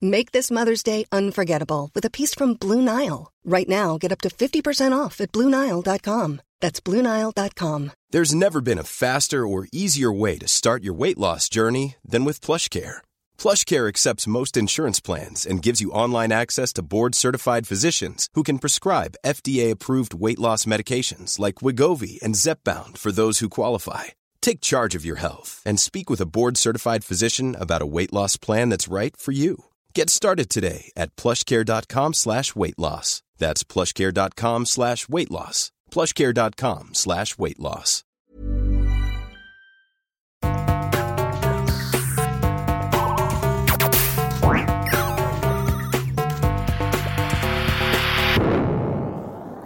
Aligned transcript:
Make 0.00 0.30
this 0.30 0.48
Mother's 0.48 0.84
Day 0.84 1.06
unforgettable 1.10 1.90
with 1.92 2.04
a 2.04 2.10
piece 2.10 2.32
from 2.32 2.54
Blue 2.54 2.80
Nile. 2.80 3.32
Right 3.44 3.68
now, 3.68 3.98
get 3.98 4.12
up 4.12 4.20
to 4.20 4.28
50% 4.28 4.96
off 4.96 5.20
at 5.20 5.32
BlueNile.com. 5.32 6.40
That's 6.60 6.80
BlueNile.com. 6.80 7.90
There's 8.10 8.34
never 8.34 8.60
been 8.60 8.78
a 8.78 8.84
faster 8.84 9.46
or 9.46 9.66
easier 9.72 10.12
way 10.12 10.38
to 10.38 10.46
start 10.46 10.84
your 10.84 10.94
weight 10.94 11.18
loss 11.18 11.48
journey 11.48 11.96
than 12.04 12.24
with 12.24 12.40
PlushCare. 12.40 12.98
PlushCare 13.38 13.88
accepts 13.88 14.28
most 14.28 14.56
insurance 14.56 15.00
plans 15.00 15.44
and 15.44 15.62
gives 15.62 15.80
you 15.80 15.90
online 15.90 16.30
access 16.30 16.72
to 16.74 16.82
board-certified 16.82 17.66
physicians 17.66 18.28
who 18.34 18.44
can 18.44 18.60
prescribe 18.60 19.16
FDA-approved 19.26 20.14
weight 20.14 20.38
loss 20.38 20.64
medications 20.64 21.40
like 21.40 21.56
Wigovi 21.56 22.22
and 22.22 22.36
Zepbound 22.36 22.98
for 22.98 23.10
those 23.10 23.40
who 23.40 23.48
qualify. 23.48 24.04
Take 24.40 24.60
charge 24.60 24.94
of 24.94 25.04
your 25.04 25.16
health 25.16 25.60
and 25.66 25.80
speak 25.80 26.08
with 26.08 26.20
a 26.20 26.26
board-certified 26.26 27.02
physician 27.02 27.56
about 27.56 27.82
a 27.82 27.86
weight 27.86 28.12
loss 28.12 28.36
plan 28.36 28.68
that's 28.68 28.86
right 28.86 29.16
for 29.16 29.32
you. 29.32 29.64
Get 29.98 30.10
started 30.10 30.48
today 30.48 30.92
at 30.96 31.16
plushcare.com 31.16 32.14
slash 32.14 32.54
weight 32.54 32.78
loss. 32.78 33.20
That's 33.38 33.64
plushcare.com 33.64 34.66
slash 34.66 35.08
weight 35.08 35.28
loss. 35.28 35.72
plushcare.com 35.90 36.90
slash 36.92 37.36
weight 37.36 37.58
loss. 37.58 38.04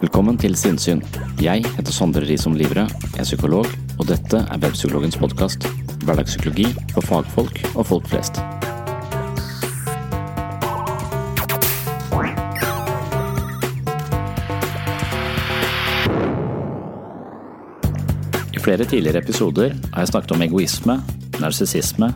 Velkommen 0.01 0.37
til 0.37 0.57
Sinnsyn. 0.57 1.05
Jeg 1.41 1.61
heter 1.77 1.91
Sondre 1.93 2.25
Risom 2.25 2.57
Livre, 2.57 2.89
er 2.89 3.23
psykolog, 3.23 3.69
og 3.99 4.09
dette 4.09 4.41
er 4.41 4.65
Webpsykologens 4.65 5.21
podkast. 5.21 5.69
Hverdagspsykologi 6.03 6.71
for 6.97 7.05
fagfolk 7.05 7.65
og 7.75 7.85
folk 7.85 8.09
flest. 8.09 8.41
Flere 18.63 18.85
tidligere 18.87 19.19
episoder 19.19 19.73
har 19.91 20.03
jeg 20.03 20.13
snakket 20.13 20.31
om 20.35 20.41
egoisme, 20.45 20.95
narsissisme, 21.43 22.07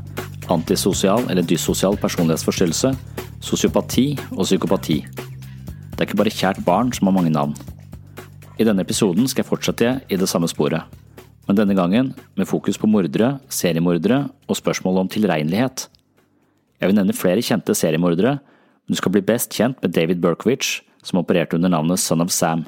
antisosial 0.54 1.26
eller 1.28 1.44
dyssosial 1.44 1.98
personlighetsforstyrrelse, 2.00 2.94
sosiopati 3.44 4.14
og 4.32 4.46
psykopati. 4.46 5.02
Det 5.04 6.00
er 6.00 6.06
ikke 6.08 6.20
bare 6.22 6.32
kjært 6.32 6.62
barn 6.64 6.94
som 6.96 7.10
har 7.10 7.18
mange 7.18 7.34
navn. 7.34 7.56
I 8.58 8.64
denne 8.64 8.86
episoden 8.86 9.28
skal 9.28 9.44
jeg 9.44 9.50
fortsette 9.50 9.92
i 10.08 10.20
det 10.20 10.30
samme 10.32 10.48
sporet, 10.48 10.88
men 11.48 11.60
denne 11.60 11.76
gangen 11.76 12.14
med 12.40 12.48
fokus 12.48 12.80
på 12.80 12.88
mordere, 12.88 13.38
seriemordere 13.50 14.24
og 14.48 14.60
spørsmål 14.60 15.04
om 15.04 15.12
tilregnelighet. 15.12 15.90
Jeg 16.80 16.88
vil 16.88 16.96
nevne 16.96 17.18
flere 17.18 17.44
kjente 17.44 17.76
seriemordere, 17.76 18.38
men 18.40 18.96
du 18.96 19.02
skal 19.02 19.12
bli 19.12 19.26
best 19.26 19.52
kjent 19.52 19.84
med 19.84 19.92
David 19.92 20.24
Berkowitz, 20.24 20.80
som 21.04 21.20
opererte 21.20 21.60
under 21.60 21.76
navnet 21.76 22.00
Son 22.00 22.24
of 22.24 22.32
Sam. 22.32 22.68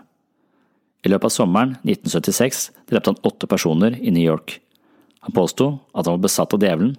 I 1.05 1.11
løpet 1.11 1.29
av 1.29 1.33
sommeren 1.33 1.77
1976 1.87 2.69
drepte 2.91 3.13
han 3.13 3.21
åtte 3.23 3.47
personer 3.47 3.95
i 3.95 4.11
New 4.11 4.23
York. 4.23 4.59
Han 5.23 5.35
påsto 5.35 5.71
at 5.93 6.05
han 6.05 6.17
var 6.17 6.25
besatt 6.25 6.53
av 6.55 6.63
djevelen, 6.63 6.97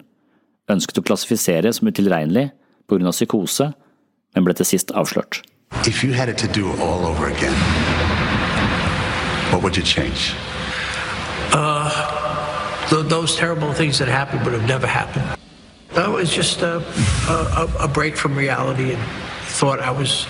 ønsket 0.70 1.00
å 1.00 1.04
klassifisere 1.04 1.72
som 1.76 1.88
utilregnelig 1.88 2.50
på 2.88 2.96
grunn 2.96 3.10
av 3.10 3.16
psykose, 3.16 3.72
men 4.34 4.46
ble 4.46 4.54
til 4.56 4.68
sist 4.68 4.92
avslørt. 4.96 5.42
If 5.86 6.04
you 6.04 6.12
had 6.12 6.28
it 6.28 6.38
to 6.38 6.48
do 6.48 6.70
all 6.82 7.06
over 7.06 7.28
again, 7.28 7.54
what 9.52 9.62
would 9.62 9.76
you 9.76 9.84
change? 9.84 10.34
Th- 12.90 13.06
those 13.08 13.36
terrible 13.36 13.72
things 13.72 13.98
that 13.98 14.08
happened 14.08 14.44
would 14.44 14.52
have 14.52 14.66
never 14.66 14.86
happened. 14.86 15.24
That 15.94 16.10
was 16.10 16.28
just 16.34 16.62
a, 16.62 16.82
a, 17.28 17.84
a 17.84 17.88
break 17.88 18.16
from 18.16 18.36
reality 18.36 18.94
and 18.94 19.02
thought 19.46 19.78
I 19.78 19.92
was 19.92 20.26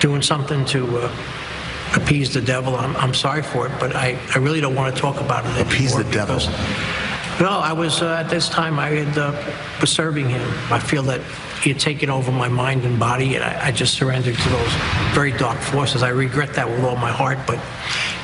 doing 0.00 0.22
something 0.22 0.64
to 0.66 0.86
uh, 0.98 1.10
appease 1.94 2.32
the 2.32 2.40
devil. 2.40 2.76
I'm, 2.76 2.96
I'm 2.96 3.14
sorry 3.14 3.42
for 3.42 3.66
it, 3.66 3.72
but 3.80 3.94
I, 3.94 4.18
I 4.34 4.38
really 4.38 4.60
don't 4.60 4.74
want 4.74 4.94
to 4.94 5.00
talk 5.00 5.20
about 5.20 5.44
it 5.46 5.66
Appease 5.66 5.94
the 5.94 6.04
devil? 6.04 6.38
No, 7.40 7.48
I 7.48 7.72
was, 7.72 8.02
uh, 8.02 8.16
at 8.16 8.28
this 8.28 8.48
time, 8.48 8.78
I 8.78 8.88
had, 8.90 9.16
uh, 9.16 9.32
was 9.80 9.90
serving 9.90 10.28
him. 10.28 10.46
I 10.70 10.78
feel 10.78 11.02
that 11.04 11.22
he 11.62 11.70
had 11.70 11.80
taken 11.80 12.10
over 12.10 12.30
my 12.30 12.48
mind 12.48 12.84
and 12.84 12.98
body, 12.98 13.34
and 13.34 13.44
I, 13.44 13.68
I 13.68 13.72
just 13.72 13.94
surrendered 13.94 14.36
to 14.36 14.48
those 14.48 14.72
very 15.14 15.32
dark 15.32 15.58
forces. 15.58 16.02
I 16.02 16.10
regret 16.10 16.52
that 16.54 16.68
with 16.68 16.84
all 16.84 16.96
my 16.96 17.10
heart, 17.10 17.38
but, 17.46 17.58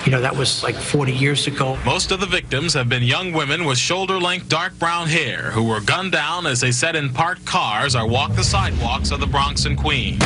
you 0.05 0.13
know, 0.13 0.21
that 0.21 0.37
was 0.37 0.63
like 0.63 0.75
40 0.75 1.13
years 1.13 1.47
ago. 1.47 1.79
Most 1.85 2.13
of 2.13 2.21
the 2.21 2.27
victims 2.27 2.75
have 2.75 2.91
been 2.91 3.03
young 3.03 3.33
women 3.33 3.65
with 3.65 3.79
shoulder 3.79 4.21
length 4.21 4.51
dark 4.51 4.79
brown 4.79 5.09
hair 5.09 5.51
who 5.51 5.65
were 5.65 5.81
gunned 5.81 6.13
down 6.13 6.47
as 6.47 6.61
they 6.61 6.73
sat 6.73 6.95
in 6.95 7.11
parked 7.11 7.45
cars 7.47 7.97
or 7.97 8.07
walked 8.07 8.37
the 8.37 8.45
sidewalks 8.45 9.11
of 9.13 9.21
the 9.21 9.27
Bronx 9.27 9.65
and 9.65 9.79
Queens. 9.79 10.21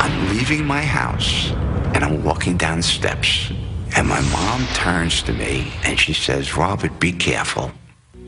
I'm 0.00 0.28
leaving 0.28 0.64
my 0.64 0.82
house 0.82 1.50
and 1.98 2.04
I'm 2.04 2.22
walking 2.22 2.56
down 2.56 2.76
the 2.76 2.84
steps. 2.84 3.50
And 3.96 4.06
my 4.06 4.20
mom 4.30 4.64
turns 4.68 5.20
to 5.24 5.32
me 5.32 5.72
and 5.82 5.98
she 5.98 6.12
says, 6.12 6.56
Robert, 6.56 7.00
be 7.00 7.10
careful. 7.10 7.72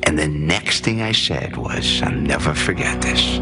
And 0.03 0.19
the 0.19 0.27
next 0.27 0.83
thing 0.83 1.03
I 1.03 1.13
said 1.13 1.57
was, 1.57 2.03
I'll 2.03 2.11
never 2.11 2.53
forget 2.53 3.01
this. 3.01 3.39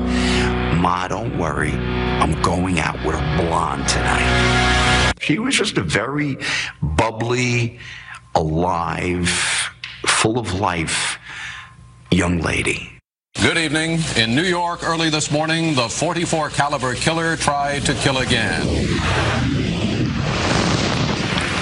Ma, 0.77 1.09
don't 1.09 1.39
worry. 1.39 1.73
I'm 1.73 2.43
going 2.43 2.79
out 2.79 3.03
with 3.07 3.15
a 3.15 3.37
blonde 3.39 3.89
tonight. 3.89 5.15
She 5.19 5.39
was 5.39 5.57
just 5.57 5.79
a 5.79 5.83
very 5.83 6.37
bubbly, 6.83 7.79
alive, 8.35 9.31
full 10.07 10.39
of 10.39 10.61
life 10.61 11.19
young 12.11 12.41
lady. 12.41 12.93
Good 13.41 13.57
evening. 13.57 14.01
In 14.17 14.35
New 14.35 14.43
York 14.43 14.85
early 14.85 15.09
this 15.09 15.31
morning, 15.31 15.75
the 15.75 15.89
44 15.89 16.51
caliber 16.51 16.95
killer 16.97 17.37
tried 17.37 17.87
to 17.87 17.95
kill 17.95 18.19
again. 18.19 19.68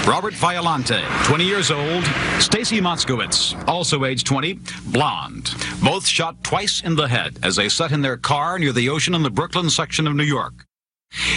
Robert 0.07 0.33
Violante, 0.35 1.03
20 1.25 1.43
years 1.43 1.69
old. 1.69 2.05
Stacy 2.39 2.79
Moskowitz, 2.79 3.61
also 3.67 4.05
age 4.05 4.23
20, 4.23 4.57
blonde. 4.85 5.53
Both 5.83 6.07
shot 6.07 6.41
twice 6.45 6.81
in 6.81 6.95
the 6.95 7.09
head 7.09 7.37
as 7.43 7.57
they 7.57 7.67
sat 7.67 7.91
in 7.91 8.01
their 8.01 8.15
car 8.15 8.57
near 8.57 8.71
the 8.71 8.87
ocean 8.87 9.13
in 9.13 9.21
the 9.21 9.29
Brooklyn 9.29 9.69
section 9.69 10.07
of 10.07 10.15
New 10.15 10.23
York. 10.23 10.65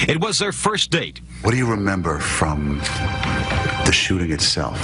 It 0.06 0.20
was 0.20 0.38
their 0.38 0.52
first 0.52 0.92
date. 0.92 1.20
What 1.42 1.50
do 1.50 1.56
you 1.56 1.68
remember 1.68 2.20
from 2.20 2.78
the 2.78 3.90
shooting 3.92 4.30
itself? 4.30 4.80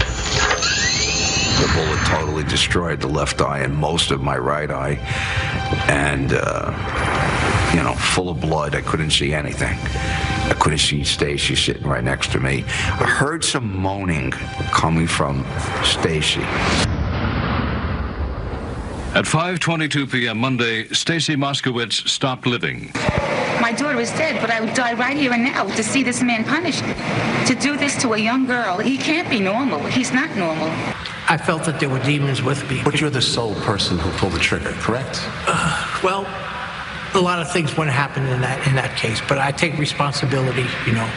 The 1.61 1.71
bullet 1.73 2.01
totally 2.07 2.43
destroyed 2.43 3.01
the 3.01 3.07
left 3.07 3.41
eye 3.41 3.61
and 3.61 3.77
most 3.77 4.11
of 4.11 4.21
my 4.21 4.37
right 4.37 4.71
eye. 4.71 4.95
And, 5.89 6.33
uh, 6.33 7.73
you 7.73 7.85
know, 7.85 7.95
full 7.95 8.31
of 8.31 8.41
blood. 8.41 8.75
I 8.75 8.81
couldn't 8.81 9.13
see 9.13 9.33
anything. 9.33 9.79
I 10.49 10.55
couldn't 10.55 10.79
see 10.79 11.03
Stacy 11.03 11.57
sitting 11.57 11.87
right 11.87 12.05
next 12.05 12.31
to 12.33 12.41
me. 12.41 12.65
I 12.67 13.05
heard 13.05 13.45
some 13.45 13.77
moaning 13.77 14.31
coming 14.71 15.07
from 15.07 15.45
Stacy. 15.83 16.43
At 19.17 19.25
5:22 19.25 20.13
p.m. 20.13 20.39
Monday, 20.39 20.89
Stacy 20.89 21.37
Moskowitz 21.37 22.07
stopped 22.07 22.47
living. 22.47 22.93
my 23.61 23.73
daughter 23.73 23.99
is 23.99 24.11
dead, 24.13 24.41
but 24.41 24.51
I 24.51 24.61
would 24.61 24.75
die 24.75 24.93
right 24.95 25.17
here 25.17 25.33
and 25.33 25.43
now 25.43 25.65
to 25.65 25.83
see 25.83 26.03
this 26.05 26.23
man 26.23 26.45
punished. 26.45 26.85
To 27.49 27.55
do 27.55 27.77
this 27.77 28.01
to 28.03 28.13
a 28.13 28.19
young 28.19 28.47
girl, 28.47 28.79
he 28.79 28.97
can't 28.97 29.29
be 29.29 29.41
normal. 29.41 29.81
He's 29.87 30.13
not 30.13 30.37
normal. 30.37 30.69
I 31.29 31.37
felt 31.37 31.65
that 31.65 31.81
there 31.81 31.89
were 31.89 32.03
demons 32.05 32.41
with 32.43 32.71
me. 32.71 32.83
But 32.85 33.01
you're 33.01 33.11
the 33.11 33.23
sole 33.23 33.57
person 33.57 33.99
who 33.99 34.11
pulled 34.19 34.35
the 34.35 34.39
trigger, 34.39 34.73
correct? 34.75 35.21
Uh, 35.49 36.01
well, 36.05 36.25
a 37.15 37.21
lot 37.21 37.39
of 37.41 37.51
things 37.53 37.77
wouldn't 37.77 37.97
happen 37.97 38.27
in 38.27 38.41
that 38.41 38.67
in 38.67 38.75
that 38.77 38.97
case, 38.97 39.21
but 39.29 39.39
I 39.39 39.53
take 39.53 39.79
responsibility, 39.79 40.67
you 40.87 40.93
know, 40.93 41.09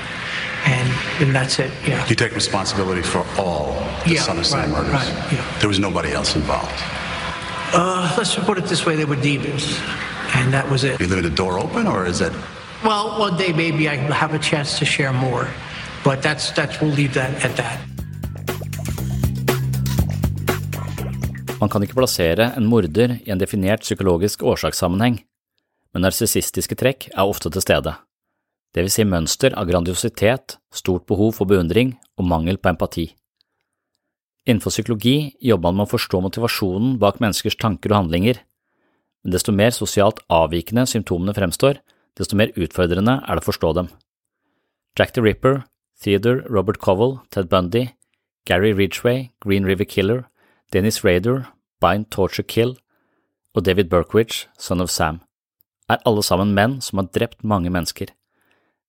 and 0.65 0.88
and 1.21 1.36
that's 1.36 1.59
it. 1.59 1.71
Yeah. 1.88 2.06
You 2.07 2.15
take 2.15 2.33
responsibility 2.36 3.01
for 3.01 3.25
all 3.38 3.74
the 4.06 4.13
Yeah, 4.13 4.21
Son 4.21 4.38
of 4.39 4.45
Sam 4.45 4.59
right, 4.59 4.69
murders. 4.69 4.94
right, 4.94 5.31
yeah. 5.33 5.59
There 5.59 5.69
was 5.69 5.80
nobody 5.80 6.12
else 6.13 6.36
involved. 6.36 6.71
Uh, 7.74 8.13
let's 8.18 8.33
just 8.36 8.45
put 8.47 8.57
it 8.57 8.65
this 8.65 8.86
way: 8.86 8.95
there 8.95 9.07
were 9.07 9.21
demons, 9.21 9.77
and 10.36 10.53
that 10.53 10.69
was 10.69 10.83
it. 10.83 11.00
You 11.00 11.07
leaving 11.07 11.24
the 11.30 11.36
door 11.36 11.59
open, 11.59 11.88
or 11.88 12.06
is 12.06 12.21
it? 12.21 12.33
Well, 12.83 13.19
one 13.19 13.36
day 13.38 13.51
maybe 13.53 13.89
I 13.89 13.97
will 14.06 14.13
have 14.15 14.33
a 14.33 14.39
chance 14.39 14.80
to 14.80 14.86
share 14.86 15.13
more, 15.13 15.47
but 16.03 16.21
that's 16.21 16.51
that's 16.51 16.80
we'll 16.81 16.91
leave 16.95 17.13
that 17.13 17.45
at 17.45 17.56
that. 17.57 17.80
Man 21.59 21.68
kan 21.69 21.83
ikke 21.83 21.95
plassere 21.97 22.53
en 22.57 22.65
morder 22.71 23.18
i 23.25 23.31
en 23.33 23.39
definert 23.39 23.83
psykologisk 23.83 24.44
årsakssammenheng, 24.47 25.18
men 25.94 26.06
narsissistiske 26.06 26.77
trekk 26.80 27.09
er 27.15 27.25
ofte 27.25 27.50
til 27.53 27.65
stede, 27.65 27.95
det 28.75 28.86
vil 28.86 28.94
si 28.94 29.06
mønster 29.07 29.56
av 29.57 29.65
grandiositet, 29.69 30.59
stort 30.69 31.07
behov 31.09 31.33
for 31.39 31.50
beundring 31.50 31.95
og 32.19 32.27
mangel 32.30 32.59
på 32.62 32.69
empati. 32.69 33.07
Innenfor 34.45 34.74
psykologi 34.74 35.33
jobber 35.41 35.74
man 35.74 35.81
med 35.81 35.89
å 35.89 35.94
forstå 35.95 36.21
motivasjonen 36.25 36.97
bak 37.01 37.18
menneskers 37.21 37.57
tanker 37.57 37.94
og 37.94 38.03
handlinger, 38.03 38.41
men 39.24 39.33
desto 39.33 39.53
mer 39.53 39.74
sosialt 39.75 40.21
avvikende 40.31 40.86
symptomene 40.89 41.33
fremstår, 41.36 41.81
desto 42.18 42.38
mer 42.38 42.53
utfordrende 42.56 43.19
er 43.25 43.38
det 43.38 43.44
å 43.44 43.50
forstå 43.50 43.74
dem. 43.77 43.89
Jack 44.97 45.15
the 45.15 45.24
Ripper, 45.25 45.63
Theodore 46.01 46.45
Robert 46.47 46.80
Covell, 46.80 47.19
Ted 47.31 47.50
Bundy, 47.50 47.89
Gary 48.45 48.71
Ridgway, 48.71 49.31
Green 49.41 49.65
River 49.65 49.86
Killer, 49.86 50.27
Dennis 50.71 51.03
Raider, 51.03 51.47
Bind 51.81 52.09
Torture 52.13 52.45
Kill 52.45 52.77
og 53.56 53.65
David 53.65 53.89
Berkowitz, 53.89 54.47
Son 54.57 54.81
of 54.81 54.89
Sam, 54.89 55.21
er 55.89 56.01
alle 56.07 56.24
sammen 56.25 56.53
menn 56.56 56.80
som 56.86 57.01
har 57.01 57.09
drept 57.15 57.44
mange 57.44 57.71
mennesker. 57.74 58.12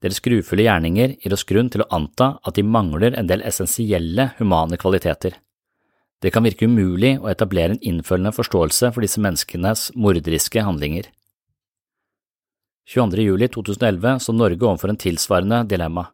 Deres 0.01 0.23
grufulle 0.25 0.65
gjerninger 0.65 1.17
gir 1.21 1.37
oss 1.37 1.45
grunn 1.49 1.69
til 1.73 1.85
å 1.85 1.91
anta 1.93 2.35
at 2.47 2.57
de 2.57 2.65
mangler 2.65 3.17
en 3.19 3.29
del 3.29 3.45
essensielle 3.45 4.31
humane 4.39 4.79
kvaliteter. 4.81 5.37
Det 6.21 6.33
kan 6.33 6.45
virke 6.45 6.69
umulig 6.69 7.15
å 7.21 7.31
etablere 7.33 7.77
en 7.77 7.83
innfølgende 7.85 8.33
forståelse 8.37 8.93
for 8.93 9.05
disse 9.05 9.21
menneskenes 9.21 9.91
morderiske 9.97 10.65
handlinger. 10.65 11.09
22. 12.91 13.25
juli 13.25 13.49
2011 13.49 14.25
så 14.25 14.33
Norge 14.35 14.67
overfor 14.67 14.93
en 14.93 15.01
tilsvarende 15.01 15.63
dilemma. 15.69 16.09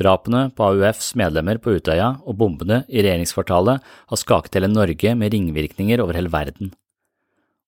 Drapene 0.00 0.48
på 0.50 0.66
AUFs 0.66 1.12
medlemmer 1.14 1.60
på 1.62 1.76
Utøya 1.76 2.16
og 2.26 2.36
bombene 2.40 2.80
i 2.88 3.04
regjeringskvartalet 3.04 3.84
har 4.10 4.20
skaket 4.20 4.58
hele 4.58 4.72
Norge 4.72 5.12
med 5.14 5.32
ringvirkninger 5.36 6.02
over 6.02 6.18
hele 6.18 6.32
verden. 6.32 6.72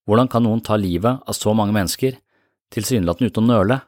Hvordan 0.07 0.29
kan 0.31 0.43
noen 0.43 0.63
ta 0.63 0.75
livet 0.79 1.23
av 1.23 1.35
så 1.35 1.53
mange 1.55 1.75
mennesker, 1.75 2.17
tilsynelatende 2.73 3.31
uten 3.31 3.45
å 3.45 3.51
nøle? 3.53 3.79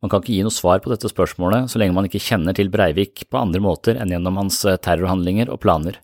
Man 0.00 0.12
kan 0.12 0.22
ikke 0.22 0.32
gi 0.32 0.44
noe 0.46 0.54
svar 0.54 0.80
på 0.80 0.92
dette 0.92 1.10
spørsmålet 1.12 1.68
så 1.68 1.80
lenge 1.80 1.96
man 1.96 2.06
ikke 2.08 2.22
kjenner 2.24 2.56
til 2.56 2.70
Breivik 2.72 3.26
på 3.28 3.40
andre 3.40 3.60
måter 3.60 3.98
enn 4.00 4.12
gjennom 4.14 4.38
hans 4.40 4.62
terrorhandlinger 4.64 5.52
og 5.52 5.60
planer. 5.64 5.98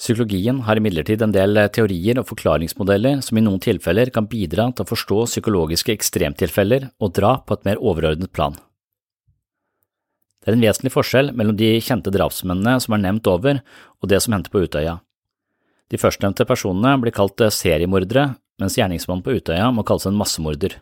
Psykologien 0.00 0.62
har 0.64 0.80
imidlertid 0.80 1.20
en 1.22 1.34
del 1.34 1.60
teorier 1.76 2.18
og 2.18 2.26
forklaringsmodeller 2.30 3.20
som 3.22 3.36
i 3.36 3.42
noen 3.44 3.60
tilfeller 3.60 4.08
kan 4.14 4.26
bidra 4.30 4.70
til 4.72 4.86
å 4.86 4.88
forstå 4.88 5.18
psykologiske 5.28 5.92
ekstremtilfeller 5.92 6.88
og 7.04 7.12
dra 7.18 7.36
på 7.44 7.58
et 7.58 7.66
mer 7.68 7.82
overordnet 7.84 8.32
plan. 8.32 8.56
Det 10.40 10.48
er 10.48 10.56
en 10.56 10.64
vesentlig 10.64 10.94
forskjell 10.94 11.34
mellom 11.36 11.58
de 11.60 11.74
kjente 11.84 12.12
drapsmennene 12.14 12.80
som 12.80 12.96
er 12.96 13.02
nevnt 13.04 13.28
over, 13.28 13.60
og 14.00 14.08
det 14.08 14.22
som 14.24 14.32
hendte 14.32 14.48
på 14.48 14.64
Utøya. 14.64 14.96
De 15.92 16.00
førstnevnte 16.00 16.46
personene 16.48 16.94
blir 17.02 17.12
kalt 17.12 17.44
seriemordere, 17.52 18.38
mens 18.60 18.76
gjerningsmannen 18.78 19.24
på 19.24 19.38
Utøya 19.38 19.70
må 19.74 19.84
kalles 19.86 20.06
en 20.08 20.18
massemorder. 20.20 20.76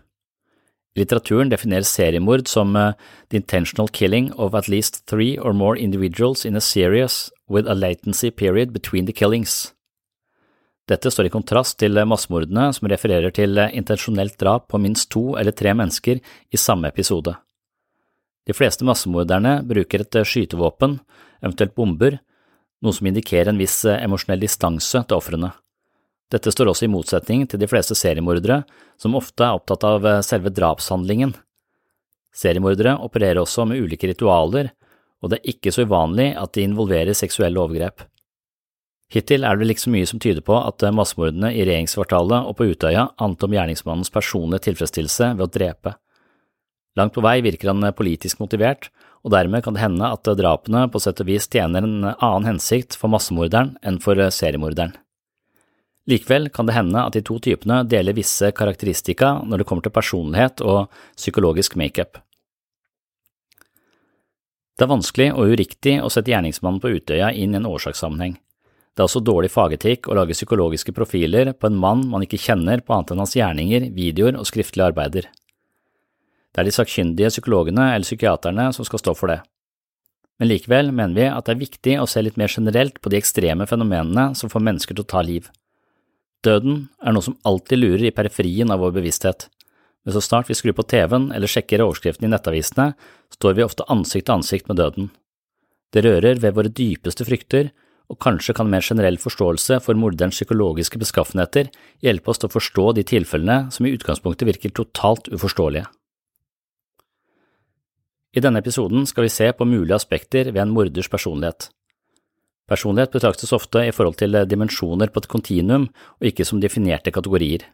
Litteraturen 0.98 1.50
defineres 1.52 1.90
seriemord 1.94 2.48
som 2.50 2.74
the 2.74 3.38
intentional 3.38 3.88
killing 3.88 4.32
of 4.34 4.54
at 4.54 4.68
least 4.68 5.04
three 5.06 5.38
or 5.38 5.52
more 5.52 5.78
individuals 5.78 6.44
in 6.44 6.56
a 6.56 6.60
series 6.60 7.30
with 7.48 7.68
a 7.68 7.74
latency 7.74 8.30
period 8.30 8.72
between 8.72 9.06
the 9.06 9.12
killings. 9.12 9.72
Dette 10.88 11.10
står 11.12 11.28
i 11.28 11.32
kontrast 11.32 11.76
til 11.78 12.00
massemordene 12.08 12.70
som 12.72 12.88
refererer 12.88 13.30
til 13.36 13.60
intensjonelt 13.60 14.38
drap 14.40 14.70
på 14.72 14.80
minst 14.80 15.10
to 15.12 15.36
eller 15.36 15.52
tre 15.52 15.74
mennesker 15.76 16.18
i 16.50 16.60
samme 16.60 16.88
episode. 16.88 17.36
De 18.48 18.56
fleste 18.56 18.86
massemorderne 18.88 19.58
bruker 19.68 20.06
et 20.06 20.20
skytevåpen, 20.24 20.96
eventuelt 21.44 21.76
bomber, 21.76 22.16
noe 22.80 22.96
som 22.96 23.10
indikerer 23.10 23.52
en 23.52 23.60
viss 23.60 23.82
emosjonell 23.84 24.40
distanse 24.40 25.04
til 25.04 25.18
ofrene. 25.18 25.52
Dette 26.28 26.52
står 26.52 26.72
også 26.72 26.84
i 26.84 26.92
motsetning 26.92 27.46
til 27.48 27.60
de 27.60 27.68
fleste 27.70 27.96
seriemordere, 27.96 28.62
som 29.00 29.16
ofte 29.16 29.46
er 29.46 29.56
opptatt 29.56 29.86
av 29.88 30.04
selve 30.26 30.52
drapshandlingen. 30.52 31.32
Seriemordere 32.36 32.98
opererer 33.00 33.40
også 33.40 33.64
med 33.68 33.80
ulike 33.80 34.10
ritualer, 34.10 34.70
og 35.22 35.32
det 35.32 35.40
er 35.40 35.54
ikke 35.54 35.72
så 35.74 35.86
uvanlig 35.88 36.34
at 36.38 36.52
de 36.54 36.66
involverer 36.68 37.16
seksuelle 37.16 37.58
overgrep. 37.58 38.04
Hittil 39.08 39.46
er 39.48 39.56
det 39.56 39.78
så 39.80 39.88
mye 39.88 40.06
som 40.06 40.20
tyder 40.20 40.44
på 40.44 40.52
at 40.60 40.84
massemordene 40.92 41.54
i 41.56 41.64
regjeringskvartalet 41.64 42.44
og 42.44 42.58
på 42.58 42.68
Utøya 42.68 43.06
handlet 43.16 43.46
om 43.46 43.56
gjerningsmannens 43.56 44.12
personlige 44.12 44.66
tilfredsstillelse 44.68 45.32
ved 45.38 45.46
å 45.46 45.52
drepe. 45.54 45.94
Langt 46.98 47.14
på 47.16 47.24
vei 47.24 47.38
virker 47.40 47.72
han 47.72 47.88
politisk 47.96 48.42
motivert, 48.42 48.90
og 49.24 49.32
dermed 49.32 49.64
kan 49.64 49.74
det 49.74 49.86
hende 49.86 50.12
at 50.12 50.28
drapene 50.38 50.84
på 50.92 51.00
sett 51.00 51.22
og 51.24 51.30
vis 51.30 51.48
tjener 51.48 51.86
en 51.86 52.12
annen 52.12 52.52
hensikt 52.52 52.98
for 53.00 53.08
massemorderen 53.12 53.76
enn 53.82 54.00
for 54.02 54.20
seriemorderen. 54.34 54.92
Likevel 56.08 56.48
kan 56.48 56.66
det 56.66 56.72
hende 56.72 57.02
at 57.04 57.12
de 57.12 57.20
to 57.24 57.36
typene 57.44 57.82
deler 57.84 58.16
visse 58.16 58.48
karakteristika 58.56 59.42
når 59.44 59.60
det 59.60 59.68
kommer 59.68 59.84
til 59.84 59.92
personlighet 59.92 60.62
og 60.64 60.86
psykologisk 61.18 61.76
makeup. 61.76 62.22
Det 64.78 64.86
er 64.86 64.92
vanskelig 64.92 65.32
og 65.34 65.52
uriktig 65.52 65.98
å 66.00 66.08
sette 66.12 66.30
gjerningsmannen 66.32 66.80
på 66.80 66.94
Utøya 66.94 67.32
inn 67.34 67.52
i 67.52 67.58
en 67.58 67.66
årsakssammenheng. 67.68 68.38
Det 68.38 69.02
er 69.02 69.08
også 69.08 69.22
dårlig 69.26 69.50
fagetikk 69.52 70.08
å 70.08 70.16
lage 70.16 70.34
psykologiske 70.38 70.94
profiler 70.94 71.52
på 71.52 71.68
en 71.68 71.76
mann 71.82 72.06
man 72.10 72.24
ikke 72.24 72.40
kjenner 72.40 72.80
på 72.80 72.94
annet 72.94 73.12
enn 73.12 73.22
hans 73.22 73.36
gjerninger, 73.36 73.90
videoer 73.94 74.38
og 74.38 74.48
skriftlige 74.48 74.88
arbeider. 74.90 75.28
Det 76.54 76.62
er 76.62 76.66
de 76.66 76.74
sakkyndige 76.74 77.30
psykologene 77.34 77.92
eller 77.92 78.06
psykiaterne 78.06 78.70
som 78.74 78.86
skal 78.88 79.02
stå 79.02 79.14
for 79.18 79.34
det. 79.34 79.42
Men 80.38 80.52
likevel 80.52 80.92
mener 80.94 81.14
vi 81.18 81.28
at 81.28 81.46
det 81.46 81.54
er 81.54 81.64
viktig 81.66 81.94
å 82.00 82.08
se 82.10 82.22
litt 82.22 82.38
mer 82.40 82.50
generelt 82.50 83.02
på 83.02 83.12
de 83.12 83.20
ekstreme 83.20 83.66
fenomenene 83.70 84.30
som 84.38 84.50
får 84.50 84.64
mennesker 84.70 84.96
til 84.96 85.04
å 85.04 85.10
ta 85.12 85.22
liv. 85.26 85.50
Døden 86.46 86.88
er 87.02 87.14
noe 87.14 87.24
som 87.24 87.38
alltid 87.48 87.80
lurer 87.80 88.04
i 88.08 88.14
periferien 88.14 88.70
av 88.70 88.82
vår 88.82 88.94
bevissthet, 89.00 89.48
men 90.06 90.14
så 90.14 90.22
snart 90.22 90.48
vi 90.48 90.56
skrur 90.56 90.76
på 90.78 90.86
TV-en 90.88 91.32
eller 91.34 91.50
sjekker 91.50 91.82
overskriften 91.84 92.28
i 92.28 92.30
nettavisene, 92.32 92.92
står 93.34 93.58
vi 93.58 93.66
ofte 93.66 93.86
ansikt 93.90 94.28
til 94.28 94.38
ansikt 94.38 94.70
med 94.70 94.78
døden. 94.80 95.10
Det 95.92 96.04
rører 96.04 96.40
ved 96.40 96.54
våre 96.56 96.72
dypeste 96.72 97.26
frykter, 97.26 97.72
og 98.08 98.16
kanskje 98.24 98.54
kan 98.56 98.70
mer 98.72 98.84
generell 98.84 99.18
forståelse 99.20 99.80
for 99.84 99.98
morderens 99.98 100.38
psykologiske 100.38 101.00
beskaffenheter 101.00 101.68
hjelpe 102.04 102.32
oss 102.32 102.40
til 102.40 102.48
å 102.48 102.54
forstå 102.54 102.86
de 102.96 103.04
tilfellene 103.04 103.72
som 103.74 103.84
i 103.84 103.92
utgangspunktet 103.92 104.48
virker 104.48 104.72
totalt 104.72 105.28
uforståelige. 105.28 105.90
I 108.36 108.44
denne 108.44 108.62
episoden 108.62 109.04
skal 109.08 109.26
vi 109.26 109.32
se 109.32 109.50
på 109.52 109.66
mulige 109.68 109.96
aspekter 109.96 110.52
ved 110.52 110.62
en 110.62 110.72
morders 110.72 111.08
personlighet. 111.10 111.68
Personlighet 112.68 113.14
betraktes 113.14 113.54
ofte 113.56 113.82
i 113.88 113.92
forhold 113.96 114.18
til 114.20 114.36
dimensjoner 114.48 115.08
på 115.12 115.22
et 115.22 115.30
kontinuum 115.32 115.88
og 115.88 116.30
ikke 116.30 116.44
som 116.44 116.60
definerte 116.60 117.12
kategorier. 117.14 117.64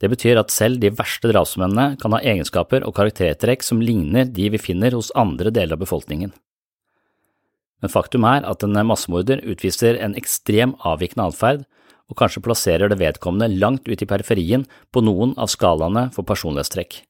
Det 0.00 0.08
betyr 0.08 0.38
at 0.40 0.54
selv 0.54 0.78
de 0.80 0.92
verste 0.96 1.28
drapsmennene 1.28 1.98
kan 2.00 2.14
ha 2.14 2.22
egenskaper 2.22 2.86
og 2.86 2.94
karaktertrekk 2.96 3.66
som 3.66 3.82
ligner 3.84 4.30
de 4.30 4.48
vi 4.54 4.62
finner 4.62 4.94
hos 4.96 5.10
andre 5.18 5.52
deler 5.52 5.76
av 5.76 5.82
befolkningen. 5.82 6.32
Men 7.80 7.92
faktum 7.92 8.24
er 8.28 8.46
at 8.48 8.64
en 8.64 8.78
massemorder 8.86 9.42
utviser 9.48 9.98
en 10.00 10.16
ekstrem 10.16 10.76
avvikende 10.86 11.28
atferd, 11.32 11.66
og 12.10 12.18
kanskje 12.18 12.42
plasserer 12.42 12.90
det 12.90 12.98
vedkommende 13.00 13.60
langt 13.60 13.86
ut 13.88 14.02
i 14.02 14.08
periferien 14.08 14.64
på 14.90 15.02
noen 15.04 15.36
av 15.38 15.52
skalaene 15.52 16.08
for 16.14 16.26
personlighetstrekk. 16.26 17.02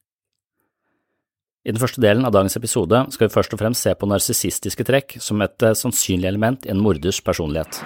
I 1.61 1.69
den 1.69 1.77
første 1.77 2.01
delen 2.01 2.25
av 2.25 2.33
dagens 2.33 2.55
episode 2.57 3.03
skal 3.13 3.27
vi 3.27 3.33
først 3.35 3.51
og 3.53 3.59
fremst 3.61 3.85
se 3.85 3.91
på 3.93 4.07
narsissistiske 4.09 4.81
trekk 4.87 5.19
som 5.21 5.43
et 5.45 5.61
eh, 5.61 5.75
sannsynlig 5.77 6.25
element 6.25 6.63
i 6.65 6.71
en 6.73 6.79
morders 6.81 7.19
personlighet. 7.21 7.83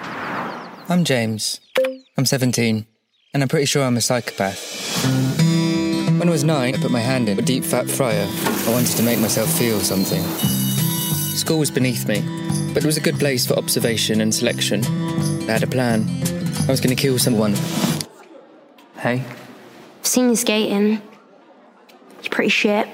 I'm 0.88 1.04
James. 1.04 1.60
I'm 2.16 2.24
17, 2.24 2.86
and 3.34 3.42
I'm 3.42 3.48
pretty 3.48 3.66
sure 3.66 3.84
I'm 3.84 3.98
a 3.98 4.00
psychopath. 4.00 4.62
When 6.16 6.28
I 6.28 6.32
was 6.32 6.42
nine, 6.42 6.74
I 6.74 6.78
put 6.80 6.90
my 6.90 7.04
hand 7.04 7.28
in 7.28 7.38
a 7.38 7.42
deep 7.42 7.64
fat 7.64 7.90
fryer. 7.90 8.24
I 8.66 8.72
wanted 8.72 8.96
to 8.96 9.02
make 9.02 9.20
myself 9.20 9.52
feel 9.58 9.80
something. 9.80 10.22
School 11.36 11.58
was 11.58 11.70
beneath 11.70 12.08
me, 12.08 12.24
but 12.72 12.82
it 12.82 12.86
was 12.86 12.96
a 12.96 13.02
good 13.02 13.18
place 13.18 13.44
for 13.46 13.58
observation 13.58 14.22
and 14.22 14.34
selection. 14.34 14.86
I 15.50 15.52
had 15.52 15.62
a 15.62 15.66
plan. 15.66 16.08
I 16.66 16.70
was 16.70 16.80
going 16.80 16.96
to 16.96 17.02
kill 17.02 17.18
someone. 17.18 17.52
Hey. 18.96 19.22
I've 20.00 20.06
seen 20.06 20.30
you 20.30 20.36
skating. 20.36 21.02
You're 22.22 22.30
pretty 22.30 22.48
shit. 22.48 22.88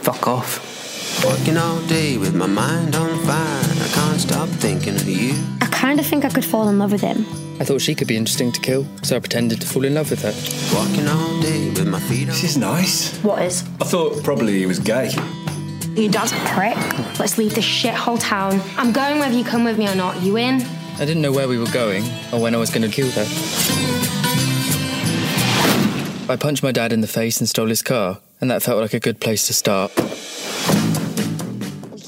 Fuck 0.00 0.26
off. 0.26 1.24
Working 1.24 1.56
all 1.56 1.80
day 1.86 2.16
with 2.18 2.34
my 2.34 2.46
mind 2.46 2.96
on 2.96 3.18
fire. 3.24 3.36
I 3.36 3.90
can't 3.94 4.20
stop 4.20 4.48
thinking 4.48 4.96
of 4.96 5.08
you. 5.08 5.34
I 5.60 5.66
kind 5.66 6.00
of 6.00 6.06
think 6.06 6.24
I 6.24 6.30
could 6.30 6.44
fall 6.44 6.68
in 6.68 6.78
love 6.78 6.92
with 6.92 7.02
him. 7.02 7.24
I 7.60 7.64
thought 7.64 7.80
she 7.80 7.94
could 7.94 8.08
be 8.08 8.16
interesting 8.16 8.50
to 8.52 8.60
kill, 8.60 8.86
so 9.02 9.14
I 9.14 9.20
pretended 9.20 9.60
to 9.60 9.66
fall 9.66 9.84
in 9.84 9.94
love 9.94 10.10
with 10.10 10.22
her. 10.22 10.32
Walking 10.76 11.06
all 11.06 11.40
day 11.40 11.68
with 11.70 11.86
my 11.86 12.00
feet 12.00 12.22
on 12.22 12.34
This 12.34 12.44
is 12.44 12.56
nice. 12.56 13.16
What 13.18 13.42
is? 13.42 13.62
I 13.80 13.84
thought 13.84 14.22
probably 14.24 14.58
he 14.58 14.66
was 14.66 14.78
gay. 14.80 15.10
You 15.94 16.08
dance 16.08 16.32
prick. 16.46 16.76
Let's 17.20 17.36
leave 17.38 17.54
this 17.54 17.64
shithole 17.66 18.18
town. 18.18 18.60
I'm 18.76 18.92
going 18.92 19.18
whether 19.18 19.36
you 19.36 19.44
come 19.44 19.62
with 19.62 19.78
me 19.78 19.86
or 19.88 19.94
not. 19.94 20.20
You 20.22 20.38
in? 20.38 20.62
I 20.96 21.04
didn't 21.04 21.22
know 21.22 21.32
where 21.32 21.46
we 21.46 21.58
were 21.58 21.70
going 21.70 22.04
or 22.32 22.40
when 22.40 22.54
I 22.54 22.58
was 22.58 22.70
going 22.70 22.82
to 22.82 22.88
kill 22.88 23.10
her. 23.10 23.26
I 26.28 26.36
punched 26.36 26.62
my 26.62 26.72
dad 26.72 26.92
in 26.92 27.00
the 27.02 27.06
face 27.06 27.40
and 27.40 27.48
stole 27.48 27.68
his 27.68 27.82
car, 27.82 28.20
and 28.42 28.50
that 28.50 28.62
felt 28.62 28.82
like 28.82 28.96
a 28.96 29.00
good 29.00 29.20
place 29.20 29.46
to 29.46 29.54
start. 29.54 29.92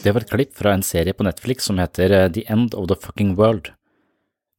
Det 0.02 0.12
var 0.12 0.20
et 0.20 0.30
klipp 0.30 0.52
fra 0.58 0.74
en 0.74 0.82
serie 0.82 1.14
på 1.16 1.24
Netflix 1.24 1.64
som 1.64 1.78
heter 1.80 2.10
eh, 2.10 2.28
The 2.32 2.42
End 2.52 2.74
of 2.74 2.90
the 2.90 2.96
Fucking 3.00 3.36
World. 3.38 3.70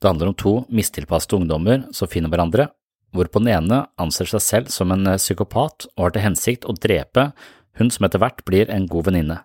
Det 0.01 0.07
handler 0.07 0.31
om 0.31 0.37
to 0.39 0.53
mistilpaste 0.69 1.35
ungdommer 1.35 1.83
som 1.93 2.09
finner 2.09 2.31
hverandre, 2.33 2.69
hvorpå 3.13 3.43
den 3.43 3.51
ene 3.53 3.83
anser 4.01 4.29
seg 4.31 4.41
selv 4.41 4.73
som 4.73 4.93
en 4.95 5.05
eh, 5.11 5.19
psykopat 5.21 5.85
og 5.93 6.07
har 6.07 6.15
til 6.15 6.25
hensikt 6.25 6.65
å 6.65 6.73
drepe 6.73 7.29
hun 7.77 7.91
som 7.91 8.07
etter 8.07 8.23
hvert 8.23 8.41
blir 8.47 8.71
en 8.71 8.87
god 8.89 9.11
venninne. 9.11 9.41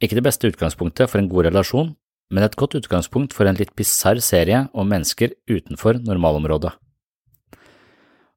Ikke 0.00 0.16
det 0.16 0.24
beste 0.24 0.48
utgangspunktet 0.48 1.10
for 1.10 1.20
en 1.20 1.28
god 1.28 1.50
relasjon, 1.50 1.96
men 2.30 2.46
et 2.46 2.56
godt 2.58 2.76
utgangspunkt 2.78 3.34
for 3.36 3.48
en 3.48 3.58
litt 3.58 3.74
bisarr 3.76 4.22
serie 4.24 4.66
om 4.72 4.88
mennesker 4.88 5.34
utenfor 5.50 5.98
normalområdet. 6.06 6.72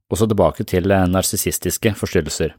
Og 0.09 0.17
så 0.17 0.25
tilbake 0.25 0.65
til 0.67 0.91
eh, 0.91 1.07
narsissistiske 1.07 1.93
forstyrrelser. 1.95 2.57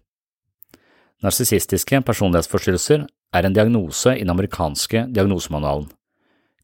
Narsissistiske 1.20 1.98
personlighetsforstyrrelser 2.08 3.02
er 3.36 3.46
en 3.46 3.56
diagnose 3.56 4.14
i 4.16 4.22
den 4.22 4.32
amerikanske 4.32 5.04
diagnosemanualen. 5.12 5.90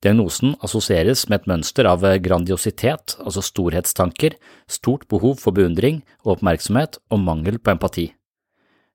Diagnosen 0.04 0.54
assosieres 0.64 1.26
med 1.28 1.42
et 1.42 1.48
mønster 1.50 1.88
av 1.88 2.04
grandiositet, 2.24 3.16
altså 3.20 3.42
storhetstanker, 3.44 4.36
stort 4.68 5.06
behov 5.12 5.38
for 5.40 5.56
beundring 5.56 6.02
og 6.24 6.36
oppmerksomhet 6.36 7.00
og 7.10 7.22
mangel 7.24 7.58
på 7.58 7.72
empati. 7.74 8.10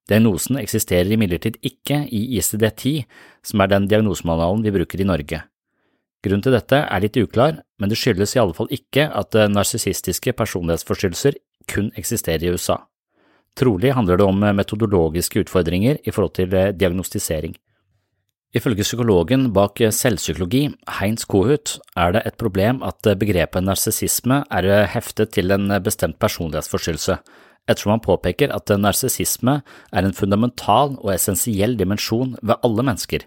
Diagnosen 0.10 0.58
eksisterer 0.58 1.14
imidlertid 1.14 1.58
ikke 1.62 2.04
i 2.10 2.24
ICD-10, 2.40 3.06
som 3.46 3.62
er 3.62 3.74
den 3.74 3.90
diagnosemanualen 3.90 4.66
vi 4.66 4.74
bruker 4.74 5.02
i 5.02 5.10
Norge. 5.10 5.44
Grunnen 6.22 6.46
til 6.46 6.54
dette 6.54 6.84
er 6.86 7.02
litt 7.02 7.18
uklar, 7.18 7.62
men 7.82 7.90
det 7.90 7.98
skyldes 7.98 8.36
i 8.36 8.42
alle 8.42 8.58
fall 8.58 8.70
ikke 8.74 9.08
at 9.10 9.38
narsissistiske 9.50 10.34
personlighetsforstyrrelser 10.38 11.38
kun 11.70 11.94
eksisterer 11.98 12.46
i 12.46 12.54
USA. 12.54 12.82
Trolig 13.60 13.92
handler 13.94 14.18
det 14.18 14.26
om 14.26 14.46
metodologiske 14.56 15.44
utfordringer 15.44 16.00
i 16.04 16.14
forhold 16.14 16.36
til 16.38 16.54
diagnostisering. 16.78 17.56
Ifølge 18.52 18.84
psykologen 18.84 19.46
bak 19.56 19.80
selvpsykologi, 19.96 20.66
Heinz 21.00 21.24
Kohut, 21.24 21.78
er 21.96 22.12
det 22.12 22.26
et 22.28 22.36
problem 22.40 22.82
at 22.84 23.00
begrepet 23.20 23.64
narsissisme 23.64 24.42
er 24.52 24.88
heftet 24.92 25.32
til 25.38 25.54
en 25.56 25.72
bestemt 25.84 26.20
personlighetsforstyrrelse, 26.20 27.16
ettersom 27.70 27.94
han 27.96 28.04
påpeker 28.04 28.52
at 28.52 28.74
narsissisme 28.76 29.62
er 29.92 30.08
en 30.08 30.16
fundamental 30.18 30.98
og 31.00 31.14
essensiell 31.14 31.78
dimensjon 31.80 32.36
ved 32.42 32.60
alle 32.60 32.84
mennesker. 32.84 33.24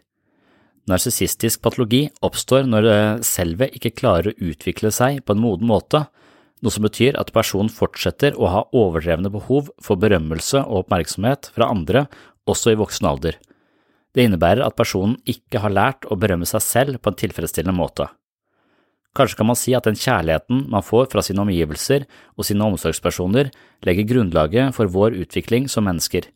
Narsissistisk 0.92 1.62
patologi 1.64 2.02
oppstår 2.20 2.68
når 2.68 2.90
selvet 3.24 3.78
ikke 3.78 3.94
klarer 3.96 4.34
å 4.34 4.50
utvikle 4.50 4.92
seg 4.92 5.22
på 5.24 5.32
en 5.32 5.40
moden 5.40 5.70
måte, 5.70 6.04
noe 6.64 6.72
som 6.72 6.86
betyr 6.86 7.18
at 7.20 7.32
personen 7.36 7.70
fortsetter 7.72 8.38
å 8.40 8.48
ha 8.48 8.62
overdrevne 8.72 9.30
behov 9.32 9.68
for 9.84 10.00
berømmelse 10.00 10.62
og 10.64 10.84
oppmerksomhet 10.84 11.50
fra 11.54 11.68
andre 11.70 12.06
også 12.48 12.72
i 12.72 12.78
voksen 12.80 13.08
alder. 13.08 13.38
Det 14.14 14.24
innebærer 14.24 14.64
at 14.64 14.76
personen 14.78 15.18
ikke 15.28 15.60
har 15.60 15.74
lært 15.74 16.06
å 16.08 16.16
berømme 16.16 16.48
seg 16.48 16.62
selv 16.64 17.00
på 17.02 17.10
en 17.10 17.18
tilfredsstillende 17.20 17.76
måte. 17.76 18.08
Kanskje 19.14 19.38
kan 19.38 19.46
man 19.46 19.58
si 19.58 19.74
at 19.76 19.86
den 19.86 19.98
kjærligheten 19.98 20.64
man 20.70 20.82
får 20.82 21.10
fra 21.12 21.22
sine 21.22 21.42
omgivelser 21.44 22.06
og 22.34 22.46
sine 22.46 22.66
omsorgspersoner, 22.66 23.52
legger 23.86 24.08
grunnlaget 24.10 24.74
for 24.74 24.90
vår 24.90 25.14
utvikling 25.22 25.68
som 25.70 25.86
mennesker. 25.86 26.26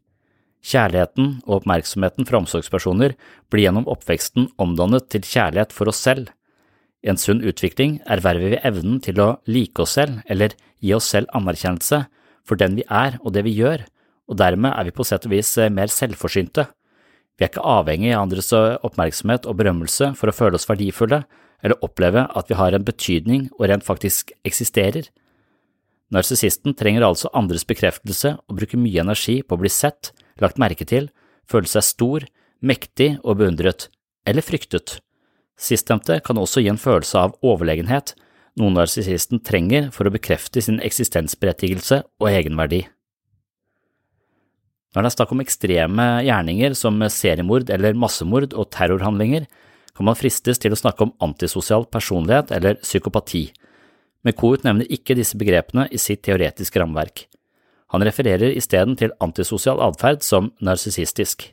Kjærligheten 0.62 1.38
og 1.46 1.60
oppmerksomheten 1.60 2.26
fra 2.28 2.38
omsorgspersoner 2.42 3.14
blir 3.50 3.66
gjennom 3.66 3.88
oppveksten 3.90 4.50
omdannet 4.62 5.08
til 5.10 5.26
kjærlighet 5.26 5.74
for 5.74 5.90
oss 5.90 6.02
selv. 6.06 6.30
I 7.08 7.14
en 7.14 7.16
sunn 7.16 7.38
utvikling 7.40 8.02
erverver 8.04 8.52
vi 8.52 8.58
evnen 8.68 8.98
til 9.00 9.16
å 9.24 9.38
like 9.48 9.80
oss 9.80 9.94
selv 9.96 10.18
eller 10.28 10.52
gi 10.84 10.90
oss 10.92 11.06
selv 11.08 11.30
anerkjennelse 11.32 12.02
for 12.44 12.60
den 12.60 12.76
vi 12.76 12.84
er 12.84 13.16
og 13.22 13.32
det 13.32 13.46
vi 13.46 13.54
gjør, 13.56 13.86
og 14.28 14.36
dermed 14.36 14.74
er 14.76 14.84
vi 14.84 14.92
på 14.92 15.06
sett 15.08 15.24
og 15.24 15.32
vis 15.32 15.54
mer 15.72 15.88
selvforsynte. 15.88 16.66
Vi 17.38 17.46
er 17.46 17.48
ikke 17.48 17.64
avhengig 17.64 18.12
av 18.12 18.26
andres 18.26 18.52
oppmerksomhet 18.52 19.48
og 19.48 19.56
berømmelse 19.56 20.10
for 20.20 20.28
å 20.28 20.36
føle 20.36 20.60
oss 20.60 20.68
verdifulle 20.68 21.22
eller 21.64 21.80
oppleve 21.86 22.26
at 22.28 22.52
vi 22.52 22.60
har 22.60 22.76
en 22.76 22.84
betydning 22.84 23.48
og 23.56 23.70
rent 23.72 23.88
faktisk 23.88 24.36
eksisterer. 24.44 25.08
Narsissisten 26.12 26.76
trenger 26.76 27.08
altså 27.08 27.32
andres 27.32 27.64
bekreftelse 27.68 28.36
og 28.36 28.60
bruker 28.60 28.84
mye 28.84 29.00
energi 29.00 29.40
på 29.40 29.56
å 29.56 29.64
bli 29.64 29.72
sett, 29.72 30.12
lagt 30.44 30.60
merke 30.60 30.84
til, 30.84 31.08
føle 31.48 31.72
seg 31.72 31.88
stor, 31.88 32.28
mektig 32.60 33.14
og 33.24 33.40
beundret, 33.40 33.88
eller 34.28 34.44
fryktet. 34.44 34.98
Sistnevnte 35.58 36.20
kan 36.24 36.38
også 36.38 36.62
gi 36.62 36.70
en 36.70 36.80
følelse 36.80 37.18
av 37.18 37.34
overlegenhet, 37.42 38.14
noe 38.58 38.74
narsissisten 38.74 39.42
trenger 39.44 39.90
for 39.94 40.06
å 40.06 40.14
bekrefte 40.14 40.62
sin 40.62 40.78
eksistensberettigelse 40.84 42.02
og 42.22 42.30
egenverdi. 42.30 42.84
Når 44.94 45.04
det 45.04 45.10
er 45.10 45.14
snakk 45.14 45.32
om 45.34 45.42
ekstreme 45.42 46.06
gjerninger 46.26 46.74
som 46.78 47.02
seriemord 47.12 47.70
eller 47.74 47.98
massemord 47.98 48.54
og 48.54 48.70
terrorhandlinger, 48.74 49.44
kan 49.94 50.06
man 50.06 50.16
fristes 50.18 50.62
til 50.62 50.72
å 50.74 50.78
snakke 50.78 51.04
om 51.04 51.14
antisosial 51.22 51.84
personlighet 51.90 52.52
eller 52.54 52.78
psykopati, 52.84 53.48
men 54.22 54.34
Kout 54.38 54.64
nevner 54.66 54.88
ikke 54.94 55.16
disse 55.18 55.38
begrepene 55.38 55.88
i 55.94 56.00
sitt 56.00 56.22
teoretiske 56.26 56.80
rammeverk. 56.80 57.26
Han 57.94 58.04
refererer 58.04 58.54
isteden 58.56 58.98
til 59.00 59.14
antisosial 59.24 59.80
atferd 59.82 60.24
som 60.26 60.52
narsissistisk. 60.64 61.48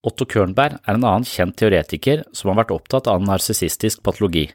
Otto 0.00 0.24
Kørnberg 0.24 0.78
er 0.80 0.96
en 0.96 1.04
annen 1.04 1.26
kjent 1.28 1.58
teoretiker 1.60 2.22
som 2.32 2.50
har 2.50 2.62
vært 2.62 2.72
opptatt 2.72 3.08
av 3.10 3.20
narsissistisk 3.20 4.00
patologi, 4.06 4.46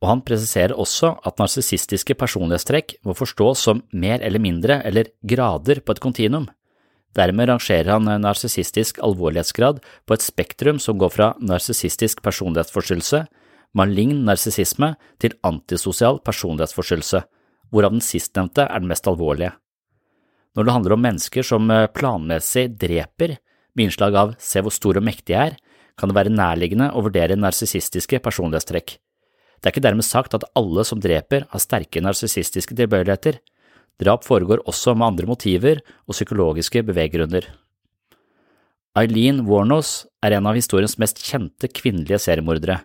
og 0.00 0.08
han 0.08 0.22
presiserer 0.24 0.76
også 0.76 1.10
at 1.28 1.40
narsissistiske 1.40 2.16
personlighetstrekk 2.16 2.96
må 3.04 3.16
forstås 3.16 3.64
som 3.68 3.82
mer 3.92 4.24
eller 4.24 4.40
mindre 4.40 4.80
eller 4.88 5.12
grader 5.20 5.82
på 5.84 5.92
et 5.92 6.00
kontinuum. 6.00 6.48
Dermed 7.16 7.48
rangerer 7.48 7.92
han 7.92 8.08
narsissistisk 8.24 8.98
alvorlighetsgrad 9.04 9.82
på 10.08 10.16
et 10.16 10.24
spektrum 10.24 10.80
som 10.80 10.98
går 11.00 11.12
fra 11.12 11.30
narsissistisk 11.40 12.20
personlighetsforstyrrelse, 12.24 13.24
malign 13.76 14.24
narsissisme 14.24 14.94
til 15.20 15.36
antisosial 15.44 16.20
personlighetsforstyrrelse, 16.24 17.22
hvorav 17.72 17.92
den 17.92 18.04
sistnevnte 18.04 18.64
er 18.64 18.80
den 18.80 18.88
mest 18.88 19.08
alvorlige. 19.08 19.52
Når 20.56 20.64
det 20.64 20.72
handler 20.72 20.96
om 20.96 21.04
mennesker 21.04 21.44
som 21.44 21.68
planmessig 21.92 22.70
dreper, 22.80 23.36
med 23.76 23.88
innslag 23.88 24.16
av 24.16 24.34
se 24.42 24.62
hvor 24.64 24.74
stor 24.74 24.98
og 24.98 25.04
mektig 25.06 25.36
jeg 25.36 25.52
er, 25.52 25.58
kan 25.96 26.10
det 26.10 26.16
være 26.18 26.32
nærliggende 26.32 26.90
å 26.92 27.02
vurdere 27.06 27.38
narsissistiske 27.38 28.20
personlighetstrekk. 28.24 28.96
Det 29.60 29.68
er 29.68 29.72
ikke 29.72 29.84
dermed 29.86 30.04
sagt 30.04 30.34
at 30.36 30.44
alle 30.58 30.84
som 30.84 31.00
dreper 31.00 31.46
har 31.52 31.62
sterke 31.62 32.02
narsissistiske 32.04 32.76
tilbøyeligheter. 32.76 33.38
Drap 34.02 34.26
foregår 34.26 34.64
også 34.68 34.92
med 34.96 35.08
andre 35.08 35.28
motiver 35.30 35.80
og 36.04 36.16
psykologiske 36.16 36.82
beveggrunner. 36.84 37.46
Eileen 38.96 39.42
Warnos 39.48 40.04
er 40.24 40.36
en 40.36 40.48
av 40.48 40.56
historiens 40.56 40.96
mest 41.00 41.20
kjente 41.24 41.68
kvinnelige 41.72 42.20
seriemordere, 42.28 42.78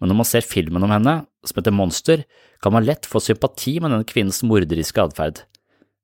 men 0.00 0.10
når 0.12 0.18
man 0.18 0.28
ser 0.28 0.44
filmen 0.44 0.84
om 0.84 0.92
henne, 0.92 1.14
som 1.46 1.60
heter 1.60 1.72
Monster, 1.72 2.24
kan 2.60 2.74
man 2.74 2.84
lett 2.84 3.08
få 3.08 3.22
sympati 3.24 3.78
med 3.80 3.94
denne 3.94 4.08
kvinnens 4.08 4.42
morderiske 4.44 5.00
atferd. 5.00 5.40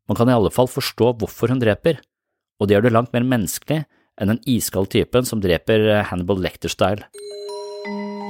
Man 0.09 0.17
kan 0.17 0.31
i 0.31 0.37
alle 0.37 0.53
fall 0.53 0.71
forstå 0.73 1.11
hvorfor 1.21 1.53
hun 1.53 1.61
dreper, 1.61 2.01
og 2.57 2.69
det 2.69 2.77
gjør 2.77 2.87
det 2.87 2.95
langt 2.95 3.13
mer 3.13 3.27
menneskelig 3.29 3.83
enn 4.23 4.31
den 4.31 4.41
iskalde 4.47 4.95
typen 4.95 5.27
som 5.27 5.41
dreper 5.43 5.83
eh, 5.91 6.05
Hannibal 6.07 6.39
Lecter-style. 6.39 7.03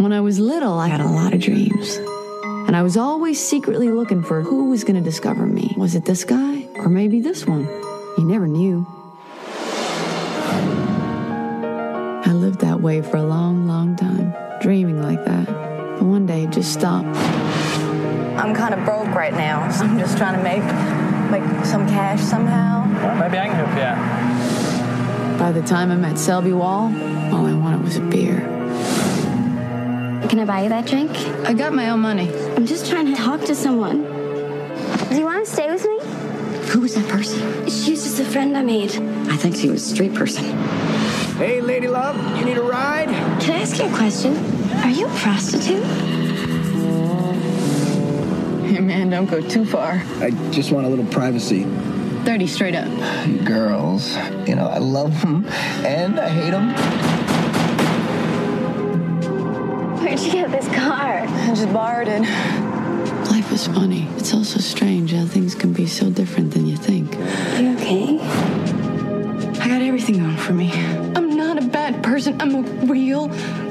When 0.00 0.12
I 0.12 0.20
was 0.20 0.38
little, 0.38 0.80
I 0.80 0.88
had 0.88 1.00
a 1.00 1.08
lot 1.08 1.34
of 1.34 1.40
dreams. 1.40 1.98
And 2.66 2.74
I 2.74 2.82
was 2.82 2.96
always 2.96 3.38
secretly 3.38 3.90
looking 3.90 4.22
for 4.22 4.40
who 4.40 4.70
was 4.70 4.84
going 4.84 4.96
to 4.96 5.04
discover 5.04 5.44
me. 5.44 5.74
Was 5.76 5.94
it 5.94 6.06
this 6.06 6.24
guy? 6.24 6.66
Or 6.76 6.88
maybe 6.88 7.20
this 7.20 7.46
one? 7.46 7.68
You 8.16 8.24
never 8.24 8.48
knew. 8.48 8.86
I 12.24 12.32
lived 12.32 12.60
that 12.60 12.80
way 12.80 13.02
for 13.02 13.18
a 13.18 13.22
long, 13.22 13.68
long 13.68 13.94
time, 13.96 14.32
dreaming 14.62 15.02
like 15.02 15.22
that. 15.26 15.46
But 15.46 16.04
one 16.04 16.24
day 16.24 16.44
it 16.44 16.50
just 16.50 16.72
stopped. 16.72 17.14
I'm 18.40 18.54
kind 18.54 18.72
of 18.72 18.82
broke 18.86 19.14
right 19.14 19.34
now, 19.34 19.70
so 19.70 19.84
I'm 19.84 19.98
just 19.98 20.16
trying 20.16 20.36
to 20.36 20.42
make 20.42 20.64
make 21.30 21.64
some 21.64 21.86
cash 21.86 22.20
somehow. 22.20 22.84
Well, 23.04 23.16
maybe 23.16 23.38
I 23.38 23.46
can 23.46 23.56
help 23.56 23.76
you 23.76 23.82
out. 23.82 24.41
By 25.42 25.50
the 25.50 25.62
time 25.62 25.90
I 25.90 25.96
met 25.96 26.20
Selby 26.20 26.52
Wall, 26.52 26.84
all 27.34 27.46
I 27.46 27.52
wanted 27.52 27.82
was 27.82 27.96
a 27.96 28.00
beer. 28.00 28.38
Can 30.28 30.38
I 30.38 30.44
buy 30.44 30.62
you 30.62 30.68
that 30.68 30.86
drink? 30.86 31.10
I 31.44 31.52
got 31.52 31.72
my 31.72 31.90
own 31.90 31.98
money. 31.98 32.32
I'm 32.54 32.64
just 32.64 32.88
trying 32.88 33.06
to 33.06 33.16
talk 33.16 33.40
to 33.46 33.54
someone. 33.56 34.04
Do 35.08 35.16
you 35.16 35.24
want 35.24 35.44
to 35.44 35.50
stay 35.50 35.68
with 35.68 35.84
me? 35.84 35.98
Who 36.70 36.82
was 36.82 36.94
that 36.94 37.08
person? 37.08 37.64
She's 37.64 38.04
just 38.04 38.20
a 38.20 38.24
friend 38.24 38.56
I 38.56 38.62
made. 38.62 38.94
I 39.32 39.36
think 39.36 39.56
she 39.56 39.68
was 39.68 39.84
a 39.84 39.92
street 39.92 40.14
person. 40.14 40.44
Hey, 41.38 41.60
lady 41.60 41.88
love, 41.88 42.16
you 42.38 42.44
need 42.44 42.56
a 42.56 42.62
ride? 42.62 43.08
Can 43.40 43.50
I 43.50 43.62
ask 43.62 43.78
you 43.78 43.86
a 43.86 43.96
question? 43.96 44.36
Are 44.84 44.90
you 44.90 45.08
a 45.08 45.14
prostitute? 45.16 45.84
Hey, 48.64 48.78
man, 48.78 49.10
don't 49.10 49.28
go 49.28 49.40
too 49.40 49.64
far. 49.64 50.04
I 50.20 50.30
just 50.52 50.70
want 50.70 50.86
a 50.86 50.88
little 50.88 51.06
privacy. 51.06 51.66
30 52.24 52.46
straight 52.46 52.74
up. 52.74 52.86
Girls, 53.44 54.16
you 54.46 54.54
know, 54.54 54.68
I 54.68 54.78
love 54.78 55.20
them 55.20 55.44
and 55.84 56.20
I 56.20 56.28
hate 56.28 56.50
them. 56.50 56.72
Where'd 59.98 60.20
you 60.20 60.32
get 60.32 60.50
this 60.52 60.68
car? 60.68 61.24
I 61.26 61.48
just 61.54 61.72
borrowed 61.72 62.08
it. 62.08 62.22
Life 63.30 63.50
is 63.52 63.66
funny. 63.66 64.06
It's 64.16 64.32
also 64.34 64.60
strange 64.60 65.12
how 65.12 65.26
things 65.26 65.54
can 65.54 65.72
be 65.72 65.86
so 65.86 66.10
different 66.10 66.52
than 66.52 66.66
you 66.66 66.76
think. 66.76 67.16
Are 67.16 67.60
you 67.60 67.74
okay? 67.76 68.20
I 69.60 69.68
got 69.68 69.82
everything 69.82 70.18
going 70.18 70.36
for 70.36 70.52
me. 70.52 70.70
I'm 70.72 71.28
not 71.28 71.30
a 71.30 71.31
bad 71.72 72.02
person. 72.02 72.40
I'm 72.40 72.54
a 72.54 72.62
real 72.86 73.28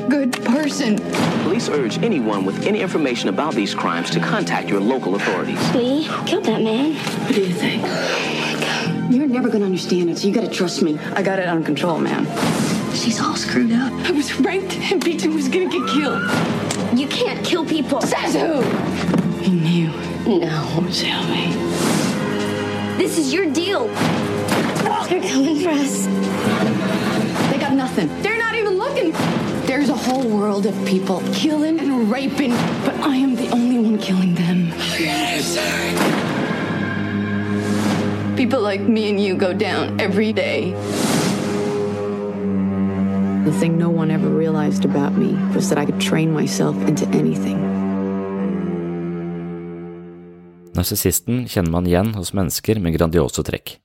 good 0.09 0.33
person. 0.43 0.97
Police 1.43 1.69
urge 1.69 2.01
anyone 2.03 2.45
with 2.45 2.65
any 2.65 2.81
information 2.81 3.29
about 3.29 3.53
these 3.53 3.73
crimes 3.75 4.09
to 4.11 4.19
contact 4.19 4.67
your 4.67 4.81
local 4.81 5.15
authorities. 5.15 5.59
Lee 5.75 6.09
killed 6.25 6.45
that 6.45 6.61
man. 6.61 6.95
What 6.95 7.35
do 7.35 7.41
you 7.41 7.53
think? 7.53 7.83
You're 9.11 9.27
never 9.27 9.49
gonna 9.49 9.65
understand 9.65 10.09
it, 10.09 10.17
so 10.17 10.27
you 10.27 10.33
gotta 10.33 10.49
trust 10.49 10.81
me. 10.81 10.97
I 11.13 11.21
got 11.21 11.37
it 11.39 11.47
under 11.47 11.65
control, 11.65 11.99
man. 11.99 12.25
She's 12.95 13.21
all 13.21 13.35
screwed 13.35 13.71
up. 13.71 13.91
I 13.93 14.11
was 14.11 14.39
raped 14.39 14.75
and 14.91 15.03
Beaton 15.03 15.33
was 15.33 15.47
gonna 15.47 15.69
get 15.69 15.87
killed. 15.87 16.21
You 16.97 17.07
can't 17.07 17.45
kill 17.45 17.65
people. 17.65 18.01
Says 18.01 18.33
who? 18.33 18.61
He 19.41 19.51
knew. 19.51 19.91
No. 20.25 20.87
Tell 20.91 21.23
me. 21.27 21.53
This 22.97 23.17
is 23.17 23.33
your 23.33 23.49
deal. 23.51 23.87
They're 25.07 25.21
coming 25.21 25.59
for 25.59 25.69
us. 25.69 26.90
They 27.95 28.03
got 28.03 28.07
nothing. 28.07 28.23
They're 28.23 28.37
not 28.37 28.55
even 28.55 28.77
looking. 28.77 29.11
There's 29.65 29.89
a 29.89 29.95
whole 29.95 30.27
world 30.27 30.65
of 30.65 30.75
people 30.85 31.21
killing 31.33 31.79
and 31.79 32.11
raping, 32.11 32.51
but 32.85 32.95
I 33.01 33.15
am 33.15 33.35
the 33.35 33.49
only 33.51 33.79
one 33.79 33.97
killing 33.97 34.35
them. 34.35 34.71
People 38.35 38.61
like 38.61 38.81
me 38.81 39.09
and 39.09 39.19
you 39.19 39.35
go 39.35 39.53
down 39.53 39.99
every 39.99 40.33
day. 40.33 40.73
The 43.45 43.51
thing 43.59 43.77
no 43.77 43.89
one 43.89 44.11
ever 44.11 44.29
realized 44.29 44.85
about 44.85 45.17
me 45.17 45.33
was 45.53 45.69
that 45.69 45.77
I 45.77 45.85
could 45.85 45.99
train 45.99 46.33
myself 46.33 46.75
into 46.87 47.05
anything. 47.07 47.59
Narsissisten 50.73 51.47
kjenner 51.47 51.69
man 51.69 51.87
igjen 51.87 52.13
hos 52.15 52.33
mennesker 52.33 52.79
med 52.79 52.93
grandiose 52.95 53.43
trekk. 53.43 53.77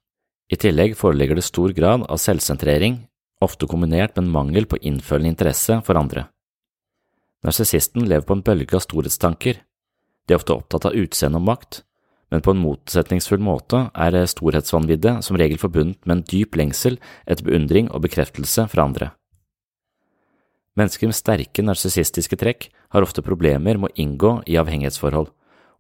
I 0.49 0.57
tillegg 0.57 0.97
foreligger 0.97 1.35
det 1.35 1.43
stor 1.43 1.73
grad 1.75 2.05
av 2.07 2.17
selvsentrering, 2.17 3.09
ofte 3.45 3.69
kombinert 3.69 4.17
med 4.17 4.25
en 4.25 4.33
mangel 4.33 4.67
på 4.69 4.79
innfølende 4.81 5.35
interesse 5.35 5.81
for 5.87 5.99
andre. 5.99 6.29
Narsissisten 7.45 8.07
lever 8.09 8.25
på 8.27 8.37
en 8.37 8.45
bølge 8.47 8.79
av 8.79 8.85
storhetstanker. 8.85 9.61
De 10.27 10.35
er 10.35 10.41
ofte 10.41 10.57
opptatt 10.57 10.89
av 10.89 10.97
utseende 10.97 11.39
og 11.39 11.47
makt, 11.47 11.83
men 12.33 12.43
på 12.43 12.55
en 12.55 12.63
motsetningsfull 12.63 13.43
måte 13.45 13.85
er 13.95 14.17
storhetsvanviddet 14.27 15.23
som 15.23 15.39
regel 15.39 15.61
forbundet 15.63 16.01
med 16.05 16.17
en 16.17 16.25
dyp 16.27 16.59
lengsel 16.59 16.99
etter 17.27 17.47
beundring 17.47 17.93
og 17.93 18.03
bekreftelse 18.09 18.67
fra 18.73 18.89
andre. 18.89 19.13
Mennesker 20.77 21.09
med 21.09 21.17
sterke 21.17 21.63
narsissistiske 21.65 22.37
trekk 22.37 22.69
har 22.93 23.07
ofte 23.07 23.25
problemer 23.25 23.79
med 23.79 23.93
å 23.93 24.03
inngå 24.03 24.33
i 24.45 24.59
avhengighetsforhold, 24.61 25.31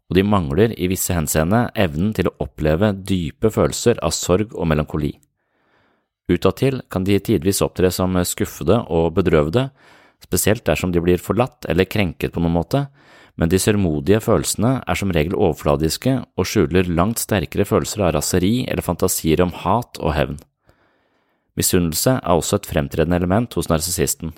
og 0.06 0.14
de 0.14 0.22
mangler 0.22 0.72
i 0.78 0.88
visse 0.88 1.12
henseende 1.12 1.66
evnen 1.74 2.14
til 2.16 2.30
å 2.30 2.36
oppleve 2.46 2.94
dype 2.94 3.50
følelser 3.52 3.98
av 4.06 4.14
sorg 4.14 4.54
og 4.54 4.70
melankoli. 4.70 5.16
Utadtil 6.26 6.80
kan 6.90 7.04
de 7.06 7.18
tidvis 7.22 7.62
opptre 7.62 7.92
som 7.94 8.16
skuffede 8.26 8.80
og 8.90 9.12
bedrøvede, 9.14 9.68
spesielt 10.24 10.64
dersom 10.66 10.90
de 10.92 11.02
blir 11.02 11.22
forlatt 11.22 11.68
eller 11.70 11.86
krenket 11.86 12.34
på 12.34 12.42
noen 12.42 12.56
måte, 12.56 12.86
men 13.36 13.52
de 13.52 13.60
sørmodige 13.60 14.22
følelsene 14.24 14.78
er 14.80 14.98
som 14.98 15.12
regel 15.12 15.36
overfladiske 15.36 16.16
og 16.24 16.48
skjuler 16.48 16.88
langt 16.88 17.20
sterkere 17.20 17.66
følelser 17.68 18.06
av 18.06 18.14
raseri 18.16 18.54
eller 18.64 18.84
fantasier 18.84 19.42
om 19.44 19.52
hat 19.62 20.00
og 20.00 20.14
hevn. 20.16 20.38
Misunnelse 21.56 22.18
er 22.18 22.32
også 22.32 22.58
et 22.58 22.68
fremtredende 22.68 23.16
element 23.20 23.54
hos 23.56 23.68
narsissisten. 23.72 24.32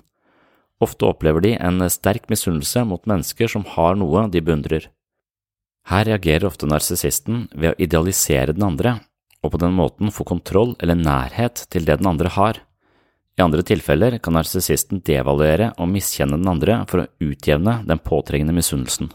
Ofte 0.83 1.07
opplever 1.07 1.43
de 1.43 1.55
en 1.57 1.83
sterk 1.91 2.29
misunnelse 2.31 2.85
mot 2.87 3.03
mennesker 3.07 3.51
som 3.51 3.65
har 3.75 3.97
noe 3.99 4.27
de 4.31 4.43
beundrer. 4.43 4.87
Her 5.89 6.05
reagerer 6.07 6.47
ofte 6.47 6.67
narsissisten 6.69 7.47
ved 7.55 7.73
å 7.73 7.79
idealisere 7.81 8.53
den 8.55 8.67
andre, 8.67 8.99
og 9.43 9.53
på 9.53 9.61
den 9.61 9.75
måten 9.77 10.11
få 10.11 10.25
kontroll 10.27 10.75
eller 10.79 10.99
nærhet 10.99 11.65
til 11.71 11.85
det 11.87 11.99
den 12.01 12.09
andre 12.11 12.31
har. 12.35 12.59
I 13.39 13.43
andre 13.45 13.63
tilfeller 13.63 14.17
kan 14.19 14.35
narsissisten 14.35 14.99
devaluere 15.07 15.71
og 15.79 15.87
miskjenne 15.91 16.35
den 16.39 16.51
andre 16.51 16.81
for 16.91 17.05
å 17.05 17.09
utjevne 17.23 17.79
den 17.87 18.01
påtrengende 18.03 18.55
misunnelsen. 18.57 19.13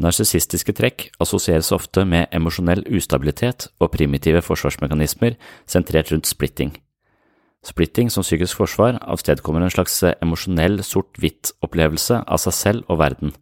Narsissistiske 0.00 0.72
trekk 0.72 1.10
assosieres 1.20 1.68
ofte 1.76 2.06
med 2.08 2.32
emosjonell 2.34 2.86
ustabilitet 2.88 3.68
og 3.78 3.92
primitive 3.92 4.40
forsvarsmekanismer 4.42 5.36
sentrert 5.68 6.10
rundt 6.10 6.30
splitting. 6.30 6.72
Splitting 7.60 8.08
som 8.08 8.24
psykisk 8.24 8.56
forsvar 8.56 8.96
avstedkommer 9.04 9.66
en 9.66 9.74
slags 9.74 9.98
emosjonell 10.08 10.80
sort-hvitt-opplevelse 10.80 12.22
av 12.24 12.40
seg 12.40 12.56
selv 12.56 12.88
og 12.88 13.02
verden, 13.02 13.34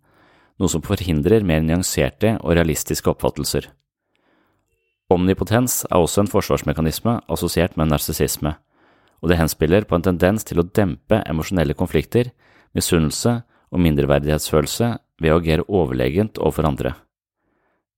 noe 0.58 0.72
som 0.72 0.82
forhindrer 0.82 1.46
mer 1.46 1.62
nyanserte 1.62 2.34
og 2.42 2.58
realistiske 2.58 3.14
oppfattelser. 3.14 3.70
Omnipotens 5.08 5.86
er 5.88 5.96
også 5.96 6.20
en 6.20 6.28
forsvarsmekanisme 6.28 7.14
assosiert 7.32 7.78
med 7.80 7.88
narsissisme, 7.88 8.52
og 9.22 9.30
det 9.30 9.38
henspiller 9.40 9.86
på 9.88 9.96
en 9.96 10.04
tendens 10.04 10.44
til 10.44 10.60
å 10.60 10.66
dempe 10.68 11.22
emosjonelle 11.24 11.76
konflikter, 11.78 12.28
misunnelse 12.76 13.38
og 13.72 13.82
mindreverdighetsfølelse 13.86 14.90
ved 15.22 15.32
å 15.32 15.38
agere 15.40 15.64
overlegent 15.64 16.36
overfor 16.42 16.68
andre. 16.68 16.92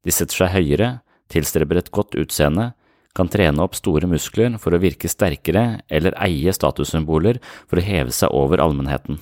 De 0.07 0.15
setter 0.15 0.39
seg 0.39 0.55
høyere, 0.55 0.91
tilstreber 1.31 1.81
et 1.81 1.91
godt 1.91 2.15
utseende, 2.19 2.71
kan 3.11 3.27
trene 3.27 3.59
opp 3.65 3.75
store 3.75 4.07
muskler 4.07 4.55
for 4.63 4.71
å 4.71 4.79
virke 4.79 5.11
sterkere 5.11 5.81
eller 5.91 6.15
eie 6.23 6.55
statussymboler 6.55 7.41
for 7.67 7.81
å 7.81 7.85
heve 7.85 8.15
seg 8.15 8.31
over 8.31 8.63
allmennheten. 8.63 9.19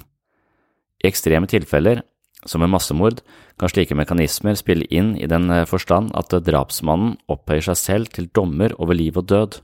I 1.01 1.09
ekstreme 1.09 1.48
tilfeller, 1.48 2.03
som 2.46 2.62
med 2.62 2.70
massemord, 2.70 3.22
kan 3.59 3.70
slike 3.70 3.96
mekanismer 3.98 4.59
spille 4.59 4.87
inn 4.94 5.16
i 5.18 5.27
den 5.31 5.51
forstand 5.66 6.12
at 6.18 6.35
drapsmannen 6.46 7.16
opphøyer 7.27 7.70
seg 7.70 7.81
selv 7.81 8.12
til 8.14 8.31
dommer 8.35 8.74
over 8.79 8.94
liv 8.94 9.18
og 9.18 9.27
død. 9.33 9.59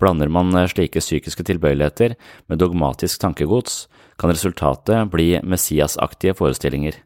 Blander 0.00 0.32
man 0.32 0.56
slike 0.72 1.02
psykiske 1.02 1.44
tilbøyeligheter 1.44 2.16
med 2.48 2.62
dogmatisk 2.62 3.20
tankegods, 3.20 3.84
kan 4.16 4.32
resultatet 4.32 5.12
bli 5.12 5.34
messiasaktige 5.44 6.36
forestillinger. 6.38 6.96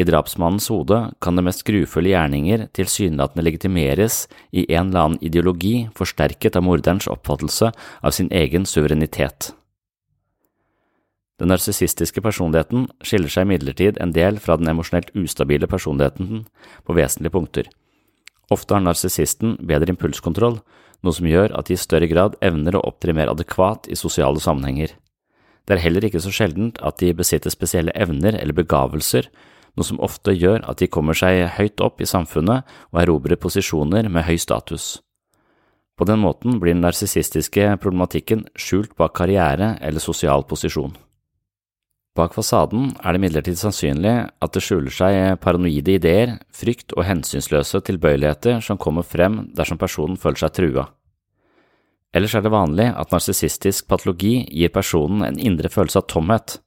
I 0.00 0.04
drapsmannens 0.08 0.70
hode 0.72 0.98
kan 1.20 1.36
de 1.36 1.44
mest 1.44 1.64
grufulle 1.66 2.14
gjerninger 2.14 2.68
tilsynelatende 2.76 3.44
legitimeres 3.44 4.22
i 4.48 4.64
en 4.72 4.88
eller 4.88 5.02
annen 5.02 5.24
ideologi 5.24 5.90
forsterket 5.96 6.56
av 6.56 6.64
morderens 6.64 7.10
oppfattelse 7.10 7.72
av 8.00 8.16
sin 8.16 8.30
egen 8.32 8.64
suverenitet. 8.64 9.50
Den 11.40 11.48
narsissistiske 11.48 12.20
personligheten 12.20 12.84
skiller 13.00 13.32
seg 13.32 13.46
imidlertid 13.46 13.96
en 14.04 14.12
del 14.12 14.36
fra 14.44 14.58
den 14.60 14.68
emosjonelt 14.68 15.08
ustabile 15.16 15.68
personligheten 15.70 16.44
på 16.84 16.96
vesentlige 16.98 17.32
punkter. 17.32 17.70
Ofte 18.52 18.76
har 18.76 18.84
narsissisten 18.84 19.54
bedre 19.64 19.94
impulskontroll, 19.94 20.58
noe 21.00 21.16
som 21.16 21.28
gjør 21.30 21.54
at 21.56 21.70
de 21.70 21.78
i 21.78 21.80
større 21.80 22.10
grad 22.10 22.36
evner 22.44 22.76
å 22.76 22.84
opptre 22.90 23.14
mer 23.16 23.32
adekvat 23.32 23.88
i 23.88 23.96
sosiale 23.96 24.42
sammenhenger. 24.42 24.92
Det 25.64 25.78
er 25.78 25.84
heller 25.86 26.04
ikke 26.04 26.20
så 26.20 26.32
sjeldent 26.34 26.80
at 26.84 27.00
de 27.00 27.14
besitter 27.16 27.52
spesielle 27.52 27.94
evner 27.96 28.36
eller 28.36 28.56
begavelser, 28.60 29.30
noe 29.78 29.86
som 29.86 30.00
ofte 30.04 30.34
gjør 30.36 30.66
at 30.68 30.82
de 30.82 30.92
kommer 30.92 31.16
seg 31.16 31.46
høyt 31.56 31.80
opp 31.80 32.02
i 32.02 32.10
samfunnet 32.10 32.68
og 32.90 33.00
erobrer 33.00 33.40
posisjoner 33.40 34.12
med 34.12 34.28
høy 34.28 34.36
status. 34.36 34.98
På 35.96 36.04
den 36.08 36.20
måten 36.20 36.60
blir 36.60 36.74
den 36.74 36.84
narsissistiske 36.84 37.76
problematikken 37.80 38.48
skjult 38.58 38.92
bak 38.98 39.14
karriere 39.16 39.78
eller 39.80 40.04
sosial 40.04 40.44
posisjon. 40.48 40.96
Bak 42.20 42.34
fasaden 42.36 42.90
er 43.00 43.14
det 43.14 43.20
imidlertid 43.20 43.56
sannsynlig 43.56 44.12
at 44.44 44.52
det 44.52 44.60
skjuler 44.60 44.92
seg 44.92 45.38
paranoide 45.40 45.94
ideer, 45.96 46.34
frykt 46.52 46.92
og 46.92 47.06
hensynsløse 47.08 47.80
tilbøyeligheter 47.86 48.58
som 48.64 48.80
kommer 48.80 49.06
frem 49.08 49.46
dersom 49.56 49.80
personen 49.80 50.18
føler 50.20 50.42
seg 50.42 50.52
trua. 50.58 50.84
Ellers 52.12 52.34
er 52.34 52.44
det 52.44 52.52
vanlig 52.52 52.90
at 52.90 53.14
narsissistisk 53.14 53.86
patologi 53.88 54.42
gir 54.50 54.72
personen 54.74 55.24
en 55.24 55.38
indre 55.40 55.70
følelse 55.72 56.02
av 56.02 56.10
tomhet. 56.12 56.58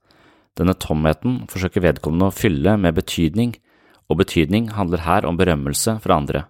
Denne 0.58 0.74
tomheten 0.74 1.44
forsøker 1.52 1.86
vedkommende 1.86 2.32
å 2.32 2.34
fylle 2.34 2.74
med 2.80 2.98
betydning, 2.98 3.54
og 4.10 4.24
betydning 4.24 4.72
handler 4.74 5.06
her 5.06 5.28
om 5.30 5.38
berømmelse 5.38 6.00
fra 6.02 6.18
andre. 6.18 6.48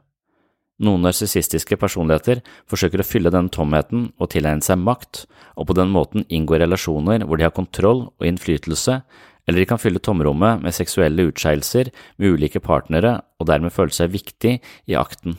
Noen 0.82 1.04
narsissistiske 1.06 1.78
personligheter 1.78 2.42
forsøker 2.70 3.04
å 3.04 3.06
fylle 3.06 3.32
denne 3.34 3.54
tomheten 3.54 4.08
og 4.18 4.32
tilegne 4.34 4.66
seg 4.66 4.82
makt, 4.82 5.26
og 5.54 5.70
på 5.70 5.76
den 5.78 5.92
måten 5.94 6.26
inngå 6.34 6.58
relasjoner 6.58 7.28
hvor 7.28 7.38
de 7.38 7.46
har 7.46 7.54
kontroll 7.54 8.08
og 8.10 8.26
innflytelse, 8.26 9.02
eller 9.46 9.60
de 9.60 9.68
kan 9.70 9.82
fylle 9.82 10.02
tomrommet 10.02 10.64
med 10.64 10.76
seksuelle 10.76 11.28
utskeielser 11.30 11.92
med 12.18 12.38
ulike 12.38 12.62
partnere 12.64 13.20
og 13.40 13.50
dermed 13.52 13.76
føle 13.76 13.94
seg 13.94 14.14
viktig 14.16 14.56
i 14.90 14.98
akten. 14.98 15.38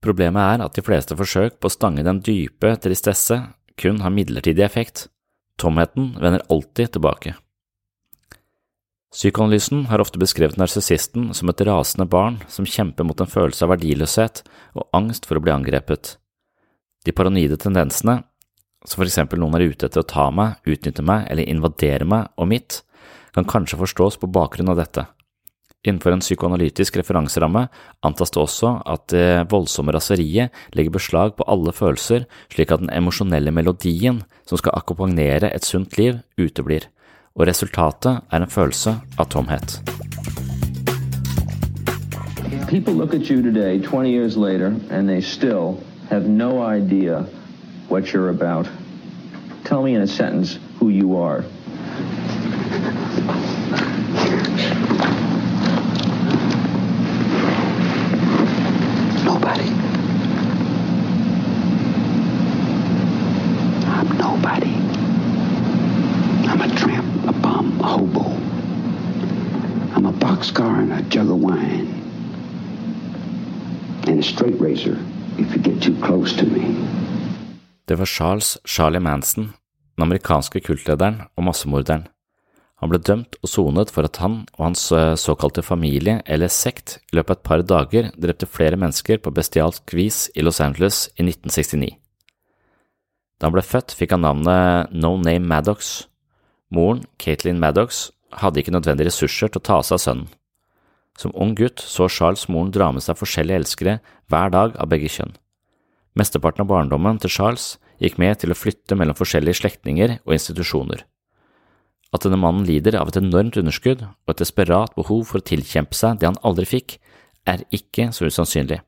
Problemet 0.00 0.56
er 0.56 0.64
at 0.64 0.76
de 0.76 0.84
fleste 0.84 1.16
forsøk 1.16 1.60
på 1.60 1.68
å 1.68 1.74
stange 1.74 2.04
den 2.06 2.22
dype 2.24 2.72
tristesse 2.80 3.42
kun 3.80 4.00
har 4.00 4.12
midlertidig 4.12 4.64
effekt. 4.64 5.08
Tomheten 5.60 6.14
vender 6.20 6.44
alltid 6.48 6.96
tilbake. 6.96 7.36
Psykoanalysen 9.10 9.88
har 9.90 9.98
ofte 9.98 10.20
beskrevet 10.22 10.58
narsissisten 10.60 11.32
som 11.34 11.50
et 11.50 11.60
rasende 11.66 12.06
barn 12.06 12.36
som 12.46 12.66
kjemper 12.66 13.02
mot 13.06 13.18
en 13.18 13.30
følelse 13.30 13.64
av 13.66 13.72
verdiløshet 13.72 14.44
og 14.78 14.86
angst 14.94 15.26
for 15.26 15.38
å 15.38 15.42
bli 15.42 15.50
angrepet. 15.50 16.12
De 17.02 17.14
paranoide 17.16 17.58
tendensene, 17.58 18.20
som 18.86 19.00
for 19.00 19.08
eksempel 19.08 19.40
noen 19.42 19.56
er 19.58 19.66
ute 19.72 19.88
etter 19.88 20.04
å 20.04 20.06
ta 20.06 20.28
meg, 20.30 20.60
utnytte 20.62 21.02
meg 21.02 21.26
eller 21.26 21.50
invadere 21.50 22.06
meg 22.06 22.30
og 22.38 22.52
mitt, 22.52 22.84
kan 23.34 23.48
kanskje 23.50 23.80
forstås 23.80 24.20
på 24.22 24.30
bakgrunn 24.30 24.70
av 24.70 24.78
dette. 24.78 25.08
Innenfor 25.82 26.14
en 26.14 26.22
psykoanalytisk 26.22 27.00
referanseramme 27.00 27.64
antas 28.06 28.30
det 28.30 28.42
også 28.44 28.72
at 28.94 29.08
det 29.10 29.50
voldsomme 29.50 29.94
raseriet 29.96 30.54
legger 30.76 30.94
beslag 30.94 31.34
på 31.34 31.48
alle 31.50 31.74
følelser, 31.74 32.28
slik 32.52 32.70
at 32.70 32.84
den 32.84 32.94
emosjonelle 32.94 33.50
melodien 33.50 34.22
som 34.46 34.60
skal 34.60 34.76
akkompagnere 34.78 35.50
et 35.50 35.66
sunt 35.66 35.98
liv, 35.98 36.20
uteblir 36.38 36.86
og 37.34 37.46
resultatet 37.46 38.20
er 38.30 38.42
en 38.42 38.50
følelse 38.50 38.94
av 39.18 39.30
tomhet. 39.30 39.80
People 42.68 42.94
look 42.94 43.14
at 43.14 43.28
you 43.28 43.42
today, 43.42 43.80
20 43.80 44.10
years 44.10 44.36
later, 44.36 44.74
and 44.90 45.08
they 45.08 45.20
still 45.20 45.82
have 46.08 46.28
no 46.28 46.62
idea 46.62 47.26
what 47.88 48.12
you're 48.12 48.30
about. 48.30 48.68
Tell 49.64 49.82
me 49.82 49.94
in 49.94 50.02
a 50.02 50.06
sentence 50.06 50.58
who 50.78 50.88
you 50.88 51.16
are. 51.16 51.44
Nobody. 59.24 59.68
I'm 63.86 64.08
nobody. 64.18 64.74
I'm 66.48 66.60
a 66.60 66.68
tramp, 66.76 67.28
a 67.28 67.32
bum, 67.32 67.80
a 67.80 67.84
hobo. 67.84 68.24
I'm 69.94 70.06
a 70.06 70.12
boxcar 70.12 70.82
and 70.82 70.92
a 70.92 70.99
jug 71.10 71.30
of 71.30 71.40
wine. 71.42 71.88
And 74.06 74.18
a 74.18 74.22
straight 74.22 74.60
razor 74.60 74.96
if 75.38 75.54
you 75.54 75.62
get 75.62 75.82
too 75.82 75.94
close 76.06 76.36
to 76.36 76.46
me. 76.46 76.74
Det 77.84 77.94
var 77.94 78.06
Charles 78.06 78.58
Charlie 78.64 79.00
Manson, 79.00 79.52
den 79.96 80.02
amerikanske 80.02 80.60
kultlederen 80.60 81.22
og 81.36 81.44
massemorderen. 81.44 82.06
Han 82.80 82.88
ble 82.88 83.00
dømt 83.02 83.36
og 83.42 83.50
sonet 83.50 83.90
for 83.92 84.06
at 84.08 84.16
han 84.22 84.44
og 84.56 84.62
hans 84.70 84.86
eh, 84.92 85.16
såkalte 85.18 85.62
familie 85.62 86.20
eller 86.24 86.48
sekt 86.48 86.96
i 87.10 87.18
løpet 87.18 87.34
av 87.34 87.36
et 87.36 87.48
par 87.48 87.64
dager 87.66 88.12
drepte 88.16 88.48
flere 88.48 88.78
mennesker 88.80 89.20
på 89.20 89.34
bestialsk 89.36 89.92
vis 89.92 90.30
i 90.34 90.46
Los 90.46 90.62
Angeles 90.64 91.08
i 91.18 91.26
1969. 91.26 91.90
Da 93.40 93.48
han 93.48 93.56
ble 93.56 93.64
født, 93.64 93.92
fikk 93.96 94.14
han 94.14 94.24
navnet 94.24 94.94
No 94.94 95.16
Name 95.18 95.44
Maddox. 95.48 96.06
Moren, 96.70 97.04
Caitlin 97.18 97.60
Maddox, 97.60 98.10
hadde 98.32 98.62
ikke 98.62 98.72
nødvendige 98.72 99.10
ressurser 99.10 99.50
til 99.50 99.60
å 99.60 99.66
ta 99.66 99.80
seg 99.82 99.98
av 99.98 100.04
sønnen. 100.04 100.28
Som 101.20 101.34
ung 101.36 101.52
gutt 101.58 101.82
så 101.84 102.08
Charles 102.08 102.46
moren 102.48 102.72
dra 102.72 102.88
med 102.96 103.04
seg 103.04 103.18
forskjellige 103.20 103.60
elskere 103.60 103.98
hver 104.32 104.52
dag 104.54 104.76
av 104.80 104.88
begge 104.88 105.10
kjønn. 105.12 105.34
Mesteparten 106.16 106.64
av 106.64 106.70
barndommen 106.70 107.20
til 107.20 107.32
Charles 107.34 107.74
gikk 108.00 108.16
med 108.22 108.40
til 108.40 108.54
å 108.54 108.56
flytte 108.56 108.96
mellom 108.96 109.18
forskjellige 109.18 109.60
slektninger 109.60 110.16
og 110.24 110.36
institusjoner. 110.38 111.04
At 112.10 112.24
denne 112.24 112.40
mannen 112.40 112.64
lider 112.66 112.96
av 112.98 113.12
et 113.12 113.20
enormt 113.20 113.58
underskudd 113.60 114.06
og 114.08 114.32
et 114.32 114.40
desperat 114.40 114.96
behov 114.96 115.28
for 115.28 115.38
å 115.38 115.46
tilkjempe 115.46 115.94
seg 115.94 116.18
det 116.18 116.30
han 116.30 116.40
aldri 116.46 116.66
fikk, 116.66 116.96
er 117.46 117.62
ikke 117.74 118.08
så 118.16 118.26
usannsynlig. 118.26 118.80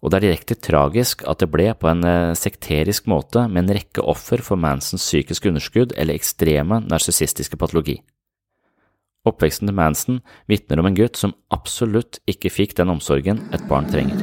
Og 0.00 0.08
det 0.08 0.20
er 0.20 0.26
direkte 0.30 0.56
tragisk 0.56 1.26
at 1.28 1.42
det 1.42 1.50
ble 1.52 1.66
på 1.76 1.90
en 1.90 2.06
eh, 2.08 2.38
sekterisk 2.38 3.10
måte 3.10 3.44
med 3.50 3.66
en 3.66 3.74
rekke 3.76 4.04
offer 4.08 4.40
for 4.44 4.56
Mansons 4.56 5.04
psykiske 5.04 5.50
underskudd 5.50 5.92
eller 5.92 6.16
ekstreme 6.16 6.80
narsissistiske 6.86 7.58
patologi. 7.60 7.98
Oppveksten 9.28 9.68
til 9.68 9.76
Manson 9.76 10.20
vitner 10.48 10.80
om 10.80 10.86
en 10.88 10.96
gutt 10.96 11.18
som 11.20 11.34
absolutt 11.52 12.22
ikke 12.30 12.52
fikk 12.52 12.76
den 12.78 12.88
omsorgen 12.88 13.42
et 13.52 13.66
barn 13.68 13.88
trenger. 13.90 14.16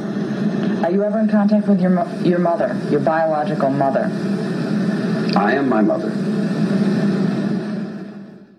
You 0.88 1.04
ever 1.04 1.20
in 1.20 1.28
contact 1.28 1.68
with 1.68 1.82
your, 1.82 1.92
your 2.24 2.40
mother, 2.40 2.74
your 2.90 3.00
biological 3.00 3.70
mother? 3.70 4.08
I 5.36 5.54
am 5.58 5.68
my 5.68 5.82
mother. 5.82 6.10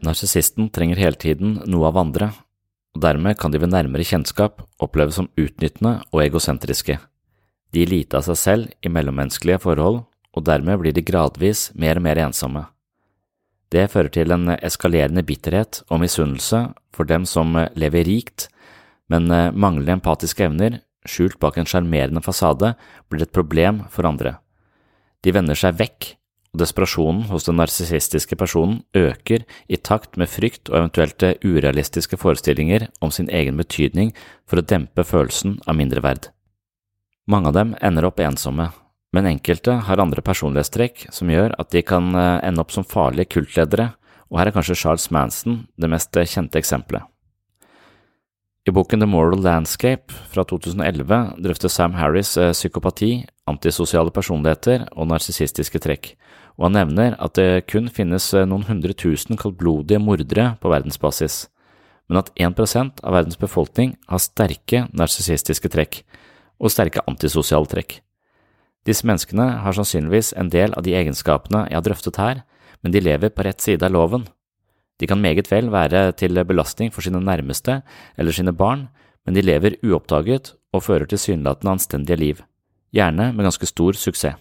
Narsissisten 0.05 0.69
trenger 0.71 1.01
hele 1.01 1.19
tiden 1.19 1.57
noe 1.67 1.89
av 1.89 1.99
andre, 1.99 2.31
og 2.95 3.03
dermed 3.03 3.35
kan 3.41 3.51
de 3.51 3.59
ved 3.59 3.73
nærmere 3.73 4.07
kjennskap 4.07 4.63
oppleves 4.79 5.19
som 5.19 5.27
utnyttende 5.35 5.97
og 6.13 6.23
egosentriske. 6.23 6.99
De 7.73 7.83
gir 7.83 7.91
lite 7.91 8.21
av 8.21 8.29
seg 8.29 8.39
selv 8.39 8.71
i 8.85 8.91
mellommenneskelige 8.93 9.59
forhold, 9.65 10.05
og 10.31 10.45
dermed 10.47 10.79
blir 10.79 10.95
de 10.95 11.03
gradvis 11.03 11.69
mer 11.75 11.99
og 11.99 12.05
mer 12.07 12.21
ensomme. 12.29 12.63
Det 13.69 13.85
fører 13.93 14.09
til 14.13 14.33
en 14.33 14.49
eskalerende 14.57 15.21
bitterhet 15.25 15.83
og 15.89 16.01
misunnelse 16.01 16.63
for 16.95 17.05
dem 17.09 17.25
som 17.29 17.53
lever 17.77 18.07
rikt, 18.07 18.47
men 19.09 19.29
manglende 19.29 19.99
empatiske 19.99 20.47
evner, 20.47 20.79
skjult 21.05 21.39
bak 21.41 21.57
en 21.57 21.69
sjarmerende 21.69 22.21
fasade, 22.25 22.73
blir 23.09 23.25
et 23.25 23.33
problem 23.35 23.83
for 23.93 24.09
andre. 24.09 24.37
De 25.21 25.33
vender 25.35 25.57
seg 25.57 25.77
vekk, 25.79 26.15
og 26.49 26.63
desperasjonen 26.63 27.27
hos 27.29 27.45
den 27.45 27.59
narsissistiske 27.61 28.37
personen 28.39 28.81
øker 28.97 29.45
i 29.69 29.77
takt 29.77 30.17
med 30.17 30.31
frykt 30.31 30.71
og 30.71 30.79
eventuelt 30.79 31.25
urealistiske 31.45 32.17
forestillinger 32.17 32.87
om 33.05 33.13
sin 33.13 33.29
egen 33.29 33.59
betydning 33.59 34.15
for 34.49 34.61
å 34.61 34.65
dempe 34.65 35.05
følelsen 35.05 35.59
av 35.67 35.77
mindreverd. 35.77 36.31
Mange 37.29 37.51
av 37.51 37.57
dem 37.59 37.75
ender 37.85 38.07
opp 38.09 38.21
ensomme, 38.25 38.71
men 39.15 39.25
enkelte 39.25 39.79
har 39.87 40.01
andre 40.01 40.21
personlighetstrekk 40.25 41.07
som 41.13 41.31
gjør 41.33 41.55
at 41.61 41.71
de 41.73 41.81
kan 41.85 42.11
eh, 42.13 42.41
ende 42.45 42.61
opp 42.61 42.73
som 42.73 42.85
farlige 42.85 43.31
kultledere, 43.37 43.91
og 44.29 44.37
her 44.37 44.49
er 44.49 44.55
kanskje 44.55 44.77
Charles 44.77 45.09
Manson 45.13 45.63
det 45.81 45.89
mest 45.89 46.17
eh, 46.17 46.29
kjente 46.29 46.61
eksempelet. 46.61 47.07
I 48.67 48.73
boken 48.75 49.01
The 49.01 49.07
Moral 49.09 49.41
Landscape 49.41 50.13
fra 50.29 50.43
2011 50.45 51.41
drøfter 51.41 51.71
Sam 51.73 51.95
Harris 51.97 52.35
eh, 52.37 52.51
psykopati, 52.53 53.23
antisosiale 53.49 54.13
personligheter 54.13 54.85
og 54.93 55.09
narsissistiske 55.09 55.81
trekk, 55.81 56.11
og 56.59 56.67
han 56.67 56.77
nevner 56.77 57.15
at 57.23 57.39
det 57.39 57.65
kun 57.71 57.87
finnes 57.89 58.27
noen 58.45 58.67
hundre 58.67 58.93
tusen 58.93 59.39
kaldblodige 59.39 60.01
mordere 60.03 60.51
på 60.61 60.69
verdensbasis, 60.69 61.47
men 62.09 62.21
at 62.21 62.29
1 62.37 62.59
av 62.59 63.13
verdens 63.15 63.39
befolkning 63.39 63.95
har 64.09 64.21
sterke 64.21 64.83
narsissistiske 64.91 65.71
trekk 65.71 66.01
og 66.59 66.73
sterke 66.73 67.01
antisosiale 67.07 67.69
trekk. 67.69 68.01
Disse 68.87 69.07
menneskene 69.07 69.45
har 69.63 69.75
sannsynligvis 69.75 70.33
en 70.39 70.49
del 70.53 70.73
av 70.77 70.85
de 70.85 70.95
egenskapene 70.95 71.65
jeg 71.67 71.77
har 71.77 71.85
drøftet 71.85 72.19
her, 72.19 72.43
men 72.83 72.93
de 72.95 73.03
lever 73.03 73.33
på 73.33 73.43
rett 73.45 73.61
side 73.61 73.83
av 73.85 73.91
loven. 73.91 74.25
De 74.99 75.07
kan 75.07 75.21
meget 75.21 75.49
vel 75.51 75.69
være 75.71 76.11
til 76.19 76.39
belastning 76.47 76.91
for 76.91 77.03
sine 77.03 77.21
nærmeste 77.23 77.81
eller 78.17 78.35
sine 78.35 78.55
barn, 78.55 78.87
men 79.25 79.35
de 79.35 79.43
lever 79.43 79.77
uoppdaget 79.83 80.53
og 80.73 80.83
fører 80.83 81.07
tilsynelatende 81.09 81.75
anstendige 81.75 82.19
liv, 82.19 82.43
gjerne 82.95 83.31
med 83.33 83.47
ganske 83.47 83.67
stor 83.67 83.97
suksess. 83.99 84.37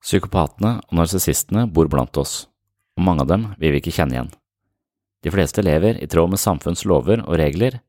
Psykopatene 0.00 0.78
og 0.88 0.96
narsissistene 0.96 1.66
bor 1.68 1.90
blant 1.92 2.16
oss, 2.16 2.46
og 2.96 3.04
mange 3.04 3.26
av 3.26 3.28
dem 3.28 3.50
vil 3.60 3.74
vi 3.74 3.82
ikke 3.82 3.92
kjenne 3.92 4.16
igjen. 4.16 4.30
De 5.20 5.32
fleste 5.34 5.60
lever 5.60 5.98
i 6.00 6.08
tråd 6.08 6.32
med 6.32 6.40
samfunns 6.40 6.86
lover 6.88 7.20
og 7.26 7.36
regler, 7.36 7.82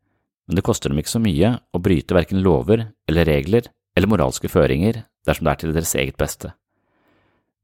men 0.48 0.58
det 0.58 0.66
koster 0.68 0.92
dem 0.92 1.00
ikke 1.00 1.14
så 1.14 1.22
mye 1.24 1.54
å 1.72 1.80
bryte 1.80 2.18
verken 2.18 2.42
lover 2.44 2.90
eller 3.08 3.30
regler 3.30 3.70
eller 3.96 4.12
moralske 4.12 4.52
føringer 4.52 5.06
dersom 5.28 5.48
det 5.48 5.54
er 5.54 5.62
til 5.62 5.76
deres 5.76 5.96
eget 5.96 6.18
beste. 6.20 6.54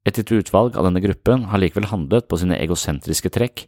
Et 0.08 0.16
lite 0.16 0.40
utvalg 0.40 0.78
av 0.80 0.88
denne 0.88 1.04
gruppen 1.04 1.50
har 1.52 1.60
likevel 1.60 1.90
handlet 1.92 2.30
på 2.30 2.40
sine 2.40 2.56
egosentriske 2.62 3.32
trekk, 3.34 3.66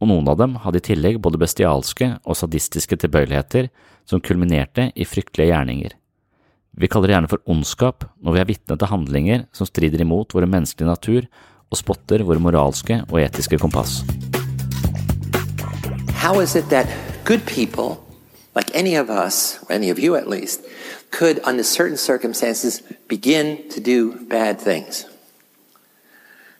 og 0.00 0.08
noen 0.10 0.28
av 0.28 0.38
dem 0.40 0.56
hadde 0.64 0.80
i 0.80 0.86
tillegg 0.90 1.20
både 1.24 1.40
bestialske 1.40 2.14
og 2.24 2.36
sadistiske 2.36 2.98
tilbøyeligheter 3.00 3.68
som 4.08 4.22
kulminerte 4.24 4.90
i 4.94 5.04
fryktelige 5.08 5.52
gjerninger. 5.52 5.96
Vi 6.76 6.88
kaller 6.92 7.08
det 7.08 7.16
gjerne 7.16 7.30
for 7.32 7.44
ondskap 7.48 8.04
når 8.20 8.36
vi 8.36 8.40
er 8.42 8.48
vitne 8.50 8.76
til 8.76 8.90
handlinger 8.90 9.46
som 9.56 9.68
strider 9.68 10.02
imot 10.04 10.34
våre 10.36 10.48
menneskelige 10.48 10.90
natur 10.90 11.28
og 11.72 11.80
spotter 11.80 12.24
våre 12.28 12.42
moralske 12.42 13.00
og 13.08 13.20
etiske 13.22 13.58
kompass. 13.60 14.02
How 16.20 16.40
is 16.40 16.56
it 16.56 16.68
that 16.68 16.88
good 17.24 17.40
people, 17.46 17.96
like 18.56 18.74
any 18.74 18.94
of 18.94 19.10
us, 19.10 19.62
any 19.70 19.90
of 19.90 19.98
you 19.98 20.16
at 20.16 20.26
least, 20.26 20.64
could, 21.10 21.38
under 21.44 21.62
certain 21.62 21.98
circumstances, 21.98 22.80
begin 23.06 23.68
to 23.68 23.80
do 23.80 24.18
bad 24.24 24.58
things? 24.58 25.04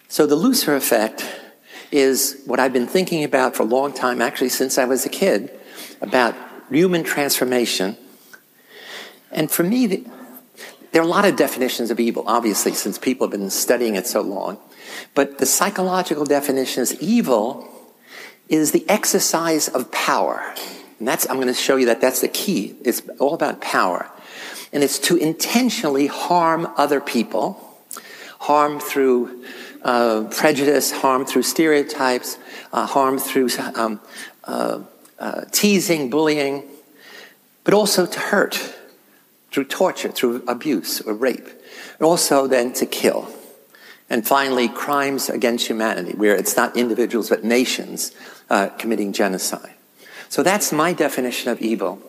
So, 0.07 0.27
the 0.27 0.37
Lucifer 0.37 0.77
effect 0.77 1.27
is 1.91 2.43
what 2.45 2.61
I've 2.61 2.75
been 2.75 2.87
thinking 2.87 3.25
about 3.25 3.57
for 3.57 3.63
a 3.63 3.67
long 3.67 3.95
time, 3.95 4.21
actually, 4.21 4.51
since 4.51 4.77
I 4.77 4.85
was 4.85 5.07
a 5.07 5.09
kid, 5.09 5.51
about 6.03 6.35
human 6.71 7.03
transformation. 7.03 7.97
And 9.33 9.51
for 9.51 9.63
me, 9.63 9.87
the, 9.87 10.07
there 10.93 11.01
are 11.01 11.05
a 11.05 11.09
lot 11.09 11.25
of 11.25 11.37
definitions 11.37 11.91
of 11.91 11.99
evil, 11.99 12.25
obviously, 12.27 12.75
since 12.75 12.99
people 12.99 13.27
have 13.27 13.33
been 13.33 13.49
studying 13.49 13.95
it 13.95 14.07
so 14.07 14.21
long. 14.21 14.59
But 15.15 15.39
the 15.39 15.47
psychological 15.47 16.27
definition 16.27 16.83
is 16.83 17.01
evil 17.01 17.67
is 18.51 18.73
the 18.73 18.85
exercise 18.87 19.69
of 19.69 19.91
power. 19.91 20.55
And 20.99 21.07
that's, 21.07 21.29
I'm 21.29 21.37
going 21.37 21.49
to 21.49 21.55
show 21.55 21.77
you 21.77 21.87
that 21.87 22.01
that's 22.01 22.21
the 22.21 22.29
key. 22.29 22.75
It's 22.85 23.03
all 23.19 23.35
about 23.35 23.61
power. 23.61 24.11
And 24.73 24.83
it's 24.83 24.99
to 25.01 25.17
intentionally 25.17 26.07
harm 26.07 26.69
other 26.77 27.01
people, 27.01 27.79
harm 28.41 28.81
through 28.81 29.45
uh, 29.83 30.25
prejudice, 30.31 30.91
harm 30.91 31.25
through 31.25 31.43
stereotypes, 31.43 32.39
uh, 32.73 32.87
harm 32.87 33.19
through 33.19 33.49
um, 33.75 34.01
uh, 34.45 34.81
uh, 35.19 35.45
teasing, 35.53 36.11
bullying, 36.11 36.65
but 37.65 37.73
also 37.73 38.07
to 38.07 38.19
hurt 38.19 38.75
through 39.53 39.65
torture, 39.65 40.09
through 40.09 40.43
abuse 40.49 41.01
or 41.01 41.15
rape, 41.15 41.49
and 41.99 42.03
also 42.03 42.47
then 42.47 42.73
to 42.73 42.85
kill. 42.85 43.29
And 44.11 44.27
finally, 44.27 44.69
crimes 44.69 45.31
against 45.31 45.67
humanity, 45.67 46.13
where 46.13 46.37
it's 46.37 46.57
not 46.57 46.77
individuals 46.77 47.31
but 47.31 47.45
nations 47.45 48.13
uh, 48.51 48.69
committing 48.71 49.13
genocide. 49.13 49.76
So 50.29 50.43
that's 50.43 50.73
my 50.73 50.93
definition 50.93 51.51
of 51.51 51.61
evil. 51.61 52.01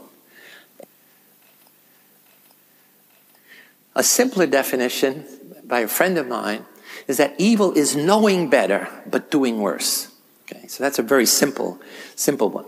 A 3.95 4.03
simpler 4.03 4.45
definition 4.45 5.25
by 5.63 5.79
a 5.79 5.87
friend 5.87 6.17
of 6.17 6.27
mine 6.27 6.65
is 7.07 7.17
that 7.17 7.33
evil 7.37 7.73
is 7.73 7.95
knowing 7.95 8.49
better 8.49 8.87
but 9.09 9.31
doing 9.31 9.59
worse. 9.59 10.11
Okay, 10.43 10.67
so 10.67 10.83
that's 10.83 10.99
a 10.99 11.03
very 11.03 11.25
simple, 11.25 11.79
simple 12.15 12.49
one. 12.49 12.65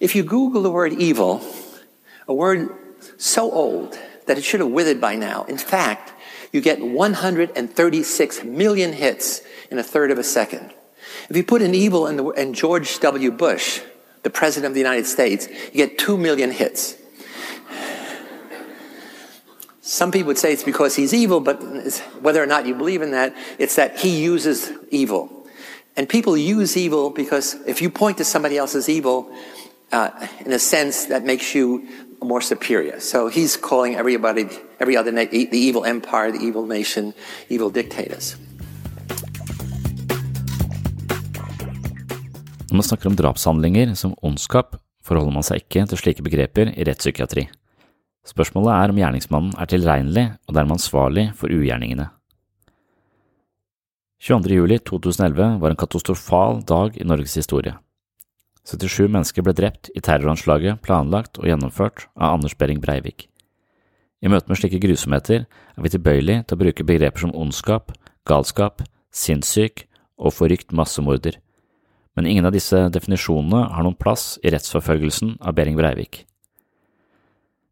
If 0.00 0.14
you 0.14 0.22
Google 0.22 0.62
the 0.62 0.70
word 0.70 0.92
evil, 0.94 1.42
a 2.26 2.34
word 2.34 2.70
so 3.18 3.50
old 3.50 3.98
that 4.26 4.38
it 4.38 4.44
should 4.44 4.60
have 4.60 4.70
withered 4.70 5.00
by 5.00 5.14
now, 5.14 5.44
in 5.44 5.58
fact, 5.58 6.12
you 6.52 6.60
get 6.60 6.80
136 6.80 8.44
million 8.44 8.92
hits 8.92 9.42
in 9.70 9.78
a 9.78 9.82
third 9.82 10.10
of 10.10 10.18
a 10.18 10.24
second. 10.24 10.72
If 11.28 11.36
you 11.36 11.44
put 11.44 11.62
an 11.62 11.74
evil 11.74 12.06
in, 12.06 12.16
the, 12.16 12.28
in 12.30 12.54
George 12.54 12.98
W. 13.00 13.30
Bush, 13.30 13.80
the 14.22 14.30
President 14.30 14.70
of 14.70 14.74
the 14.74 14.80
United 14.80 15.06
States, 15.06 15.48
you 15.48 15.86
get 15.86 15.98
2 15.98 16.16
million 16.16 16.50
hits. 16.50 16.96
Some 19.80 20.10
people 20.10 20.28
would 20.28 20.38
say 20.38 20.52
it's 20.52 20.64
because 20.64 20.96
he's 20.96 21.12
evil, 21.12 21.40
but 21.40 21.62
whether 22.22 22.42
or 22.42 22.46
not 22.46 22.66
you 22.66 22.74
believe 22.74 23.02
in 23.02 23.10
that, 23.10 23.36
it's 23.58 23.76
that 23.76 23.98
he 23.98 24.22
uses 24.22 24.72
evil. 24.90 25.46
And 25.94 26.08
people 26.08 26.36
use 26.36 26.76
evil 26.76 27.10
because 27.10 27.54
if 27.66 27.82
you 27.82 27.90
point 27.90 28.16
to 28.18 28.24
somebody 28.24 28.56
else's 28.56 28.88
evil, 28.88 29.30
uh, 29.92 30.26
in 30.40 30.52
a 30.52 30.58
sense, 30.58 31.04
that 31.06 31.24
makes 31.24 31.54
you 31.54 31.86
more 32.22 32.40
superior. 32.40 32.98
So 33.00 33.28
he's 33.28 33.56
calling 33.56 33.94
everybody, 33.94 34.48
every 34.80 34.96
other, 34.96 35.12
na- 35.12 35.26
the 35.26 35.48
evil 35.52 35.84
empire, 35.84 36.32
the 36.32 36.40
evil 36.40 36.66
nation, 36.66 37.14
evil 37.48 37.70
dictators. 37.70 38.36
Når 42.74 42.80
man 42.80 42.86
snakker 42.88 43.06
om 43.06 43.14
drapshandlinger 43.14 43.92
som 43.94 44.16
ondskap, 44.26 44.72
forholder 45.06 45.30
man 45.30 45.44
seg 45.46 45.60
ikke 45.60 45.84
til 45.86 45.98
slike 46.00 46.24
begreper 46.26 46.72
i 46.72 46.82
rettspsykiatri. 46.82 47.44
Spørsmålet 48.26 48.72
er 48.74 48.90
om 48.90 48.96
gjerningsmannen 48.98 49.52
er 49.62 49.68
tilregnelig 49.70 50.24
og 50.48 50.56
dermed 50.56 50.74
ansvarlig 50.74 51.24
for 51.38 51.54
ugjerningene. 51.54 52.08
22. 54.26 54.56
juli 54.58 54.80
2011 54.90 55.60
var 55.62 55.70
en 55.70 55.78
katastrofal 55.84 56.64
dag 56.66 56.98
i 56.98 57.06
Norges 57.06 57.36
historie. 57.38 57.76
77 58.66 59.06
mennesker 59.06 59.46
ble 59.46 59.54
drept 59.54 59.92
i 59.94 60.02
terroranslaget 60.02 60.82
planlagt 60.82 61.38
og 61.38 61.46
gjennomført 61.46 62.08
av 62.18 62.40
Anders 62.40 62.58
Behring 62.58 62.82
Breivik. 62.82 63.28
I 64.18 64.34
møte 64.34 64.50
med 64.50 64.58
slike 64.58 64.82
grusomheter 64.82 65.46
er 65.46 65.86
vi 65.86 65.94
tilbøyelig 65.94 66.40
til 66.42 66.58
å 66.58 66.64
bruke 66.66 66.90
begreper 66.90 67.28
som 67.28 67.38
ondskap, 67.38 67.94
galskap, 68.26 68.82
sinnssyk 69.14 69.86
og 70.18 70.34
forrykt 70.34 70.74
massemorder, 70.74 71.38
men 72.14 72.28
ingen 72.30 72.46
av 72.46 72.54
disse 72.54 72.78
definisjonene 72.94 73.64
har 73.74 73.84
noen 73.84 73.98
plass 73.98 74.36
i 74.42 74.52
rettsforfølgelsen 74.54 75.36
av 75.42 75.56
Behring 75.58 75.78
Breivik. 75.78 76.22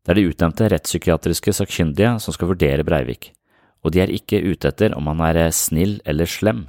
Det 0.03 0.13
er 0.13 0.19
de 0.19 0.29
utnevnte 0.33 0.69
rettspsykiatriske 0.73 1.55
sakkyndige 1.55 2.17
som 2.23 2.35
skal 2.35 2.51
vurdere 2.51 2.87
Breivik, 2.87 3.31
og 3.87 3.95
de 3.95 4.03
er 4.03 4.15
ikke 4.15 4.43
ute 4.43 4.73
etter 4.73 4.97
om 4.99 5.07
han 5.11 5.23
er 5.29 5.45
snill 5.55 6.01
eller 6.09 6.27
slem. 6.27 6.67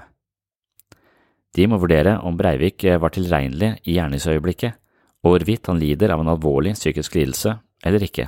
De 1.53 1.65
må 1.69 1.77
vurdere 1.81 2.19
om 2.25 2.37
Breivik 2.37 2.85
var 3.01 3.13
tilregnelig 3.13 3.75
i 3.85 3.97
gjerningsøyeblikket, 3.97 4.77
og 5.23 5.35
hvorvidt 5.35 5.69
han 5.69 5.79
lider 5.81 6.13
av 6.13 6.21
en 6.21 6.31
alvorlig 6.33 6.73
psykisk 6.77 7.15
lidelse 7.15 7.55
eller 7.85 8.05
ikke. 8.05 8.27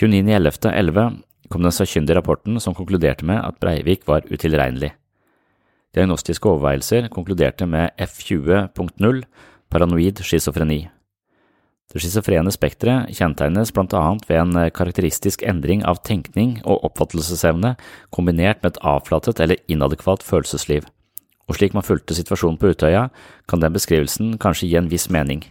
29.11.11 0.00 1.20
kom 1.50 1.64
den 1.64 1.74
sakkyndige 1.74 2.20
rapporten 2.20 2.60
som 2.62 2.76
konkluderte 2.78 3.26
med 3.26 3.40
at 3.42 3.58
Breivik 3.60 4.06
var 4.08 4.28
utilregnelig. 4.30 4.92
Diagnostiske 5.96 6.46
overveielser 6.46 7.08
konkluderte 7.10 7.66
med 7.66 7.90
F20.0 7.98 9.24
paranoid 9.70 10.22
schizofreni. 10.22 10.84
Det 11.90 11.98
schizofrene 11.98 12.52
spekteret 12.54 13.10
kjennetegnes 13.18 13.72
blant 13.74 13.94
annet 13.98 14.28
ved 14.28 14.38
en 14.38 14.70
karakteristisk 14.70 15.42
endring 15.42 15.82
av 15.82 16.04
tenkning 16.06 16.60
og 16.62 16.84
oppfattelsesevne 16.86 17.74
kombinert 18.14 18.62
med 18.62 18.76
et 18.76 18.82
avflatet 18.86 19.42
eller 19.42 19.58
inadekvat 19.66 20.22
følelsesliv, 20.22 20.86
og 21.50 21.58
slik 21.58 21.74
man 21.74 21.86
fulgte 21.86 22.14
situasjonen 22.14 22.60
på 22.62 22.70
Utøya, 22.70 23.08
kan 23.50 23.58
den 23.58 23.74
beskrivelsen 23.74 24.36
kanskje 24.38 24.70
gi 24.70 24.78
en 24.78 24.92
viss 24.92 25.08
mening. 25.10 25.42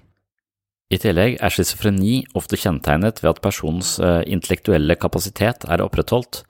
I 0.90 0.98
tillegg 0.98 1.36
er 1.44 1.52
schizofreni 1.52 2.24
ofte 2.40 2.56
kjennetegnet 2.58 3.20
ved 3.20 3.36
at 3.36 3.44
personens 3.44 3.98
intellektuelle 4.00 4.96
kapasitet 4.96 5.68
er 5.68 5.84
opprettholdt, 5.84 6.46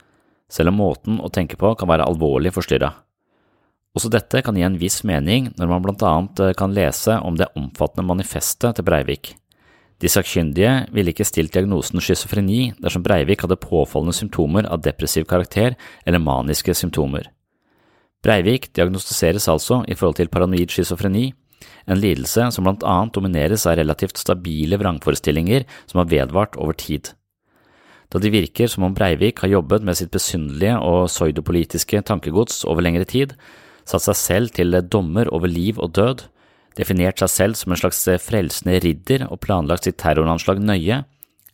selv 0.53 0.69
om 0.69 0.81
måten 0.85 1.17
å 1.17 1.33
tenke 1.33 1.57
på 1.57 1.73
kan 1.73 1.89
være 1.89 2.05
alvorlig 2.05 2.53
forstyrra. 2.53 2.93
Også 3.97 4.11
dette 4.13 4.43
kan 4.45 4.57
gi 4.57 4.63
en 4.65 4.77
viss 4.79 5.01
mening 5.07 5.49
når 5.57 5.69
man 5.71 5.83
blant 5.85 6.05
annet 6.05 6.57
kan 6.59 6.73
lese 6.75 7.17
om 7.25 7.37
det 7.39 7.49
omfattende 7.57 8.05
manifestet 8.05 8.77
til 8.77 8.85
Breivik. 8.85 9.33
De 9.99 10.07
sakkyndige 10.07 10.85
ville 10.95 11.11
ikke 11.11 11.27
stilt 11.27 11.51
diagnosen 11.55 11.99
schizofreni 11.99 12.69
dersom 12.79 13.03
Breivik 13.03 13.43
hadde 13.43 13.59
påfallende 13.59 14.15
symptomer 14.15 14.69
av 14.69 14.85
depressiv 14.85 15.25
karakter 15.27 15.75
eller 16.05 16.23
maniske 16.23 16.75
symptomer. 16.77 17.27
Breivik 18.23 18.69
diagnostiseres 18.75 19.47
altså 19.51 19.81
i 19.87 19.95
forhold 19.95 20.19
til 20.19 20.31
paranoid 20.31 20.71
schizofreni, 20.71 21.29
en 21.87 21.99
lidelse 21.99 22.49
som 22.53 22.65
blant 22.67 22.83
annet 22.87 23.15
domineres 23.15 23.65
av 23.67 23.77
relativt 23.79 24.19
stabile 24.19 24.79
vrangforestillinger 24.79 25.65
som 25.89 26.03
har 26.03 26.11
vedvart 26.11 26.55
over 26.59 26.77
tid. 26.79 27.11
Da 28.09 28.21
det 28.21 28.31
virker 28.33 28.71
som 28.71 28.85
om 28.87 28.95
Breivik 28.95 29.43
har 29.43 29.51
jobbet 29.51 29.83
med 29.85 29.97
sitt 29.99 30.11
besynderlige 30.13 30.77
og 30.79 31.09
pseudopolitiske 31.11 32.01
tankegods 32.07 32.63
over 32.65 32.85
lengre 32.85 33.07
tid, 33.09 33.35
satt 33.89 34.05
seg 34.05 34.17
selv 34.17 34.53
til 34.55 34.77
dommer 34.85 35.29
over 35.33 35.49
liv 35.49 35.79
og 35.81 35.95
død, 35.97 36.27
definert 36.77 37.21
seg 37.21 37.31
selv 37.33 37.57
som 37.59 37.73
en 37.73 37.81
slags 37.81 38.03
frelsende 38.23 38.77
ridder 38.83 39.25
og 39.27 39.41
planlagt 39.43 39.87
sitt 39.87 39.99
terroranslag 40.01 40.61
nøye, 40.61 41.03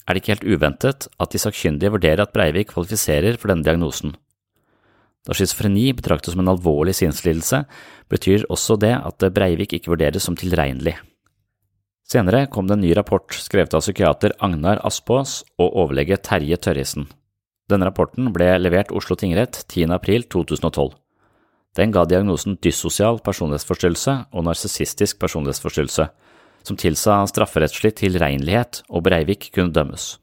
er 0.06 0.14
det 0.14 0.22
ikke 0.22 0.36
helt 0.36 0.52
uventet 0.54 1.08
at 1.18 1.34
de 1.34 1.42
sakkyndige 1.42 1.94
vurderer 1.96 2.26
at 2.26 2.34
Breivik 2.36 2.74
kvalifiserer 2.74 3.40
for 3.42 3.50
denne 3.50 3.66
diagnosen. 3.66 4.14
Da 5.26 5.34
schizofreni 5.34 5.88
betraktes 5.98 6.36
som 6.36 6.44
en 6.44 6.52
alvorlig 6.52 6.94
sinnslidelse, 7.00 7.64
betyr 8.12 8.46
også 8.54 8.78
det 8.78 8.94
at 9.00 9.26
Breivik 9.34 9.74
ikke 9.74 9.96
vurderes 9.96 10.28
som 10.28 10.38
tilregnelig. 10.38 10.94
Senere 12.06 12.44
kom 12.54 12.68
det 12.70 12.76
en 12.78 12.84
ny 12.86 12.92
rapport 12.94 13.34
skrevet 13.34 13.74
av 13.74 13.82
psykiater 13.82 14.36
Agnar 14.46 14.84
Aspås 14.86 15.40
og 15.58 15.74
overlege 15.74 16.20
Terje 16.22 16.60
Tørrisen. 16.62 17.08
Denne 17.66 17.88
rapporten 17.90 18.30
ble 18.30 18.52
levert 18.62 18.94
Oslo 18.94 19.18
tingrett 19.18 19.64
10. 19.66 19.90
april 19.96 20.28
2012. 20.30 20.94
Den 21.76 21.92
ga 21.92 22.06
diagnosen 22.08 22.56
dyssosial 22.64 23.18
personlighetsforstyrrelse 23.24 24.14
og 24.32 24.46
narsissistisk 24.48 25.20
personlighetsforstyrrelse, 25.20 26.06
som 26.64 26.78
tilsa 26.80 27.18
strafferettslig 27.28 27.92
tilregnelighet, 28.00 28.80
og 28.88 29.04
Breivik 29.04 29.50
kunne 29.54 29.76
dømmes. 29.76 30.16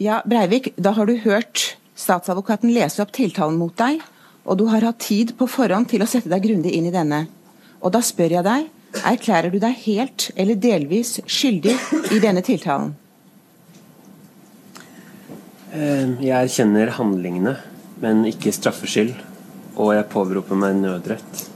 Ja, 0.00 0.22
Breivik, 0.24 0.72
da 0.80 0.94
har 0.96 1.06
du 1.06 1.18
hørt 1.26 1.76
statsadvokaten 1.94 2.72
lese 2.74 3.04
opp 3.04 3.12
tiltalen 3.14 3.60
mot 3.60 3.76
deg, 3.78 4.00
og 4.48 4.58
du 4.60 4.64
har 4.72 4.84
hatt 4.84 5.04
tid 5.04 5.34
på 5.36 5.46
forhånd 5.48 5.90
til 5.92 6.02
å 6.02 6.08
sette 6.08 6.32
deg 6.32 6.42
grundig 6.48 6.72
inn 6.74 6.88
i 6.88 6.94
denne. 6.94 7.26
Og 7.84 7.92
da 7.92 8.00
spør 8.04 8.38
jeg 8.38 8.46
deg, 8.48 8.66
erklærer 9.04 9.52
du 9.52 9.60
deg 9.60 9.76
helt 9.84 10.30
eller 10.40 10.56
delvis 10.56 11.18
skyldig 11.28 11.76
i 12.16 12.22
denne 12.24 12.40
tiltalen? 12.44 12.96
Jeg 15.74 16.32
erkjenner 16.32 16.96
handlingene, 16.96 17.56
men 18.00 18.24
ikke 18.30 18.52
straffskyld 18.54 19.14
og 19.74 19.94
jeg 19.96 20.08
påberoper 20.12 20.58
meg 20.58 20.78
nødrett. 20.78 21.50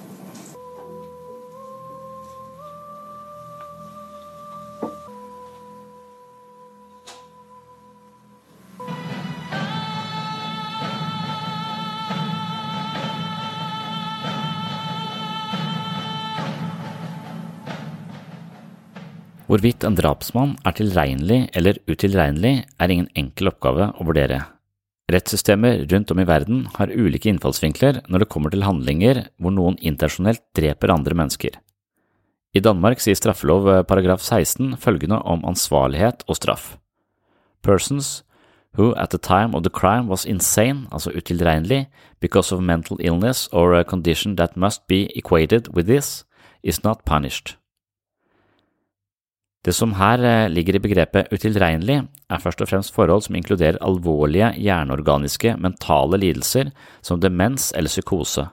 Hvorvidt 19.48 19.85
en 19.88 19.94
drapsmann 19.96 20.59
er 20.68 20.74
tilregnelig 20.76 21.38
eller 21.57 21.81
utilregnelig, 21.88 22.66
er 22.76 22.92
ingen 22.92 23.09
enkel 23.16 23.48
oppgave 23.48 23.88
å 23.96 24.04
vurdere. 24.04 24.42
Rettssystemer 25.08 25.86
rundt 25.88 26.10
om 26.10 26.20
i 26.20 26.26
verden 26.28 26.66
har 26.74 26.92
ulike 26.92 27.30
innfallsvinkler 27.30 28.02
når 28.12 28.22
det 28.22 28.28
kommer 28.32 28.52
til 28.52 28.66
handlinger 28.66 29.22
hvor 29.40 29.54
noen 29.56 29.78
intensjonelt 29.80 30.42
dreper 30.56 30.92
andre 30.92 31.16
mennesker. 31.16 31.56
I 32.52 32.60
Danmark 32.64 33.00
sier 33.00 33.16
straffelov 33.16 33.68
eh, 33.68 33.82
paragraf 33.88 34.22
16 34.24 34.76
følgende 34.80 35.20
om 35.24 35.44
ansvarlighet 35.48 36.24
og 36.28 36.36
straff. 36.36 36.76
Persons 37.62 38.22
who 38.76 38.92
at 38.96 39.10
the 39.10 39.18
time 39.18 39.56
of 39.56 39.62
the 39.62 39.70
crime 39.70 40.08
was 40.08 40.24
insane, 40.24 40.86
altså 40.92 41.10
utilregnelig, 41.10 41.88
because 42.20 42.54
of 42.54 42.62
mental 42.62 42.96
illness 43.00 43.48
or 43.52 43.74
a 43.74 43.84
condition 43.84 44.36
that 44.36 44.56
must 44.56 44.86
be 44.86 45.08
equated 45.16 45.68
with 45.74 45.88
this, 45.88 46.24
is 46.62 46.84
not 46.84 47.04
punished. 47.04 47.57
Det 49.66 49.74
som 49.74 49.96
her 49.98 50.22
eh, 50.22 50.50
ligger 50.52 50.78
i 50.78 50.82
begrepet 50.82 51.32
utilregnelig, 51.34 52.02
er 52.30 52.42
først 52.42 52.62
og 52.62 52.70
fremst 52.70 52.94
forhold 52.94 53.24
som 53.26 53.36
inkluderer 53.38 53.80
alvorlige 53.82 54.52
hjerneorganiske 54.54 55.56
mentale 55.58 56.20
lidelser 56.22 56.70
som 57.02 57.20
demens 57.20 57.72
eller 57.74 57.90
psykose, 57.90 58.46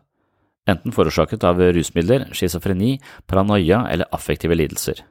enten 0.65 0.95
forårsaket 0.95 1.45
av 1.45 1.61
rusmidler, 1.61 2.25
schizofreni, 2.33 2.95
paranoia 3.29 3.83
eller 3.91 4.09
affektive 4.15 4.57
lidelser. 4.57 5.03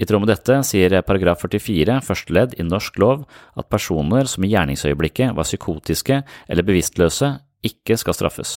I 0.00 0.06
tråd 0.08 0.24
med 0.24 0.30
dette 0.32 0.62
sier 0.64 1.00
paragraf 1.04 1.42
44 1.44 1.98
første 2.04 2.32
ledd 2.32 2.54
i 2.56 2.64
norsk 2.64 2.96
lov 3.00 3.26
at 3.60 3.68
personer 3.72 4.28
som 4.28 4.44
i 4.44 4.52
gjerningsøyeblikket 4.52 5.36
var 5.36 5.48
psykotiske 5.48 6.22
eller 6.48 6.64
bevisstløse, 6.64 7.34
ikke 7.64 8.00
skal 8.00 8.16
straffes. 8.16 8.56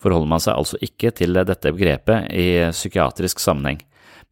forholder 0.00 0.30
man 0.30 0.42
seg 0.42 0.56
altså 0.56 0.80
ikke 0.84 1.12
til 1.16 1.36
dette 1.36 1.72
begrepet 1.74 2.30
i 2.32 2.48
psykiatrisk 2.72 3.40
sammenheng, 3.42 3.80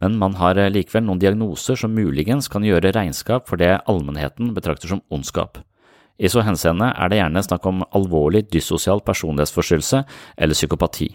men 0.02 0.18
man 0.18 0.36
har 0.38 0.58
likevel 0.70 1.04
noen 1.06 1.20
diagnoser 1.22 1.78
som 1.78 1.94
muligens 1.94 2.48
kan 2.50 2.64
gjøre 2.66 2.94
regnskap 2.94 3.48
for 3.50 3.60
det 3.60 3.80
allmennheten 3.90 4.54
betrakter 4.56 4.90
som 4.90 5.02
ondskap. 5.10 5.58
I 6.18 6.30
så 6.30 6.42
henseende 6.42 6.90
er 6.98 7.10
det 7.10 7.20
gjerne 7.20 7.44
snakk 7.46 7.66
om 7.70 7.84
alvorlig 7.94 8.48
dyssosial 8.50 9.02
personlighetsforstyrrelse 9.06 10.02
eller 10.36 10.58
psykopati. 10.58 11.12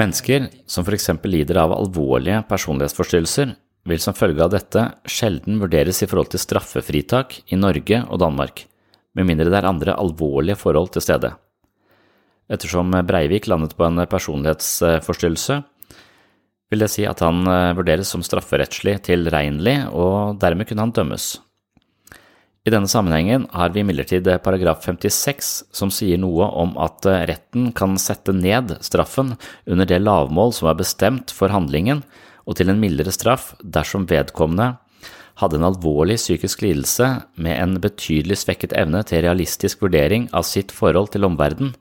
Mennesker 0.00 0.48
som 0.66 0.86
for 0.86 0.96
eksempel 0.96 1.36
lider 1.36 1.60
av 1.62 1.76
alvorlige 1.76 2.42
personlighetsforstyrrelser, 2.50 3.54
vil 3.88 4.02
som 4.02 4.16
følge 4.16 4.44
av 4.44 4.50
dette 4.52 4.82
sjelden 5.08 5.60
vurderes 5.62 6.02
i 6.02 6.08
forhold 6.10 6.32
til 6.32 6.42
straffefritak 6.42 7.38
i 7.48 7.58
Norge 7.58 8.02
og 8.08 8.20
Danmark, 8.22 8.66
med 9.16 9.26
mindre 9.26 9.50
det 9.50 9.58
er 9.58 9.68
andre 9.68 9.96
alvorlige 9.98 10.58
forhold 10.60 10.92
til 10.94 11.04
stede. 11.04 11.32
Ettersom 12.50 12.94
Breivik 13.06 13.46
landet 13.50 13.76
på 13.78 13.86
en 13.86 14.02
personlighetsforstyrrelse, 14.10 15.60
vil 16.70 16.84
det 16.84 16.90
si 16.92 17.04
at 17.08 17.22
han 17.24 17.42
eh, 17.50 17.74
vurderes 17.78 18.10
som 18.12 18.22
strafferettslig 18.24 19.00
tilregnelig, 19.06 19.76
og 19.90 20.38
dermed 20.42 20.68
kunne 20.68 20.86
han 20.86 20.94
dømmes. 20.94 21.32
I 22.60 22.72
denne 22.74 22.90
sammenhengen 22.92 23.46
har 23.56 23.72
vi 23.72 23.80
imidlertid 23.80 24.26
paragraf 24.44 24.84
56 24.84 25.50
som 25.74 25.90
sier 25.94 26.20
noe 26.20 26.46
om 26.62 26.76
at 26.82 27.06
eh, 27.08 27.24
retten 27.30 27.70
kan 27.76 27.96
sette 27.98 28.34
ned 28.36 28.76
straffen 28.84 29.34
under 29.66 29.88
det 29.88 30.02
lavmål 30.02 30.54
som 30.54 30.70
er 30.70 30.78
bestemt 30.78 31.34
for 31.34 31.52
handlingen, 31.54 32.04
og 32.46 32.58
til 32.58 32.70
en 32.70 32.80
mildere 32.82 33.12
straff 33.14 33.54
dersom 33.62 34.06
vedkommende 34.10 34.74
hadde 35.40 35.58
en 35.58 35.66
alvorlig 35.70 36.18
psykisk 36.20 36.62
lidelse 36.64 37.08
med 37.40 37.56
en 37.56 37.76
betydelig 37.82 38.40
svekket 38.42 38.74
evne 38.78 39.02
til 39.08 39.24
realistisk 39.24 39.82
vurdering 39.84 40.28
av 40.36 40.46
sitt 40.48 40.72
forhold 40.74 41.12
til 41.14 41.26
omverdenen, 41.28 41.74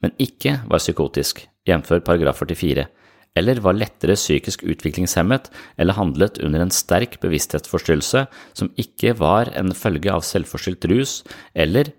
men 0.00 0.16
ikke 0.20 0.60
var 0.68 0.80
psykotisk, 0.80 1.44
jf. 1.68 1.92
paragraf 2.04 2.40
44, 2.40 2.86
eller 3.38 3.62
var 3.62 3.76
lettere 3.78 4.16
psykisk 4.18 4.64
utviklingshemmet 4.66 5.50
eller 5.78 5.96
handlet 5.96 6.40
under 6.42 6.64
en 6.64 6.74
sterk 6.74 7.18
bevissthetsforstyrrelse 7.22 8.26
som 8.58 8.72
ikke 8.80 9.14
var 9.20 9.52
en 9.56 9.74
følge 9.76 10.12
av 10.12 10.24
selvforskyldt 10.26 10.88
rus, 10.90 11.20
eller 11.54 11.92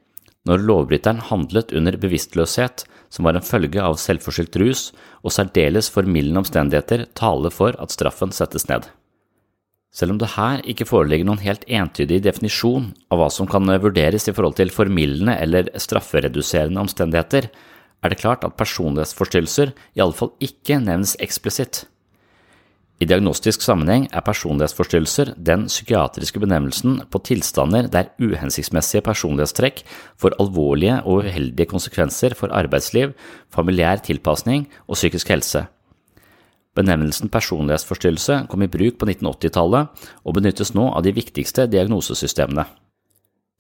når 0.49 0.63
lovbryteren 0.65 1.21
handlet 1.29 1.71
under 1.77 1.97
bevisstløshet 2.01 2.85
som 3.13 3.27
var 3.27 3.37
en 3.37 3.45
følge 3.45 3.81
av 3.83 3.99
selvforskyldt 4.01 4.57
rus, 4.61 4.87
og 5.21 5.35
særdeles 5.35 5.91
formildende 5.93 6.41
omstendigheter 6.41 7.05
taler 7.17 7.53
for 7.53 7.77
at 7.81 7.93
straffen 7.93 8.33
settes 8.35 8.67
ned. 8.71 8.87
Selv 9.91 10.13
om 10.13 10.19
det 10.21 10.33
her 10.37 10.61
ikke 10.71 10.87
foreligger 10.87 11.27
noen 11.27 11.43
helt 11.43 11.65
entydig 11.67 12.21
definisjon 12.23 12.93
av 13.11 13.19
hva 13.19 13.27
som 13.33 13.47
kan 13.49 13.67
vurderes 13.83 14.29
i 14.29 14.33
forhold 14.35 14.55
til 14.55 14.71
formildende 14.71 15.35
eller 15.35 15.67
straffereduserende 15.75 16.79
omstendigheter, 16.79 17.49
er 18.01 18.09
det 18.09 18.21
klart 18.21 18.45
at 18.47 18.55
personlighetsforstyrrelser 18.57 19.73
i 19.75 20.03
alle 20.03 20.15
fall 20.15 20.31
ikke 20.41 20.79
nevnes 20.79 21.17
eksplisitt. 21.21 21.83
I 23.01 23.07
diagnostisk 23.09 23.63
sammenheng 23.65 24.05
er 24.13 24.23
personlighetsforstyrrelser 24.23 25.33
den 25.49 25.65
psykiatriske 25.65 26.39
benevnelsen 26.39 26.99
på 27.09 27.21
tilstander 27.25 27.89
der 27.91 28.11
uhensiktsmessige 28.21 29.03
personlighetstrekk 29.07 29.81
får 30.21 30.37
alvorlige 30.39 30.99
og 31.01 31.25
uheldige 31.25 31.71
konsekvenser 31.73 32.37
for 32.37 32.53
arbeidsliv, 32.53 33.15
familiær 33.49 34.05
tilpasning 34.05 34.67
og 34.85 34.99
psykisk 34.99 35.33
helse. 35.33 35.65
Benevnelsen 36.75 37.31
personlighetsforstyrrelse 37.31 38.45
kom 38.51 38.63
i 38.63 38.69
bruk 38.71 38.99
på 38.99 39.07
1980-tallet 39.09 40.05
og 40.23 40.37
benyttes 40.37 40.71
nå 40.77 40.85
av 40.91 41.03
de 41.03 41.11
viktigste 41.15 41.65
diagnosesystemene. 41.71 42.63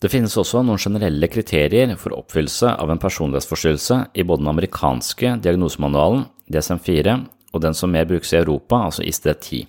Det 0.01 0.09
finnes 0.09 0.33
også 0.39 0.63
noen 0.65 0.81
generelle 0.81 1.27
kriterier 1.29 1.91
for 1.99 2.15
oppfyllelse 2.17 2.71
av 2.73 2.89
en 2.89 3.01
personlighetsforstyrrelse 3.01 3.97
i 4.17 4.23
både 4.25 4.41
den 4.41 4.49
amerikanske 4.49 5.35
diagnosemanualen, 5.43 6.23
DSM-4, 6.49 7.19
og 7.51 7.61
den 7.61 7.75
som 7.77 7.91
mer 7.93 8.07
brukes 8.09 8.31
i 8.33 8.39
Europa, 8.39 8.79
altså 8.87 9.03
ICD-10. 9.05 9.67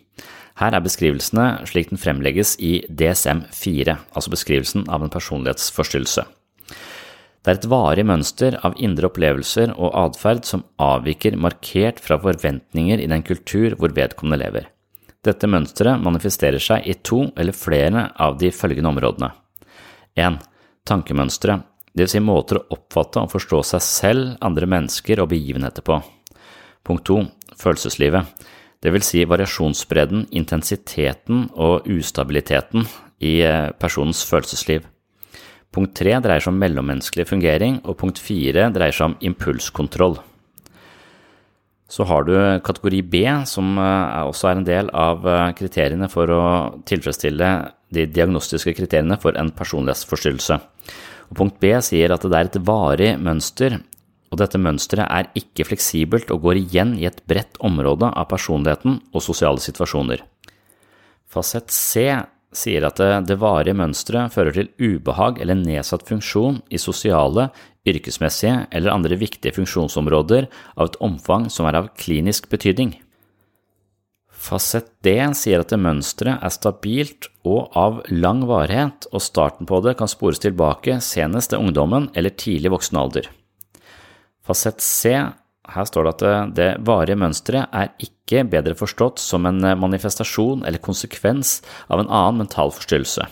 Her 0.62 0.76
er 0.76 0.84
beskrivelsene 0.84 1.46
slik 1.68 1.90
den 1.90 2.00
fremlegges 2.00 2.54
i 2.62 2.78
DSM-4, 2.88 3.96
altså 4.14 4.32
beskrivelsen 4.32 4.86
av 4.88 5.04
en 5.04 5.12
personlighetsforstyrrelse. 5.12 6.24
Det 7.42 7.50
er 7.50 7.58
et 7.58 7.70
varig 7.70 8.04
mønster 8.06 8.54
av 8.62 8.76
indre 8.78 9.08
opplevelser 9.10 9.72
og 9.74 9.96
atferd 9.98 10.44
som 10.46 10.62
avviker 10.78 11.34
markert 11.34 11.98
fra 12.02 12.20
forventninger 12.22 13.02
i 13.02 13.08
den 13.10 13.24
kultur 13.26 13.74
hvor 13.80 13.94
vedkommende 13.96 14.38
lever. 14.44 14.68
Dette 15.26 15.50
mønsteret 15.50 16.02
manifesterer 16.02 16.62
seg 16.62 16.86
i 16.86 16.94
to 17.02 17.24
eller 17.38 17.54
flere 17.54 18.08
av 18.18 18.38
de 18.38 18.52
følgende 18.54 18.90
områdene. 18.94 19.32
1. 20.18 20.38
Tankemønstre, 20.86 21.58
dvs. 21.94 22.14
Si 22.14 22.22
måter 22.22 22.60
å 22.60 22.64
oppfatte 22.76 23.22
og 23.22 23.34
forstå 23.34 23.62
seg 23.72 23.84
selv, 23.86 24.32
andre 24.42 24.68
mennesker 24.70 25.22
og 25.22 25.30
begivenheter 25.34 25.86
på. 25.86 25.98
Punkt 26.86 27.06
2. 27.10 27.20
Følelseslivet, 27.58 28.46
dvs. 28.82 29.10
Si 29.12 29.26
variasjonsbredden, 29.30 30.28
intensiteten 30.30 31.48
og 31.54 31.90
ustabiliteten 31.90 32.86
i 33.22 33.40
eh, 33.46 33.70
personens 33.78 34.22
følelsesliv. 34.26 34.86
Punkt 35.72 35.94
3 35.96 36.18
dreier 36.20 36.44
seg 36.44 36.52
om 36.52 36.60
mellommenneskelig 36.60 37.24
fungering, 37.30 37.80
og 37.88 37.96
punkt 38.02 38.20
4 38.20 38.68
dreier 38.74 38.96
seg 38.96 39.12
om 39.12 39.16
impulskontroll. 39.24 40.18
Så 41.92 42.06
har 42.08 42.24
du 42.24 42.34
kategori 42.64 43.02
B, 43.12 43.22
som 43.48 43.76
eh, 43.80 44.20
også 44.24 44.48
er 44.48 44.58
en 44.58 44.68
del 44.68 44.90
av 44.96 45.26
eh, 45.28 45.52
kriteriene 45.56 46.08
for 46.12 46.30
å 46.32 46.42
tilfredsstille 46.88 47.48
de 47.92 48.06
diagnostiske 48.08 48.72
kriteriene 48.78 49.18
for 49.20 49.36
en 49.36 49.52
personlighetsforstyrrelse. 49.52 50.60
Og 51.28 51.40
punkt 51.40 51.58
B 51.60 51.72
sier 51.84 52.12
at 52.12 52.24
det 52.24 52.38
er 52.38 52.48
et 52.48 52.60
varig 52.64 53.10
mønster, 53.20 53.78
og 54.32 54.40
dette 54.40 54.60
mønsteret 54.60 55.08
er 55.12 55.28
ikke 55.36 55.66
fleksibelt 55.68 56.32
og 56.32 56.46
går 56.46 56.62
igjen 56.62 56.94
i 56.96 57.04
et 57.08 57.20
bredt 57.28 57.60
område 57.64 58.08
av 58.08 58.30
personligheten 58.30 59.00
og 59.12 59.24
sosiale 59.24 59.60
situasjoner. 59.60 60.24
Fasett 61.32 61.72
C 61.72 62.08
sier 62.56 62.84
at 62.86 63.00
det 63.26 63.38
varige 63.40 63.76
mønsteret 63.76 64.32
fører 64.34 64.56
til 64.56 64.70
ubehag 64.78 65.40
eller 65.42 65.58
nedsatt 65.58 66.04
funksjon 66.08 66.60
i 66.70 66.80
sosiale, 66.80 67.48
yrkesmessige 67.88 68.66
eller 68.70 68.94
andre 68.94 69.18
viktige 69.18 69.56
funksjonsområder 69.56 70.46
av 70.76 70.90
et 70.90 71.00
omfang 71.02 71.48
som 71.50 71.66
er 71.66 71.80
av 71.80 71.90
klinisk 71.98 72.50
betydning. 72.52 72.94
Fasett 74.42 74.88
D 75.06 75.14
sier 75.38 75.62
at 75.62 75.72
mønsteret 75.78 76.42
er 76.42 76.50
stabilt 76.50 77.28
og 77.46 77.74
av 77.78 78.00
lang 78.10 78.42
varighet, 78.48 79.06
og 79.14 79.22
starten 79.22 79.68
på 79.70 79.78
det 79.84 79.94
kan 80.00 80.10
spores 80.10 80.42
tilbake 80.42 80.98
senest 81.04 81.52
til 81.52 81.62
ungdommen 81.62 82.08
eller 82.18 82.34
tidlig 82.34 82.72
voksen 82.74 82.98
alder. 82.98 83.28
Fasett 84.42 84.82
C, 84.82 85.14
her 85.70 85.86
står 85.86 86.08
det 86.08 86.12
at 86.12 86.54
det 86.56 86.70
varige 86.86 87.18
mønsteret 87.20 87.70
er 87.70 87.92
ikke 88.02 88.42
bedre 88.50 88.74
forstått 88.74 89.22
som 89.22 89.46
en 89.46 89.60
manifestasjon 89.78 90.64
eller 90.66 90.82
konsekvens 90.82 91.60
av 91.88 92.02
en 92.02 92.10
annen 92.10 92.42
mental 92.42 92.74
forstyrrelse. 92.74 93.28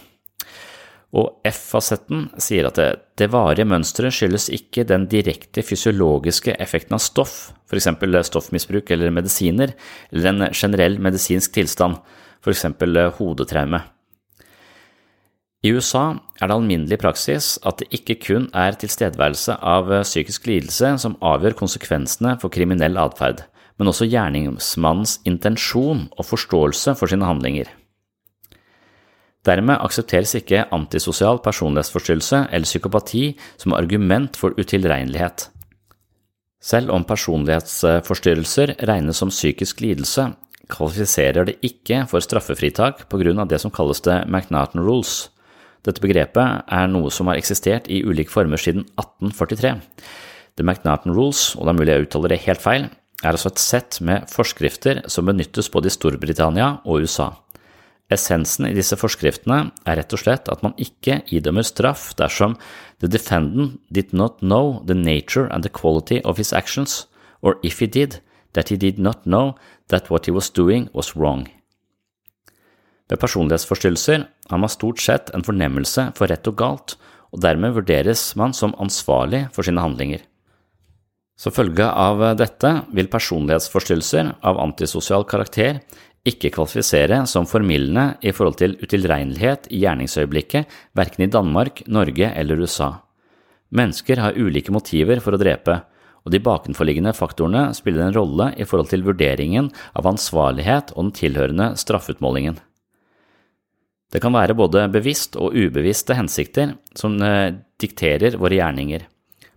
Og 1.11 1.43
F-fasetten 1.49 2.29
sier 2.39 2.69
at 2.69 2.77
det, 2.79 2.91
det 3.19 3.33
varige 3.33 3.67
mønsteret 3.67 4.15
skyldes 4.15 4.47
ikke 4.55 4.85
den 4.87 5.09
direkte 5.11 5.65
fysiologiske 5.67 6.55
effekten 6.63 6.95
av 6.95 7.03
stoff, 7.03 7.51
f.eks. 7.67 7.89
stoffmisbruk 8.29 8.93
eller 8.95 9.11
medisiner, 9.15 9.75
eller 10.13 10.31
en 10.31 10.55
generell 10.55 11.01
medisinsk 11.03 11.57
tilstand, 11.59 11.99
f.eks. 12.47 12.69
hodetraume. 13.19 13.83
I 15.61 15.75
USA 15.77 16.15
er 16.41 16.49
det 16.49 16.55
alminnelig 16.57 16.97
praksis 17.03 17.59
at 17.69 17.83
det 17.83 17.91
ikke 17.93 18.17
kun 18.25 18.47
er 18.57 18.79
tilstedeværelse 18.81 19.59
av 19.61 19.91
psykisk 20.07 20.47
lidelse 20.49 20.95
som 21.03 21.19
avgjør 21.21 21.59
konsekvensene 21.59 22.39
for 22.41 22.53
kriminell 22.55 22.97
atferd, 22.97 23.43
men 23.77 23.91
også 23.93 24.09
gjerningsmannens 24.09 25.19
intensjon 25.29 26.07
og 26.17 26.25
forståelse 26.25 26.95
for 26.97 27.13
sine 27.13 27.29
handlinger. 27.29 27.69
Dermed 29.45 29.81
aksepteres 29.81 30.33
ikke 30.37 30.67
antisosial 30.73 31.41
personlighetsforstyrrelse 31.45 32.43
eller 32.49 32.69
psykopati 32.69 33.25
som 33.61 33.77
argument 33.77 34.37
for 34.37 34.57
utilregnelighet. 34.57 35.51
Selv 36.61 36.93
om 36.93 37.05
personlighetsforstyrrelser 37.09 38.75
regnes 38.89 39.21
som 39.21 39.33
psykisk 39.33 39.81
lidelse, 39.81 40.27
kvalifiserer 40.73 41.49
det 41.49 41.57
ikke 41.65 42.03
for 42.09 42.25
straffefritak 42.25 43.07
på 43.13 43.21
grunn 43.21 43.41
av 43.41 43.49
det 43.53 43.61
som 43.61 43.73
kalles 43.73 44.01
det 44.05 44.23
McNaughton 44.29 44.85
Rules. 44.85 45.31
Dette 45.87 46.03
begrepet 46.03 46.67
er 46.69 46.89
noe 46.93 47.11
som 47.15 47.31
har 47.31 47.41
eksistert 47.41 47.89
i 47.89 48.03
ulike 48.05 48.33
former 48.33 48.61
siden 48.61 48.85
1843. 49.01 49.77
The 50.61 50.65
McNaughton 50.67 51.15
Rules, 51.17 51.55
og 51.57 51.65
det 51.65 51.73
er 51.73 51.79
mulig 51.79 51.95
jeg 51.95 52.09
uttaler 52.09 52.35
det 52.35 52.43
helt 52.45 52.65
feil, 52.65 52.89
er 53.25 53.33
altså 53.33 53.53
et 53.53 53.63
sett 53.63 54.01
med 54.05 54.27
forskrifter 54.33 55.03
som 55.13 55.29
benyttes 55.29 55.71
både 55.73 55.91
i 55.91 55.95
Storbritannia 55.95 56.73
og 56.85 57.05
USA. 57.05 57.31
Essensen 58.11 58.67
i 58.67 58.75
disse 58.75 58.97
forskriftene 58.99 59.71
er 59.87 60.01
rett 60.01 60.15
og 60.17 60.21
slett 60.21 60.49
at 60.51 60.65
man 60.67 60.75
ikke 60.83 61.21
idømmer 61.31 61.67
straff 61.67 62.11
dersom 62.19 62.57
the 62.99 63.09
defendant 63.09 63.79
did 63.95 64.13
not 64.13 64.41
know 64.43 64.81
the 64.87 64.97
nature 64.99 65.47
and 65.55 65.63
the 65.63 65.71
quality 65.71 66.21
of 66.25 66.37
his 66.37 66.53
actions, 66.53 67.07
or 67.41 67.57
if 67.63 67.79
he 67.79 67.87
did, 67.87 68.19
that 68.53 68.69
he 68.69 68.77
did 68.77 68.99
not 68.99 69.23
know 69.25 69.55
that 69.89 70.11
what 70.11 70.27
he 70.27 70.33
was 70.33 70.51
doing 70.51 70.89
was 70.93 71.15
wrong. 71.15 71.47
Ved 73.11 73.19
personlighetsforstyrrelser 73.19 74.27
har 74.51 74.59
man 74.63 74.71
stort 74.71 75.03
sett 75.03 75.33
en 75.35 75.45
fornemmelse 75.47 76.13
for 76.19 76.31
rett 76.31 76.47
og 76.47 76.59
galt, 76.61 76.95
og 77.31 77.43
dermed 77.43 77.75
vurderes 77.75 78.23
man 78.39 78.55
som 78.55 78.75
ansvarlig 78.83 79.49
for 79.55 79.67
sine 79.67 79.83
handlinger. 79.83 80.23
Som 81.41 81.55
følge 81.57 81.87
av 81.89 82.23
dette 82.37 82.71
vil 82.95 83.09
personlighetsforstyrrelser 83.11 84.35
av 84.47 84.61
antisosial 84.61 85.25
karakter 85.27 85.81
ikke 86.29 86.51
kvalifisere 86.53 87.23
som 87.31 87.49
formildende 87.49 88.19
i 88.21 88.33
forhold 88.37 88.59
til 88.61 88.77
utilregnelighet 88.83 89.71
i 89.73 89.81
gjerningsøyeblikket, 89.87 90.69
verken 90.93 91.25
i 91.25 91.31
Danmark, 91.33 91.81
Norge 91.89 92.29
eller 92.37 92.61
USA. 92.61 92.93
Mennesker 93.73 94.21
har 94.21 94.37
ulike 94.37 94.75
motiver 94.75 95.23
for 95.25 95.35
å 95.35 95.41
drepe, 95.41 95.81
og 96.21 96.35
de 96.35 96.43
bakenforliggende 96.45 97.15
faktorene 97.17 97.71
spiller 97.73 98.05
en 98.05 98.17
rolle 98.19 98.51
i 98.61 98.67
forhold 98.69 98.91
til 98.93 99.07
vurderingen 99.07 99.71
av 99.97 100.11
ansvarlighet 100.11 100.93
og 100.93 101.07
den 101.07 101.15
tilhørende 101.17 101.73
straffutmålingen. 101.81 102.61
Det 104.11 104.21
kan 104.23 104.35
være 104.35 104.57
både 104.59 104.89
bevisst 104.91 105.37
og 105.39 105.55
ubevisste 105.55 106.17
hensikter 106.19 106.75
som 106.99 107.15
eh, 107.23 107.55
dikterer 107.81 108.39
våre 108.41 108.59
gjerninger. 108.59 109.05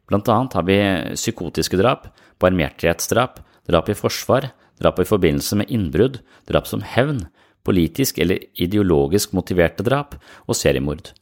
Blant 0.09 0.29
annet 0.29 0.57
har 0.57 0.67
vi 0.67 0.77
psykotiske 1.15 1.79
drap, 1.79 2.09
barmhjertighetsdrap, 2.43 3.39
drap 3.69 3.89
i 3.89 3.97
forsvar, 3.97 4.51
drap 4.81 4.99
i 4.99 5.07
forbindelse 5.07 5.57
med 5.57 5.73
innbrudd, 5.73 6.19
drap 6.49 6.69
som 6.69 6.83
hevn, 6.85 7.23
politisk 7.65 8.19
eller 8.19 8.43
ideologisk 8.59 9.33
motiverte 9.33 9.85
drap 9.87 10.17
og 10.45 10.57
seriemord. 10.59 11.13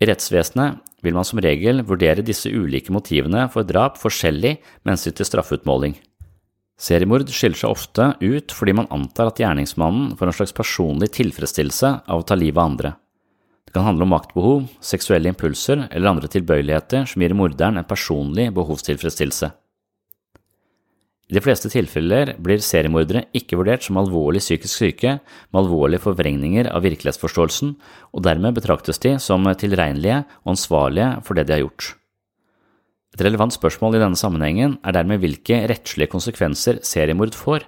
I 0.00 0.08
rettsvesenet 0.08 0.80
vil 1.04 1.14
man 1.16 1.26
som 1.26 1.40
regel 1.42 1.82
vurdere 1.86 2.24
disse 2.24 2.50
ulike 2.50 2.94
motivene 2.94 3.44
for 3.52 3.66
drap 3.66 3.98
forskjellig 4.00 4.56
med 4.56 4.94
hensyn 4.94 5.16
til 5.18 5.28
straffeutmåling. 5.28 5.98
Seriemord 6.74 7.30
skiller 7.30 7.58
seg 7.58 7.70
ofte 7.70 8.10
ut 8.20 8.52
fordi 8.54 8.74
man 8.74 8.90
antar 8.94 9.30
at 9.30 9.40
gjerningsmannen 9.40 10.16
får 10.18 10.30
en 10.30 10.38
slags 10.40 10.54
personlig 10.56 11.12
tilfredsstillelse 11.14 11.90
av 12.10 12.22
å 12.22 12.26
ta 12.26 12.34
livet 12.38 12.58
av 12.58 12.70
andre. 12.72 12.94
Det 13.64 13.74
kan 13.76 13.86
handle 13.86 14.06
om 14.06 14.14
maktbehov, 14.14 14.66
seksuelle 14.82 15.30
impulser 15.30 15.86
eller 15.90 16.10
andre 16.10 16.30
tilbøyeligheter 16.30 17.06
som 17.10 17.22
gir 17.22 17.34
morderen 17.38 17.78
en 17.78 17.86
personlig 17.88 18.50
behovstilfredsstillelse. 18.54 19.52
I 21.24 21.38
de 21.38 21.40
fleste 21.40 21.70
tilfeller 21.72 22.34
blir 22.44 22.60
seriemordere 22.60 23.24
ikke 23.38 23.56
vurdert 23.56 23.86
som 23.86 23.96
alvorlig 23.96 24.42
psykisk 24.44 24.74
syke 24.74 25.16
med 25.16 25.60
alvorlige 25.62 26.04
forvrengninger 26.04 26.68
av 26.68 26.84
virkelighetsforståelsen, 26.84 27.72
og 28.12 28.24
dermed 28.26 28.58
betraktes 28.58 29.00
de 29.00 29.16
som 29.22 29.46
tilregnelige 29.56 30.20
og 30.44 30.52
ansvarlige 30.58 31.14
for 31.24 31.38
det 31.38 31.46
de 31.48 31.56
har 31.56 31.64
gjort. 31.64 31.94
Et 33.14 33.22
relevant 33.22 33.54
spørsmål 33.54 33.96
i 33.96 34.02
denne 34.02 34.18
sammenhengen 34.18 34.78
er 34.82 34.96
dermed 34.96 35.22
hvilke 35.22 35.60
rettslige 35.70 36.10
konsekvenser 36.10 36.80
seriemord 36.82 37.36
får. 37.38 37.66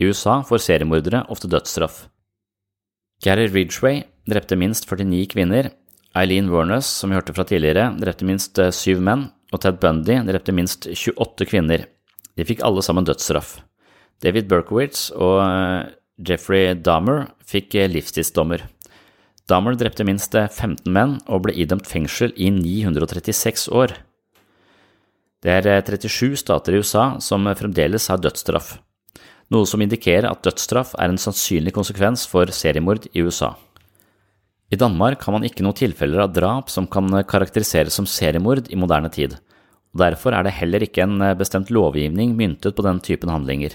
I 0.00 0.08
USA 0.10 0.40
får 0.44 0.64
seriemordere 0.66 1.24
ofte 1.32 1.48
dødsstraff. 1.48 2.06
Gary 3.22 3.46
Ridgway 3.48 4.02
drepte 4.28 4.58
minst 4.58 4.88
49 4.90 5.30
kvinner, 5.32 5.70
Eileen 6.18 6.50
Wernes, 6.52 6.84
som 6.84 7.08
vi 7.08 7.16
hørte 7.16 7.32
fra 7.32 7.46
tidligere, 7.48 7.88
drepte 7.96 8.26
minst 8.28 8.58
syv 8.76 9.00
menn, 9.00 9.30
og 9.52 9.62
Ted 9.62 9.78
Bundy 9.80 10.18
drepte 10.28 10.52
minst 10.52 10.88
28 10.90 11.48
kvinner. 11.48 11.86
De 12.36 12.44
fikk 12.48 12.60
alle 12.64 12.82
sammen 12.84 13.06
dødsstraff. 13.08 13.60
David 14.22 14.48
Berkowitz 14.50 15.10
og 15.16 15.40
eh, 15.42 15.92
Jeffrey 16.28 16.76
Dahmer 16.78 17.26
fikk 17.48 17.74
eh, 17.80 17.90
livstidsdommer. 17.90 18.64
Dahmer 19.50 19.74
drepte 19.74 20.04
minst 20.06 20.34
15 20.36 20.78
eh, 20.86 20.92
menn 20.94 21.16
og 21.26 21.44
ble 21.46 21.54
idømt 21.58 21.88
fengsel 21.90 22.30
i 22.38 22.50
936 22.54 23.66
år. 23.74 23.96
Det 25.42 25.50
er 25.50 25.82
37 25.82 26.38
stater 26.38 26.76
i 26.76 26.78
USA 26.82 27.16
som 27.18 27.48
fremdeles 27.58 28.06
har 28.12 28.22
dødsstraff, 28.22 28.76
noe 29.50 29.66
som 29.66 29.82
indikerer 29.82 30.28
at 30.30 30.44
dødsstraff 30.46 30.94
er 30.94 31.10
en 31.10 31.18
sannsynlig 31.18 31.74
konsekvens 31.74 32.28
for 32.30 32.46
seriemord 32.54 33.10
i 33.10 33.26
USA. 33.26 33.56
I 34.70 34.78
Danmark 34.78 35.26
har 35.26 35.34
man 35.34 35.44
ikke 35.44 35.66
noen 35.66 35.76
tilfeller 35.76 36.22
av 36.22 36.32
drap 36.32 36.70
som 36.70 36.86
kan 36.86 37.10
karakteriseres 37.28 37.98
som 37.98 38.06
seriemord 38.06 38.70
i 38.70 38.78
moderne 38.78 39.10
tid, 39.12 39.34
og 39.92 40.04
derfor 40.06 40.38
er 40.38 40.46
det 40.46 40.54
heller 40.62 40.86
ikke 40.86 41.02
en 41.02 41.18
bestemt 41.36 41.74
lovgivning 41.74 42.38
myntet 42.38 42.78
på 42.78 42.86
den 42.86 43.02
typen 43.02 43.34
handlinger. 43.34 43.74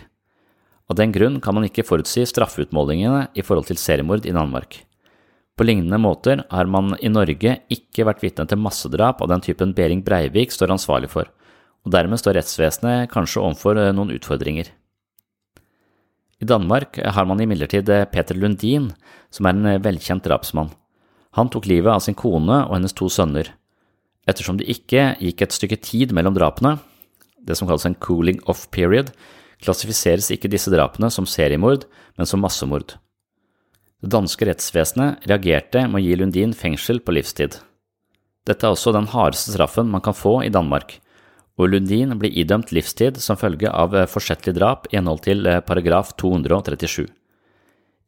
Av 0.87 0.95
den 0.95 1.11
grunn 1.11 1.41
kan 1.43 1.53
man 1.53 1.67
ikke 1.67 1.85
forutsi 1.85 2.23
straffeutmålingene 2.25 3.27
i 3.35 3.43
forhold 3.43 3.67
til 3.67 3.77
seriemord 3.77 4.25
i 4.25 4.31
Danmark. 4.31 4.86
På 5.57 5.65
lignende 5.65 5.97
måter 5.97 6.43
har 6.53 6.67
man 6.69 6.93
i 7.01 7.09
Norge 7.09 7.55
ikke 7.73 8.05
vært 8.05 8.21
vitne 8.21 8.45
til 8.45 8.59
massedrap 8.61 9.23
av 9.25 9.31
den 9.31 9.41
typen 9.41 9.73
Behring 9.73 10.03
Breivik 10.05 10.53
står 10.53 10.75
ansvarlig 10.75 11.09
for, 11.09 11.31
og 11.81 11.93
dermed 11.95 12.21
står 12.21 12.37
rettsvesenet 12.37 13.09
kanskje 13.09 13.41
overfor 13.41 13.79
noen 13.97 14.13
utfordringer. 14.13 14.69
I 16.37 16.45
Danmark 16.45 16.99
har 17.01 17.25
man 17.25 17.41
imidlertid 17.41 17.89
Peter 18.11 18.37
Lundin, 18.37 18.91
som 19.33 19.49
er 19.49 19.57
en 19.57 19.81
velkjent 19.81 20.27
drapsmann. 20.27 20.69
Han 21.33 21.49
tok 21.49 21.65
livet 21.65 21.89
av 21.89 22.03
sin 22.05 22.17
kone 22.17 22.59
og 22.67 22.75
hennes 22.75 22.93
to 22.93 23.09
sønner. 23.09 23.49
Ettersom 24.29 24.59
det 24.59 24.69
ikke 24.69 25.15
gikk 25.23 25.41
et 25.41 25.57
stykke 25.57 25.79
tid 25.81 26.13
mellom 26.13 26.37
drapene, 26.37 26.75
det 27.41 27.57
som 27.57 27.65
kalles 27.65 27.87
en 27.89 27.97
cooling 27.97 28.43
off 28.45 28.67
period, 28.69 29.09
klassifiseres 29.63 30.29
ikke 30.35 30.51
disse 30.53 30.69
drapene 30.69 31.09
som 31.09 31.25
seriemord, 31.25 31.87
men 32.19 32.29
som 32.29 32.43
massemord. 32.45 32.99
Det 33.97 34.11
danske 34.13 34.45
rettsvesenet 34.45 35.25
reagerte 35.25 35.81
med 35.89 35.97
å 35.97 36.03
gi 36.05 36.17
Lundin 36.19 36.51
fengsel 36.53 36.99
på 37.01 37.15
livstid. 37.17 37.55
Dette 38.45 38.67
er 38.67 38.75
også 38.75 38.93
den 38.93 39.09
hardeste 39.09 39.55
straffen 39.55 39.89
man 39.89 40.03
kan 40.05 40.13
få 40.13 40.35
i 40.45 40.51
Danmark, 40.53 40.99
og 41.57 41.71
Lundin 41.71 42.13
blir 42.21 42.35
idømt 42.37 42.69
livstid 42.75 43.17
som 43.23 43.39
følge 43.41 43.71
av 43.73 43.95
eh, 43.97 44.05
forsettlig 44.05 44.53
drap 44.59 44.85
i 44.91 44.99
henhold 44.99 45.25
til 45.25 45.41
eh, 45.49 45.63
paragraf 45.65 46.13
237. 46.21 47.07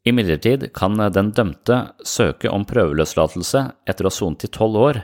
Imidlertid 0.05 0.69
kan 0.77 1.01
eh, 1.01 1.09
den 1.09 1.33
dømte 1.33 1.81
søke 2.05 2.53
om 2.53 2.69
prøveløslatelse 2.69 3.65
etter 3.89 4.05
å 4.05 4.13
ha 4.13 4.19
sonet 4.21 4.45
i 4.45 4.53
tolv 4.53 4.77
år, 4.85 5.03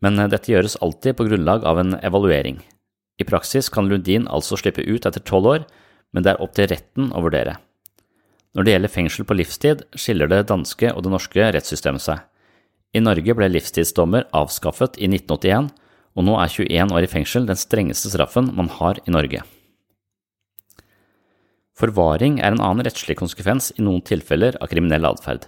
men 0.00 0.16
dette 0.32 0.48
gjøres 0.48 0.80
alltid 0.80 1.18
på 1.18 1.28
grunnlag 1.28 1.66
av 1.68 1.76
en 1.82 1.98
evaluering. 2.00 2.62
I 3.20 3.28
praksis 3.28 3.68
kan 3.68 3.92
Lundin 3.92 4.24
altså 4.32 4.56
slippe 4.56 4.80
ut 4.80 5.04
etter 5.04 5.20
tolv 5.20 5.52
år, 5.58 5.66
men 6.16 6.24
det 6.24 6.32
er 6.32 6.40
opp 6.40 6.56
til 6.56 6.72
retten 6.72 7.12
å 7.12 7.20
vurdere. 7.20 7.60
Når 8.56 8.66
det 8.66 8.72
gjelder 8.74 8.90
fengsel 8.90 9.26
på 9.26 9.36
livstid, 9.38 9.84
skiller 9.94 10.30
det 10.30 10.48
danske 10.50 10.90
og 10.90 11.04
det 11.06 11.12
norske 11.12 11.52
rettssystemet 11.54 12.02
seg. 12.02 12.24
I 12.90 13.02
Norge 13.02 13.36
ble 13.38 13.46
livstidsdommer 13.52 14.26
avskaffet 14.34 14.98
i 14.98 15.06
1981, 15.06 15.70
og 16.18 16.26
nå 16.26 16.34
er 16.42 16.50
21 16.50 16.96
år 16.96 17.06
i 17.06 17.10
fengsel 17.10 17.46
den 17.46 17.58
strengeste 17.58 18.10
straffen 18.10 18.50
man 18.56 18.72
har 18.80 18.98
i 19.06 19.14
Norge. 19.14 19.44
Forvaring 21.78 22.40
er 22.42 22.52
en 22.52 22.60
annen 22.60 22.84
rettslig 22.84 23.16
konsekvens 23.16 23.70
i 23.78 23.84
noen 23.86 24.02
tilfeller 24.04 24.58
av 24.60 24.68
kriminell 24.72 25.06
atferd. 25.08 25.46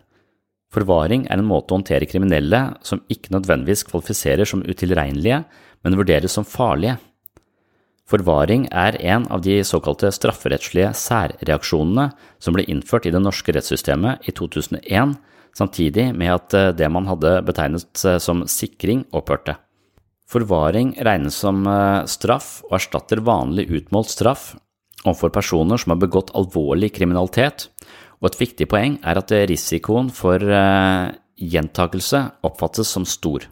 Forvaring 0.73 1.27
er 1.27 1.43
en 1.43 1.49
måte 1.49 1.75
å 1.75 1.81
håndtere 1.81 2.09
kriminelle 2.09 2.63
som 2.87 3.03
ikke 3.13 3.35
nødvendigvis 3.35 3.85
kvalifiserer 3.91 4.49
som 4.49 4.63
utilregnelige, 4.65 5.43
men 5.85 5.99
vurderes 5.99 6.39
som 6.39 6.47
farlige. 6.49 6.97
Forvaring 8.13 8.67
er 8.77 8.99
en 9.09 9.25
av 9.33 9.41
de 9.41 9.55
såkalte 9.65 10.11
strafferettslige 10.13 10.91
særreaksjonene 11.01 12.11
som 12.43 12.53
ble 12.53 12.67
innført 12.69 13.07
i 13.09 13.13
det 13.15 13.23
norske 13.25 13.55
rettssystemet 13.57 14.29
i 14.29 14.35
2001, 14.37 15.15
samtidig 15.57 16.11
med 16.13 16.35
at 16.35 16.57
eh, 16.59 16.73
det 16.77 16.91
man 16.93 17.09
hadde 17.09 17.39
betegnet 17.49 18.03
eh, 18.05 18.19
som 18.21 18.45
sikring, 18.45 19.07
opphørte. 19.17 19.57
Forvaring 20.29 20.93
regnes 21.09 21.41
som 21.41 21.65
eh, 21.65 22.05
straff 22.09 22.59
og 22.69 22.77
erstatter 22.83 23.25
vanlig 23.25 23.71
utmålt 23.81 24.13
straff 24.13 24.51
overfor 25.07 25.33
personer 25.33 25.81
som 25.81 25.95
har 25.95 26.05
begått 26.05 26.35
alvorlig 26.37 26.93
kriminalitet, 26.93 27.71
og 28.21 28.29
et 28.29 28.41
viktig 28.45 28.69
poeng 28.71 29.01
er 29.09 29.19
at 29.19 29.33
risikoen 29.51 30.13
for 30.15 30.39
gjentakelse 31.43 32.21
oppfattes 32.47 32.93
som 32.95 33.09
stor. 33.09 33.49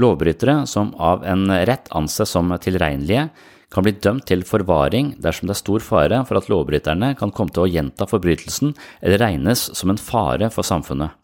Lovbrytere 0.00 0.64
som 0.66 0.92
av 0.98 1.24
en 1.24 1.46
rett 1.66 1.90
anses 1.94 2.32
som 2.34 2.50
tilregnelige, 2.60 3.28
kan 3.74 3.82
bli 3.82 3.94
dømt 3.98 4.26
til 4.30 4.44
forvaring 4.46 5.14
dersom 5.22 5.48
det 5.48 5.56
er 5.56 5.62
stor 5.62 5.82
fare 5.82 6.20
for 6.28 6.38
at 6.38 6.48
lovbryterne 6.50 7.12
kan 7.18 7.32
komme 7.34 7.54
til 7.54 7.64
å 7.64 7.70
gjenta 7.70 8.06
forbrytelsen 8.06 8.74
eller 9.02 9.22
regnes 9.22 9.66
som 9.74 9.90
en 9.90 9.98
fare 9.98 10.50
for 10.54 10.66
samfunnet. 10.66 11.14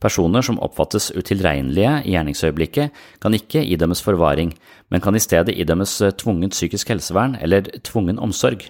Personer 0.00 0.44
som 0.46 0.60
oppfattes 0.64 1.10
utilregnelige 1.12 1.98
i 2.08 2.14
gjerningsøyeblikket, 2.14 2.94
kan 3.20 3.36
ikke 3.36 3.66
idømmes 3.68 4.00
forvaring, 4.00 4.54
men 4.88 5.02
kan 5.04 5.16
i 5.16 5.20
stedet 5.20 5.58
idømmes 5.60 5.98
tvungent 6.22 6.56
psykisk 6.56 6.94
helsevern 6.94 7.36
eller 7.42 7.68
tvungen 7.84 8.22
omsorg. 8.22 8.64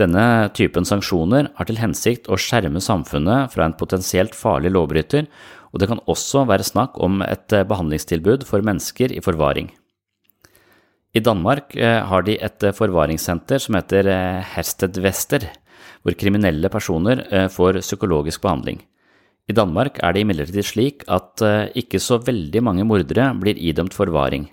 Denne 0.00 0.48
typen 0.56 0.86
sanksjoner 0.88 1.52
har 1.54 1.68
til 1.68 1.78
hensikt 1.78 2.26
å 2.30 2.38
skjerme 2.40 2.82
samfunnet 2.82 3.52
fra 3.54 3.68
en 3.68 3.76
potensielt 3.78 4.34
farlig 4.34 4.72
lovbryter, 4.74 5.28
og 5.70 5.80
det 5.80 5.88
kan 5.90 6.02
også 6.10 6.44
være 6.50 6.66
snakk 6.66 6.98
om 7.02 7.22
et 7.26 7.54
eh, 7.54 7.66
behandlingstilbud 7.66 8.46
for 8.48 8.64
mennesker 8.66 9.14
i 9.14 9.22
forvaring. 9.22 9.70
I 11.14 11.22
Danmark 11.22 11.74
eh, 11.76 12.02
har 12.06 12.26
de 12.26 12.36
et 12.38 12.66
eh, 12.66 12.74
forvaringssenter 12.74 13.62
som 13.62 13.78
heter 13.78 14.10
Herstedvester, 14.54 15.46
hvor 16.02 16.16
kriminelle 16.16 16.70
personer 16.72 17.20
får 17.52 17.82
psykologisk 17.82 18.40
behandling. 18.40 18.78
I 19.50 19.52
Danmark 19.52 19.98
er 20.00 20.14
det 20.14 20.22
imidlertid 20.24 20.64
slik 20.64 21.04
at 21.12 21.42
ikke 21.76 22.00
så 22.00 22.16
veldig 22.24 22.62
mange 22.64 22.86
mordere 22.88 23.26
blir 23.36 23.58
idømt 23.60 23.92
forvaring. 23.92 24.46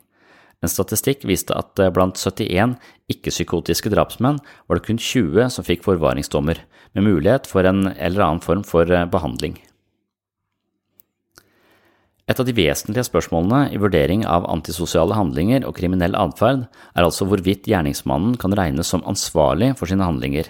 En 0.60 0.72
statistikk 0.72 1.24
viste 1.30 1.56
at 1.56 1.80
blant 1.96 2.20
71 2.20 2.76
ikke-psykotiske 3.14 3.94
drapsmenn 3.94 4.42
var 4.68 4.80
det 4.80 4.88
kun 4.90 5.00
20 5.00 5.48
som 5.56 5.68
fikk 5.68 5.88
forvaringsdommer, 5.88 6.60
med 6.92 7.08
mulighet 7.08 7.48
for 7.48 7.64
en 7.64 7.94
eller 7.96 8.28
annen 8.28 8.44
form 8.44 8.68
for 8.68 8.92
behandling. 9.08 9.56
Et 12.28 12.36
av 12.36 12.44
de 12.44 12.52
vesentlige 12.52 13.08
spørsmålene 13.08 13.72
i 13.72 13.80
vurdering 13.80 14.26
av 14.28 14.46
antisosiale 14.52 15.16
handlinger 15.16 15.64
og 15.64 15.78
kriminell 15.78 16.16
atferd 16.20 16.66
er 16.68 17.06
altså 17.06 17.28
hvorvidt 17.30 17.70
gjerningsmannen 17.72 18.36
kan 18.42 18.56
regnes 18.60 18.92
som 18.92 19.06
ansvarlig 19.08 19.72
for 19.80 19.88
sine 19.88 20.04
handlinger. 20.04 20.50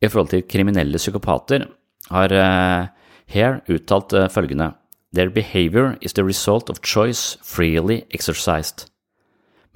I 0.00 0.08
forhold 0.08 0.32
til 0.32 0.46
kriminelle 0.48 1.00
psykopater 1.00 1.66
har 2.08 2.32
uh, 2.32 2.88
Hare 3.28 3.60
uttalt 3.68 4.16
uh, 4.16 4.30
følgende 4.32 4.72
Their 5.12 5.28
behavior 5.32 5.96
is 6.00 6.16
the 6.16 6.24
result 6.24 6.70
of 6.70 6.80
choice 6.80 7.36
freely 7.44 8.02
exercised. 8.10 8.86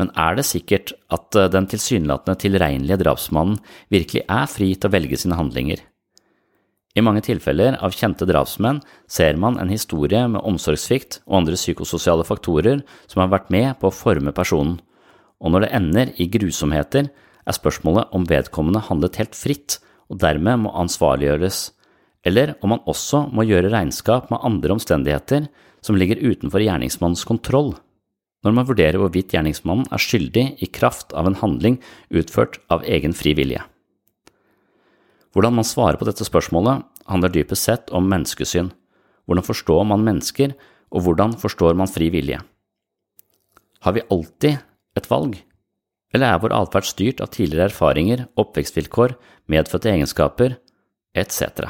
Men 0.01 0.09
er 0.17 0.39
det 0.39 0.49
sikkert 0.49 0.95
at 1.13 1.37
uh, 1.37 1.51
den 1.53 1.69
tilsynelatende 1.69 2.41
tilregnelige 2.41 3.03
drapsmannen 3.05 3.61
virkelig 3.93 4.25
er 4.25 4.49
fri 4.49 4.73
til 4.73 4.89
å 4.89 4.97
velge 4.97 5.21
sine 5.21 5.37
handlinger? 5.37 5.85
I 6.93 7.01
mange 7.01 7.23
tilfeller 7.25 7.79
av 7.81 7.95
kjente 7.97 8.27
drapsmenn 8.29 8.83
ser 9.09 9.39
man 9.41 9.57
en 9.61 9.71
historie 9.73 10.27
med 10.29 10.45
omsorgssvikt 10.45 11.23
og 11.25 11.39
andre 11.41 11.57
psykososiale 11.57 12.27
faktorer 12.29 12.83
som 13.07 13.23
har 13.23 13.31
vært 13.33 13.53
med 13.55 13.79
på 13.81 13.89
å 13.89 13.97
forme 13.97 14.35
personen, 14.37 14.77
og 15.41 15.55
når 15.55 15.65
det 15.65 15.71
ender 15.79 16.13
i 16.21 16.29
grusomheter, 16.31 17.09
er 17.43 17.57
spørsmålet 17.57 18.13
om 18.15 18.27
vedkommende 18.29 18.85
handlet 18.87 19.17
helt 19.19 19.35
fritt 19.35 19.79
og 20.13 20.21
dermed 20.23 20.61
må 20.63 20.75
ansvarliggjøres, 20.85 21.63
eller 22.29 22.55
om 22.63 22.75
man 22.77 22.85
også 22.87 23.25
må 23.35 23.49
gjøre 23.49 23.73
regnskap 23.73 24.29
med 24.31 24.45
andre 24.47 24.77
omstendigheter 24.77 25.49
som 25.83 25.99
ligger 25.99 26.21
utenfor 26.21 26.63
gjerningsmannens 26.63 27.25
kontroll, 27.27 27.73
når 28.45 28.55
man 28.59 28.69
vurderer 28.69 29.01
hvorvidt 29.01 29.33
gjerningsmannen 29.35 29.89
er 29.91 30.03
skyldig 30.03 30.47
i 30.63 30.71
kraft 30.71 31.17
av 31.17 31.27
en 31.31 31.41
handling 31.41 31.81
utført 32.13 32.61
av 32.71 32.85
egen 32.85 33.17
fri 33.17 33.35
vilje. 33.39 33.65
Hvordan 35.33 35.57
man 35.57 35.67
svarer 35.67 35.97
på 35.97 36.07
dette 36.09 36.27
spørsmålet, 36.29 36.85
handler 37.09 37.33
dypest 37.33 37.69
sett 37.69 37.93
om 37.95 38.09
menneskesyn. 38.11 38.71
Hvordan 39.27 39.47
forstår 39.47 39.87
man 39.89 40.05
mennesker, 40.05 40.53
og 40.93 41.07
hvordan 41.07 41.37
forstår 41.41 41.77
man 41.79 41.91
fri 41.91 42.11
vilje? 42.13 42.41
Har 43.83 43.97
vi 43.97 44.05
alltid 44.13 44.61
et 44.99 45.09
valg, 45.11 45.39
eller 46.13 46.29
er 46.29 46.43
vår 46.43 46.55
atferd 46.55 46.87
styrt 46.87 47.23
av 47.25 47.33
tidligere 47.33 47.71
erfaringer, 47.71 48.27
oppvekstvilkår, 48.39 49.17
medfødte 49.49 49.91
egenskaper 49.95 50.59
etc.? 51.17 51.65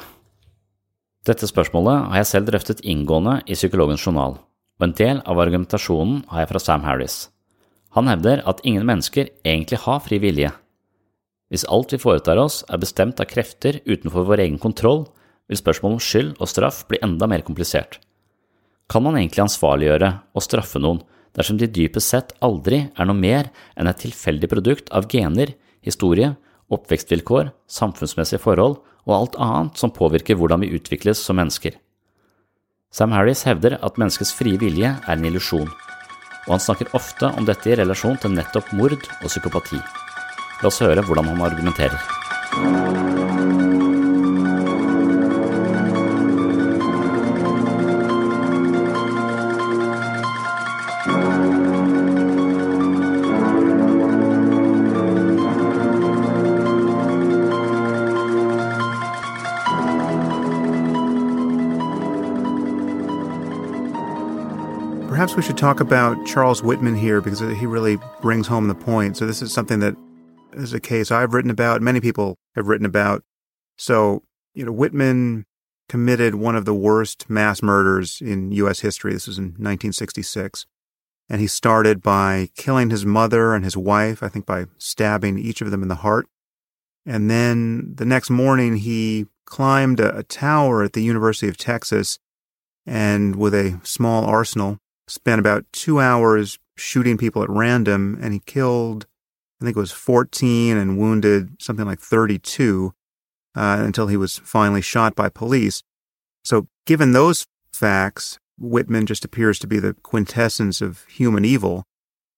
Dette 1.23 1.47
spørsmålet 1.47 2.09
har 2.11 2.19
jeg 2.19 2.31
selv 2.33 2.51
drøftet 2.51 2.83
inngående 2.83 3.39
i 3.47 3.55
Psykologens 3.55 4.03
journal, 4.03 4.41
og 4.81 4.89
en 4.89 4.97
del 4.99 5.23
av 5.23 5.39
argumentasjonen 5.39 6.25
har 6.33 6.43
jeg 6.43 6.51
fra 6.51 6.65
Sam 6.65 6.83
Harris. 6.83 7.29
Han 7.95 8.11
hevder 8.11 8.43
at 8.49 8.65
ingen 8.67 8.89
mennesker 8.89 9.31
egentlig 9.45 9.79
har 9.85 10.03
fri 10.03 10.19
vilje, 10.19 10.51
hvis 11.53 11.67
alt 11.69 11.93
vi 11.93 12.01
foretar 12.01 12.41
oss 12.41 12.63
er 12.73 12.81
bestemt 12.81 13.21
av 13.21 13.29
krefter 13.29 13.83
utenfor 13.85 14.25
vår 14.25 14.41
egen 14.47 14.57
kontroll, 14.61 15.05
vil 15.51 15.61
spørsmålet 15.61 15.99
om 15.99 16.05
skyld 16.07 16.31
og 16.41 16.49
straff 16.49 16.79
bli 16.89 17.01
enda 17.05 17.29
mer 17.29 17.45
komplisert. 17.45 17.99
Kan 18.89 19.05
man 19.05 19.19
egentlig 19.19 19.45
ansvarliggjøre 19.45 20.09
og 20.33 20.45
straffe 20.45 20.81
noen 20.81 21.03
dersom 21.37 21.59
de 21.61 21.69
dypest 21.69 22.13
sett 22.13 22.33
aldri 22.45 22.87
er 22.89 23.09
noe 23.09 23.17
mer 23.19 23.51
enn 23.77 23.89
et 23.91 24.01
tilfeldig 24.01 24.49
produkt 24.49 24.89
av 24.97 25.09
gener, 25.13 25.53
historie, 25.85 26.33
oppvekstvilkår, 26.73 27.53
samfunnsmessige 27.69 28.41
forhold 28.41 28.79
og 29.05 29.17
alt 29.17 29.37
annet 29.41 29.81
som 29.81 29.93
påvirker 29.93 30.39
hvordan 30.41 30.65
vi 30.65 30.73
utvikles 30.77 31.21
som 31.21 31.37
mennesker? 31.41 31.77
Sam 32.93 33.13
Harris 33.17 33.45
hevder 33.49 33.79
at 33.81 34.01
menneskets 34.01 34.33
frie 34.37 34.61
vilje 34.61 34.93
er 34.93 35.17
en 35.17 35.29
illusjon, 35.29 35.69
og 35.69 36.55
han 36.55 36.65
snakker 36.65 36.93
ofte 36.97 37.29
om 37.37 37.49
dette 37.49 37.73
i 37.73 37.77
relasjon 37.81 38.21
til 38.21 38.37
nettopp 38.37 38.73
mord 38.77 38.97
og 38.97 39.29
psykopati. 39.29 39.81
La 40.63 40.69
oss 40.69 40.79
høre 40.79 41.03
hvordan 41.03 41.25
han 41.27 41.41
argumenterer. 41.41 41.99
Perhaps 65.09 65.37
we 65.37 65.43
should 65.43 65.59
talk 65.59 65.81
about 65.81 66.25
Charles 66.25 66.63
Whitman 66.63 66.95
here 66.95 67.21
because 67.21 67.41
he 67.41 67.67
really 67.67 67.99
brings 68.21 68.47
home 68.47 68.69
the 68.69 68.75
point. 68.75 69.17
So, 69.17 69.27
this 69.27 69.43
is 69.43 69.53
something 69.53 69.81
that 69.81 69.95
is 70.55 70.73
a 70.73 70.81
case 70.81 71.11
I've 71.11 71.35
written 71.35 71.51
about, 71.51 71.83
many 71.83 72.01
people 72.01 72.39
have 72.55 72.69
written 72.69 72.87
about. 72.87 73.23
So, 73.77 74.23
you 74.55 74.65
know, 74.65 74.73
Whitman 74.73 75.47
committed 75.89 76.35
one 76.35 76.57
of 76.57 76.65
the 76.65 76.75
worst 76.75 77.29
mass 77.29 77.63
murders 77.63 78.21
in 78.21 78.53
U.S. 78.53 78.81
history. 78.81 79.13
This 79.13 79.27
was 79.27 79.39
in 79.39 79.45
1966. 79.45 80.67
And 81.29 81.41
he 81.41 81.47
started 81.47 82.03
by 82.03 82.49
killing 82.57 82.91
his 82.91 83.07
mother 83.07 83.55
and 83.55 83.65
his 83.65 83.77
wife, 83.77 84.23
I 84.23 84.29
think 84.29 84.47
by 84.47 84.67
stabbing 84.79 85.39
each 85.39 85.61
of 85.61 85.71
them 85.71 85.83
in 85.83 85.89
the 85.89 85.97
heart. 85.97 86.27
And 87.07 87.31
then 87.31 87.95
the 87.95 88.05
next 88.05 88.31
morning, 88.31 88.77
he 88.77 89.27
climbed 89.45 90.01
a, 90.01 90.17
a 90.19 90.23
tower 90.23 90.83
at 90.83 90.93
the 90.93 91.03
University 91.03 91.49
of 91.49 91.57
Texas 91.57 92.19
and 92.87 93.37
with 93.37 93.55
a 93.55 93.81
small 93.83 94.25
arsenal, 94.25 94.79
spent 95.07 95.39
about 95.39 95.65
two 95.73 96.01
hours 96.01 96.59
shooting 96.77 97.17
people 97.17 97.43
at 97.43 97.51
random. 97.51 98.19
And 98.21 98.33
he 98.33 98.41
killed, 98.41 99.07
I 99.63 99.65
think 99.65 99.77
it 99.77 99.81
was 99.81 99.93
14 99.93 100.77
and 100.77 100.99
wounded 100.99 101.63
something 101.63 101.87
like 101.87 102.01
32 102.01 102.93
uh, 103.55 103.77
until 103.79 104.09
he 104.09 104.17
was 104.17 104.39
finally 104.39 104.81
shot 104.81 105.15
by 105.15 105.29
police. 105.29 105.85
So, 106.45 106.67
given 106.85 107.13
those 107.13 107.47
facts, 107.73 108.39
Whitman 108.59 109.07
just 109.07 109.25
appears 109.25 109.61
to 109.61 109.69
be 109.69 109.79
the 109.79 109.95
quintessence 110.03 110.81
of 110.81 111.05
human 111.05 111.45
evil, 111.45 111.85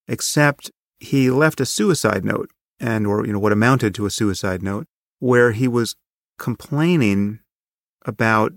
except 0.07 0.71
he 1.01 1.31
left 1.31 1.61
a 1.61 1.67
suicide 1.67 2.27
note, 2.27 2.51
and 2.79 3.07
or 3.07 3.27
you 3.27 3.33
know 3.33 3.39
what 3.39 3.53
amounted 3.53 3.95
to 3.95 4.07
a 4.07 4.11
suicide 4.11 4.63
note, 4.63 4.87
where 5.19 5.53
he 5.53 5.67
was 5.67 5.97
complaining 6.39 7.41
about 8.05 8.53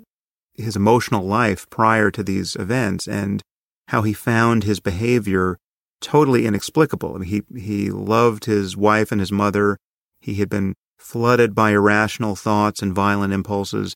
his 0.56 0.76
emotional 0.76 1.26
life 1.26 1.70
prior 1.70 2.12
to 2.12 2.22
these 2.22 2.56
events 2.58 3.08
and 3.08 3.42
how 3.90 4.02
he 4.02 4.12
found 4.12 4.64
his 4.66 4.82
behavior 4.82 5.58
totally 6.02 6.46
inexplicable. 6.46 7.16
I 7.16 7.20
mean, 7.20 7.44
he 7.52 7.60
he 7.60 7.90
loved 7.90 8.46
his 8.46 8.76
wife 8.78 9.12
and 9.12 9.22
his 9.22 9.32
mother. 9.32 9.78
He 10.20 10.36
had 10.36 10.50
been 10.50 10.76
flooded 10.98 11.54
by 11.56 11.72
irrational 11.72 12.36
thoughts 12.36 12.82
and 12.82 12.94
violent 12.94 13.34
impulses, 13.34 13.96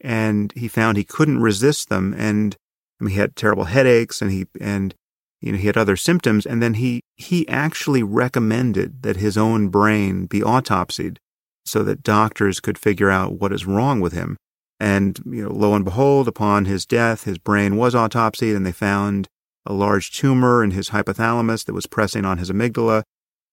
and 0.00 0.52
he 0.56 0.68
found 0.68 0.96
he 0.96 1.04
couldn't 1.04 1.40
resist 1.40 1.88
them. 1.88 2.14
And 2.16 2.56
I 3.00 3.04
mean, 3.04 3.14
he 3.14 3.20
had 3.20 3.36
terrible 3.36 3.64
headaches, 3.64 4.22
and 4.22 4.30
he 4.30 4.46
and 4.60 4.94
you 5.40 5.52
know 5.52 5.58
he 5.58 5.66
had 5.66 5.76
other 5.76 5.96
symptoms. 5.96 6.46
And 6.46 6.62
then 6.62 6.74
he 6.74 7.02
he 7.16 7.48
actually 7.48 8.02
recommended 8.02 9.02
that 9.02 9.16
his 9.16 9.36
own 9.36 9.68
brain 9.68 10.26
be 10.26 10.40
autopsied 10.40 11.18
so 11.64 11.82
that 11.84 12.02
doctors 12.02 12.60
could 12.60 12.78
figure 12.78 13.10
out 13.10 13.40
what 13.40 13.52
is 13.52 13.66
wrong 13.66 14.00
with 14.00 14.12
him. 14.12 14.36
And 14.80 15.20
you 15.24 15.44
know, 15.44 15.52
lo 15.52 15.74
and 15.74 15.84
behold, 15.84 16.26
upon 16.26 16.64
his 16.64 16.84
death, 16.84 17.24
his 17.24 17.38
brain 17.38 17.76
was 17.76 17.94
autopsied, 17.94 18.56
and 18.56 18.66
they 18.66 18.72
found 18.72 19.28
a 19.66 19.72
large 19.72 20.10
tumor 20.10 20.62
in 20.64 20.72
his 20.72 20.90
hypothalamus 20.90 21.64
that 21.64 21.74
was 21.74 21.86
pressing 21.86 22.24
on 22.24 22.38
his 22.38 22.50
amygdala. 22.50 23.02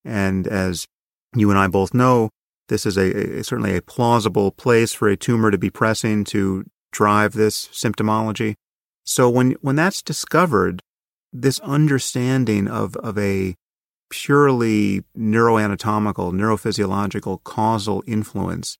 And 0.04 0.48
as 0.48 0.88
you 1.36 1.50
and 1.50 1.60
I 1.60 1.68
both 1.68 1.94
know, 1.94 2.30
this 2.68 2.86
is 2.86 2.98
a, 2.98 3.40
a, 3.40 3.44
certainly 3.44 3.76
a 3.76 3.82
plausible 3.82 4.52
place 4.52 4.94
for 4.94 5.08
a 5.08 5.18
tumor 5.18 5.52
to 5.52 5.58
be 5.58 5.70
pressing 5.70 6.24
to 6.26 6.66
drive 6.92 7.34
this 7.34 7.68
symptomology. 7.68 8.56
So 9.04 9.30
when 9.30 9.52
when 9.62 9.76
that's 9.76 10.02
discovered, 10.02 10.82
this 11.34 11.60
understanding 11.60 12.68
of 12.68 12.96
of 12.98 13.18
a 13.18 13.56
purely 14.10 15.04
neuroanatomical, 15.18 16.34
neurophysiological 16.34 17.44
causal 17.44 18.04
influence 18.08 18.78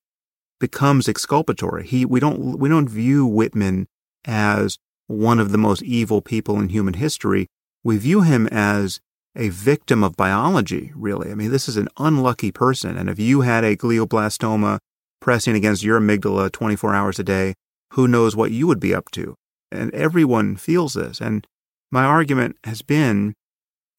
becomes 0.58 1.08
exculpatory. 1.08 1.86
He 1.86 2.04
we 2.04 2.20
don't 2.20 2.58
we 2.58 2.68
don't 2.68 2.88
view 2.88 3.26
Whitman 3.26 3.86
as 4.24 4.78
one 5.10 5.40
of 5.40 5.50
the 5.50 5.58
most 5.58 5.82
evil 5.82 6.22
people 6.22 6.60
in 6.60 6.68
human 6.68 6.94
history. 6.94 7.48
We 7.82 7.98
view 7.98 8.22
him 8.22 8.46
as 8.46 9.00
a 9.34 9.48
victim 9.48 10.04
of 10.04 10.16
biology, 10.16 10.92
really. 10.94 11.32
I 11.32 11.34
mean, 11.34 11.50
this 11.50 11.68
is 11.68 11.76
an 11.76 11.88
unlucky 11.98 12.52
person. 12.52 12.96
And 12.96 13.10
if 13.10 13.18
you 13.18 13.40
had 13.40 13.64
a 13.64 13.76
glioblastoma 13.76 14.78
pressing 15.20 15.56
against 15.56 15.82
your 15.82 16.00
amygdala 16.00 16.52
24 16.52 16.94
hours 16.94 17.18
a 17.18 17.24
day, 17.24 17.54
who 17.94 18.06
knows 18.06 18.36
what 18.36 18.52
you 18.52 18.68
would 18.68 18.78
be 18.78 18.94
up 18.94 19.10
to? 19.12 19.34
And 19.72 19.92
everyone 19.94 20.56
feels 20.56 20.94
this. 20.94 21.20
And 21.20 21.44
my 21.90 22.04
argument 22.04 22.56
has 22.64 22.82
been 22.82 23.34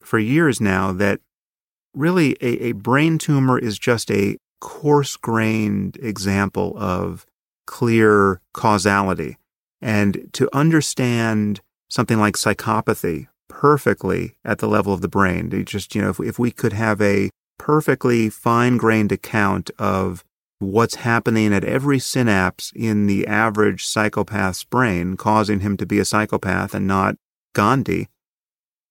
for 0.01 0.18
years 0.18 0.62
now 0.62 0.93
that 0.93 1.20
really 1.93 2.38
a, 2.39 2.70
a 2.70 2.72
brain 2.72 3.18
tumor 3.18 3.59
is 3.59 3.78
just 3.78 4.09
a 4.12 4.38
coarse 4.62 5.18
grained 5.18 5.97
example 6.01 6.74
of 6.78 7.26
clear 7.68 8.39
causality. 8.53 9.38
And 9.82 10.29
to 10.34 10.49
understand 10.53 11.61
something 11.89 12.19
like 12.19 12.36
psychopathy 12.36 13.27
perfectly 13.49 14.38
at 14.45 14.59
the 14.59 14.67
level 14.67 14.93
of 14.93 15.01
the 15.01 15.09
brain. 15.09 15.49
Just, 15.65 15.93
you 15.93 16.01
know, 16.01 16.09
if, 16.09 16.19
if 16.19 16.39
we 16.39 16.51
could 16.51 16.73
have 16.73 17.01
a 17.01 17.29
perfectly 17.59 18.29
fine 18.29 18.77
grained 18.77 19.11
account 19.11 19.69
of 19.77 20.23
what's 20.59 20.95
happening 20.95 21.53
at 21.53 21.63
every 21.63 21.99
synapse 21.99 22.71
in 22.75 23.07
the 23.07 23.27
average 23.27 23.86
psychopath's 23.86 24.63
brain, 24.63 25.17
causing 25.17 25.59
him 25.59 25.75
to 25.77 25.86
be 25.86 25.99
a 25.99 26.05
psychopath 26.05 26.73
and 26.73 26.88
not 26.88 27.15
Gandhi, 27.53 28.07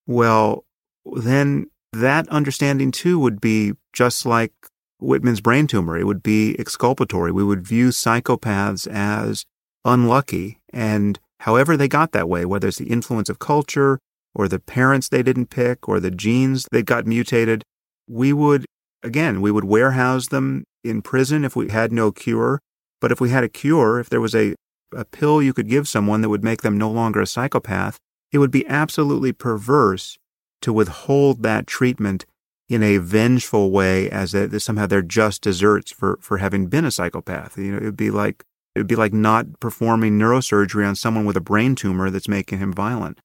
well, 0.06 0.64
then 1.04 1.66
that 1.92 2.28
understanding 2.28 2.90
too 2.90 3.18
would 3.18 3.40
be 3.40 3.72
just 3.92 4.26
like 4.26 4.52
Whitman's 5.00 5.40
brain 5.40 5.66
tumor. 5.66 5.96
It 5.96 6.06
would 6.06 6.22
be 6.22 6.54
exculpatory. 6.58 7.32
We 7.32 7.44
would 7.44 7.66
view 7.66 7.88
psychopaths 7.88 8.86
as 8.86 9.46
unlucky 9.84 10.60
and 10.72 11.18
however 11.40 11.76
they 11.76 11.88
got 11.88 12.12
that 12.12 12.28
way, 12.28 12.44
whether 12.44 12.68
it's 12.68 12.78
the 12.78 12.90
influence 12.90 13.28
of 13.28 13.38
culture 13.38 13.98
or 14.34 14.48
the 14.48 14.58
parents 14.58 15.08
they 15.08 15.22
didn't 15.22 15.46
pick 15.46 15.88
or 15.88 15.98
the 15.98 16.10
genes 16.10 16.66
that 16.70 16.84
got 16.84 17.06
mutated, 17.06 17.62
we 18.06 18.32
would, 18.32 18.64
again, 19.02 19.40
we 19.40 19.50
would 19.50 19.64
warehouse 19.64 20.28
them 20.28 20.64
in 20.84 21.02
prison 21.02 21.44
if 21.44 21.56
we 21.56 21.68
had 21.68 21.92
no 21.92 22.12
cure. 22.12 22.60
But 23.00 23.12
if 23.12 23.20
we 23.20 23.30
had 23.30 23.44
a 23.44 23.48
cure, 23.48 23.98
if 23.98 24.10
there 24.10 24.20
was 24.20 24.34
a, 24.34 24.54
a 24.94 25.04
pill 25.04 25.40
you 25.40 25.52
could 25.52 25.68
give 25.68 25.88
someone 25.88 26.20
that 26.20 26.28
would 26.28 26.44
make 26.44 26.62
them 26.62 26.76
no 26.76 26.90
longer 26.90 27.20
a 27.20 27.26
psychopath, 27.26 27.98
it 28.32 28.38
would 28.38 28.50
be 28.50 28.66
absolutely 28.68 29.32
perverse 29.32 30.18
to 30.62 30.72
withhold 30.72 31.42
that 31.42 31.66
treatment 31.66 32.26
in 32.68 32.82
a 32.82 32.98
vengeful 32.98 33.70
way 33.70 34.08
as 34.10 34.34
a, 34.34 34.60
somehow 34.60 34.86
they're 34.86 35.02
just 35.02 35.42
desserts 35.42 35.90
for, 35.90 36.18
for 36.20 36.38
having 36.38 36.68
been 36.68 36.84
a 36.84 36.90
psychopath. 36.90 37.58
You 37.58 37.72
know, 37.72 37.78
it 37.78 37.84
would 37.84 37.96
be 37.96 38.10
like, 38.10 38.44
it 38.74 38.78
would 38.78 38.86
be 38.86 38.96
like 38.96 39.12
not 39.12 39.60
performing 39.60 40.18
neurosurgery 40.18 40.86
on 40.86 40.96
someone 40.96 41.24
with 41.24 41.36
a 41.36 41.40
brain 41.40 41.74
tumor 41.74 42.10
that's 42.10 42.28
making 42.28 42.58
him 42.58 42.72
violent. 42.72 43.18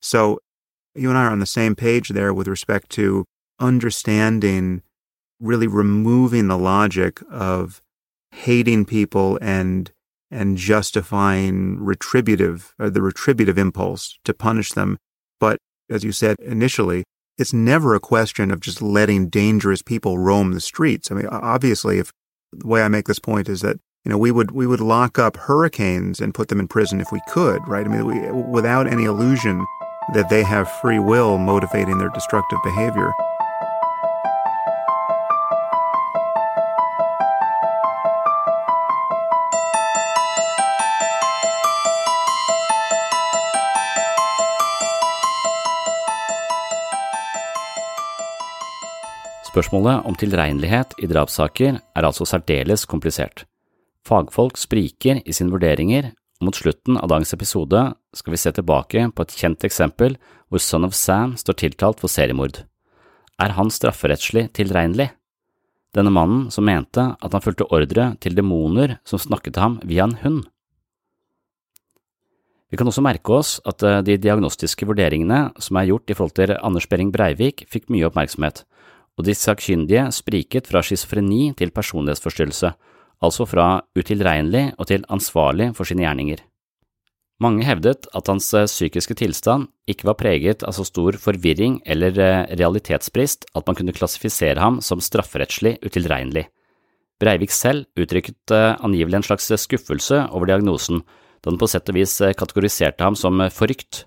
So 0.00 0.38
you 0.94 1.08
and 1.08 1.18
I 1.18 1.24
are 1.24 1.30
on 1.30 1.38
the 1.38 1.46
same 1.46 1.74
page 1.74 2.10
there 2.10 2.32
with 2.32 2.48
respect 2.48 2.90
to 2.90 3.24
understanding, 3.58 4.82
really 5.40 5.66
removing 5.66 6.48
the 6.48 6.58
logic 6.58 7.20
of 7.30 7.80
hating 8.30 8.84
people 8.84 9.38
and 9.40 9.90
and 10.30 10.56
justifying 10.56 11.78
retributive 11.78 12.74
or 12.78 12.88
the 12.88 13.02
retributive 13.02 13.58
impulse 13.58 14.18
to 14.24 14.32
punish 14.32 14.72
them. 14.72 14.96
But 15.38 15.58
as 15.90 16.04
you 16.04 16.12
said 16.12 16.36
initially, 16.40 17.04
it's 17.36 17.52
never 17.52 17.94
a 17.94 18.00
question 18.00 18.50
of 18.50 18.60
just 18.60 18.80
letting 18.80 19.28
dangerous 19.28 19.82
people 19.82 20.18
roam 20.18 20.52
the 20.52 20.60
streets. 20.60 21.10
I 21.10 21.14
mean, 21.14 21.26
obviously, 21.26 21.98
if 21.98 22.12
the 22.50 22.66
way 22.66 22.82
I 22.82 22.88
make 22.88 23.06
this 23.06 23.18
point 23.18 23.48
is 23.48 23.60
that 23.60 23.78
you 24.04 24.10
know 24.10 24.18
we 24.18 24.32
would 24.32 24.50
we 24.50 24.66
would 24.66 24.80
lock 24.80 25.18
up 25.18 25.36
hurricanes 25.36 26.20
and 26.20 26.34
put 26.34 26.48
them 26.48 26.58
in 26.58 26.66
prison 26.66 27.00
if 27.00 27.12
we 27.12 27.20
could, 27.28 27.66
right? 27.68 27.86
I 27.86 27.88
mean, 27.88 28.04
we, 28.04 28.30
without 28.30 28.86
any 28.86 29.04
illusion 29.04 29.64
that 30.14 30.28
they 30.28 30.42
have 30.42 30.68
free 30.80 30.98
will 30.98 31.38
motivating 31.38 31.98
their 31.98 32.08
destructive 32.08 32.58
behavior. 32.64 33.12
Spørsmålet 49.52 50.06
om 50.08 50.14
tilregnelighet 50.16 50.94
i 50.98 51.06
drapssaker 51.06 51.76
er 51.94 52.06
altså 52.08 52.24
særdeles 52.24 52.86
komplisert. 52.88 53.44
Fagfolk 54.02 54.58
spriker 54.58 55.20
i 55.22 55.34
sine 55.34 55.52
vurderinger, 55.54 56.10
og 56.40 56.48
mot 56.48 56.58
slutten 56.58 56.98
av 56.98 57.10
dagens 57.12 57.34
episode 57.36 57.84
skal 58.18 58.34
vi 58.34 58.40
se 58.42 58.50
tilbake 58.54 59.06
på 59.14 59.24
et 59.24 59.34
kjent 59.38 59.66
eksempel 59.66 60.16
hvor 60.50 60.62
Son 60.62 60.86
of 60.88 60.96
Sam 60.98 61.36
står 61.38 61.60
tiltalt 61.60 62.02
for 62.02 62.10
seriemord. 62.10 62.64
Er 63.38 63.54
han 63.56 63.70
strafferettslig 63.70 64.48
tilregnelig? 64.58 65.12
Denne 65.94 66.12
mannen 66.12 66.48
som 66.50 66.66
mente 66.66 67.04
at 67.14 67.34
han 67.36 67.44
fulgte 67.44 67.68
ordre 67.70 68.14
til 68.22 68.34
demoner 68.34 68.96
som 69.06 69.20
snakket 69.20 69.54
til 69.54 69.64
ham 69.64 69.78
via 69.86 70.08
en 70.08 70.18
hund. 70.22 70.42
Vi 72.72 72.78
kan 72.80 72.88
også 72.88 73.04
merke 73.04 73.34
oss 73.36 73.58
at 73.68 73.84
eh, 73.84 74.00
de 74.00 74.16
diagnostiske 74.16 74.86
vurderingene 74.88 75.50
som 75.60 75.76
er 75.76 75.90
gjort 75.90 76.08
i 76.08 76.16
forhold 76.16 76.32
til 76.38 76.54
Anders 76.56 76.88
Behring 76.88 77.10
Breivik, 77.12 77.66
fikk 77.68 77.90
mye 77.92 78.06
oppmerksomhet, 78.08 78.62
og 79.20 79.26
de 79.28 79.34
sakkyndige 79.36 80.06
spriket 80.16 80.70
fra 80.70 80.80
schizofreni 80.80 81.50
til 81.58 81.74
personlighetsforstyrrelse, 81.76 82.72
altså 83.22 83.46
fra 83.48 83.82
utilregnelig 83.98 84.72
og 84.78 84.88
til 84.90 85.06
ansvarlig 85.12 85.72
for 85.76 85.88
sine 85.88 86.04
gjerninger. 86.06 86.42
Mange 87.42 87.64
hevdet 87.66 88.06
at 88.14 88.28
hans 88.30 88.52
eh, 88.54 88.68
psykiske 88.70 89.16
tilstand 89.18 89.66
ikke 89.90 90.06
var 90.10 90.18
preget 90.20 90.62
av 90.62 90.76
så 90.76 90.84
stor 90.86 91.16
forvirring 91.18 91.80
eller 91.90 92.18
eh, 92.20 92.52
realitetsbrist 92.60 93.48
at 93.58 93.66
man 93.66 93.78
kunne 93.78 93.94
klassifisere 93.96 94.62
ham 94.62 94.78
som 94.84 95.02
strafferettslig 95.02 95.78
utilregnelig. 95.82 96.44
Breivik 97.22 97.54
selv 97.54 97.88
uttrykket 97.98 98.54
eh, 98.54 98.76
angivelig 98.78 99.18
en 99.18 99.26
slags 99.26 99.50
skuffelse 99.64 100.26
over 100.30 100.52
diagnosen, 100.52 101.02
da 101.42 101.50
den 101.50 101.58
på 101.58 101.66
sett 101.70 101.90
og 101.90 101.98
vis 101.98 102.14
kategoriserte 102.38 103.02
ham 103.02 103.18
som 103.18 103.42
forrykt. 103.50 104.04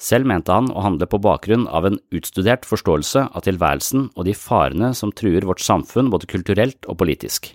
Selv 0.00 0.26
mente 0.26 0.52
han 0.52 0.70
å 0.72 0.82
handle 0.86 1.06
på 1.10 1.20
bakgrunn 1.22 1.66
av 1.68 1.84
en 1.86 1.98
utstudert 2.16 2.64
forståelse 2.66 3.26
av 3.28 3.44
tilværelsen 3.44 4.08
og 4.14 4.24
de 4.24 4.32
farene 4.36 4.94
som 4.96 5.12
truer 5.12 5.44
vårt 5.44 5.62
samfunn 5.62 6.08
både 6.14 6.30
kulturelt 6.32 6.88
og 6.88 6.98
politisk. 7.04 7.52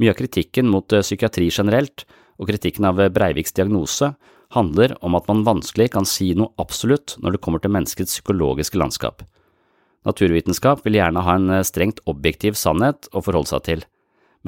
Mye 0.00 0.14
av 0.14 0.16
kritikken 0.16 0.70
mot 0.72 0.88
psykiatri 0.88 1.50
generelt 1.52 2.06
og 2.40 2.48
kritikken 2.48 2.86
av 2.88 3.02
Breiviks 3.12 3.52
diagnose 3.52 4.14
handler 4.56 4.96
om 5.04 5.14
at 5.18 5.28
man 5.28 5.44
vanskelig 5.46 5.90
kan 5.94 6.08
si 6.08 6.32
noe 6.34 6.54
absolutt 6.62 7.18
når 7.20 7.36
det 7.36 7.42
kommer 7.44 7.62
til 7.62 7.74
menneskets 7.74 8.16
psykologiske 8.16 8.80
landskap. 8.80 9.22
Naturvitenskap 10.08 10.80
vil 10.86 10.96
gjerne 10.96 11.22
ha 11.26 11.36
en 11.36 11.52
strengt 11.68 12.00
objektiv 12.08 12.56
sannhet 12.56 13.10
å 13.12 13.20
forholde 13.20 13.52
seg 13.52 13.64
til, 13.68 13.84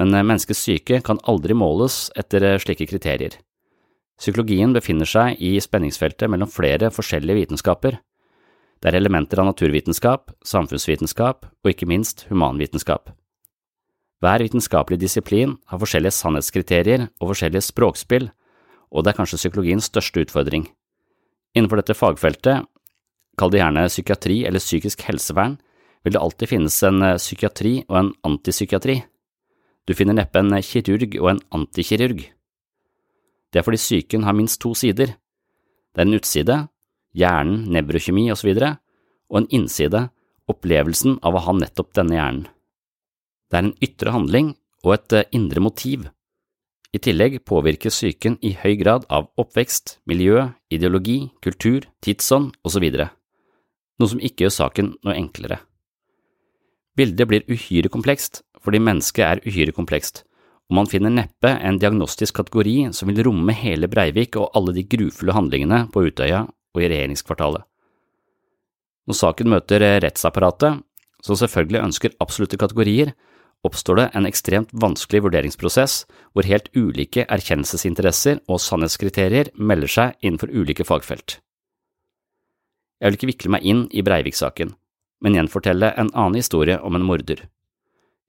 men 0.01 0.15
menneskets 0.15 0.65
syke 0.65 1.03
kan 1.05 1.21
aldri 1.29 1.53
måles 1.53 2.07
etter 2.17 2.57
slike 2.57 2.89
kriterier. 2.89 3.37
Psykologien 4.17 4.73
befinner 4.73 5.09
seg 5.09 5.37
i 5.37 5.55
spenningsfeltet 5.61 6.31
mellom 6.31 6.49
flere 6.49 6.89
forskjellige 6.93 7.43
vitenskaper. 7.43 7.99
Det 8.81 8.89
er 8.89 8.97
elementer 8.97 9.41
av 9.41 9.51
naturvitenskap, 9.51 10.33
samfunnsvitenskap 10.43 11.45
og 11.45 11.69
ikke 11.69 11.89
minst 11.89 12.25
humanvitenskap. 12.29 13.13
Hver 14.23 14.39
vitenskapelig 14.39 15.01
disiplin 15.01 15.57
har 15.67 15.81
forskjellige 15.81 16.15
sannhetskriterier 16.15 17.09
og 17.19 17.33
forskjellige 17.33 17.65
språkspill, 17.65 18.29
og 18.93 19.03
det 19.03 19.11
er 19.11 19.17
kanskje 19.17 19.41
psykologiens 19.41 19.89
største 19.89 20.23
utfordring. 20.23 20.69
Innenfor 21.57 21.81
dette 21.81 21.97
fagfeltet, 21.97 22.63
kall 23.35 23.51
det 23.51 23.59
gjerne 23.59 23.83
psykiatri 23.89 24.37
eller 24.47 24.63
psykisk 24.63 25.03
helsevern, 25.09 25.57
vil 26.05 26.15
det 26.15 26.21
alltid 26.23 26.53
finnes 26.53 26.77
en 26.87 27.03
eh, 27.03 27.19
psykiatri 27.19 27.73
og 27.89 27.99
en 27.99 28.13
antipsykiatri. 28.29 29.01
Du 29.83 29.91
finner 29.97 30.15
neppe 30.15 30.39
en 30.39 30.55
kirurg 30.63 31.19
og 31.19 31.29
en 31.33 31.43
antikirurg. 31.59 32.23
Det 33.51 33.59
er 33.59 33.67
fordi 33.67 33.81
psyken 33.81 34.23
har 34.23 34.39
minst 34.39 34.61
to 34.63 34.71
sider. 34.77 35.17
Det 35.91 35.99
er 35.99 36.07
en 36.07 36.15
utside, 36.15 36.59
hjernen, 37.11 37.65
nevrokjemi 37.75 38.29
osv., 38.31 38.55
og, 38.55 38.79
og 39.29 39.41
en 39.41 39.51
innside, 39.51 40.07
opplevelsen 40.47 41.19
av 41.23 41.35
å 41.35 41.43
ha 41.43 41.59
nettopp 41.59 41.91
denne 41.99 42.15
hjernen. 42.15 42.52
Det 43.53 43.59
er 43.59 43.67
en 43.67 43.75
ytre 43.85 44.11
handling 44.15 44.47
og 44.81 44.95
et 44.95 45.13
eh, 45.13 45.27
indre 45.37 45.61
motiv. 45.61 46.07
I 46.89 46.97
tillegg 46.97 47.35
påvirkes 47.45 47.99
psyken 47.99 48.39
i 48.41 48.55
høy 48.57 48.73
grad 48.79 49.03
av 49.13 49.27
oppvekst, 49.37 49.99
miljø, 50.09 50.47
ideologi, 50.73 51.27
kultur, 51.45 51.85
tidsånd 52.01 52.55
osv., 52.65 52.87
noe 54.01 54.09
som 54.09 54.21
ikke 54.25 54.47
gjør 54.47 54.53
saken 54.55 54.89
noe 55.05 55.13
enklere. 55.13 55.59
Bildet 56.97 57.29
blir 57.29 57.45
uhyre 57.45 57.91
komplekst 57.93 58.41
fordi 58.63 58.81
mennesket 58.81 59.21
er 59.27 59.41
uhyre 59.45 59.75
komplekst, 59.75 60.23
og 60.71 60.77
man 60.79 60.89
finner 60.89 61.13
neppe 61.13 61.51
en 61.53 61.77
diagnostisk 61.77 62.39
kategori 62.39 62.87
som 62.97 63.11
vil 63.11 63.21
romme 63.27 63.53
hele 63.53 63.89
Breivik 63.91 64.39
og 64.39 64.49
alle 64.57 64.73
de 64.73 64.85
grufulle 64.89 65.35
handlingene 65.37 65.83
på 65.93 66.07
Utøya 66.07 66.47
og 66.47 66.81
i 66.81 66.89
regjeringskvartalet. 66.89 67.61
Når 69.05 69.19
saken 69.19 69.53
møter 69.53 69.85
rettsapparatet, 70.01 70.81
som 71.21 71.37
selvfølgelig 71.37 71.83
ønsker 71.83 72.17
absolutte 72.23 72.57
kategorier, 72.57 73.13
oppstår 73.63 73.95
det 73.99 74.09
en 74.13 74.27
ekstremt 74.27 74.71
vanskelig 74.75 75.23
vurderingsprosess 75.25 76.03
hvor 76.35 76.47
helt 76.47 76.69
ulike 76.75 77.25
erkjennelsesinteresser 77.31 78.41
og 78.51 78.61
sannhetskriterier 78.61 79.53
melder 79.55 79.91
seg 79.91 80.17
innenfor 80.21 80.51
ulike 80.51 80.85
fagfelt. 80.87 81.39
Jeg 82.99 83.09
vil 83.09 83.19
ikke 83.19 83.31
vikle 83.31 83.53
meg 83.55 83.67
inn 83.67 83.85
i 83.91 84.03
Breivik-saken, 84.05 84.75
men 85.23 85.35
gjenfortelle 85.37 85.91
en 85.99 86.11
annen 86.13 86.39
historie 86.39 86.77
om 86.79 86.95
en 86.95 87.07
morder. 87.07 87.45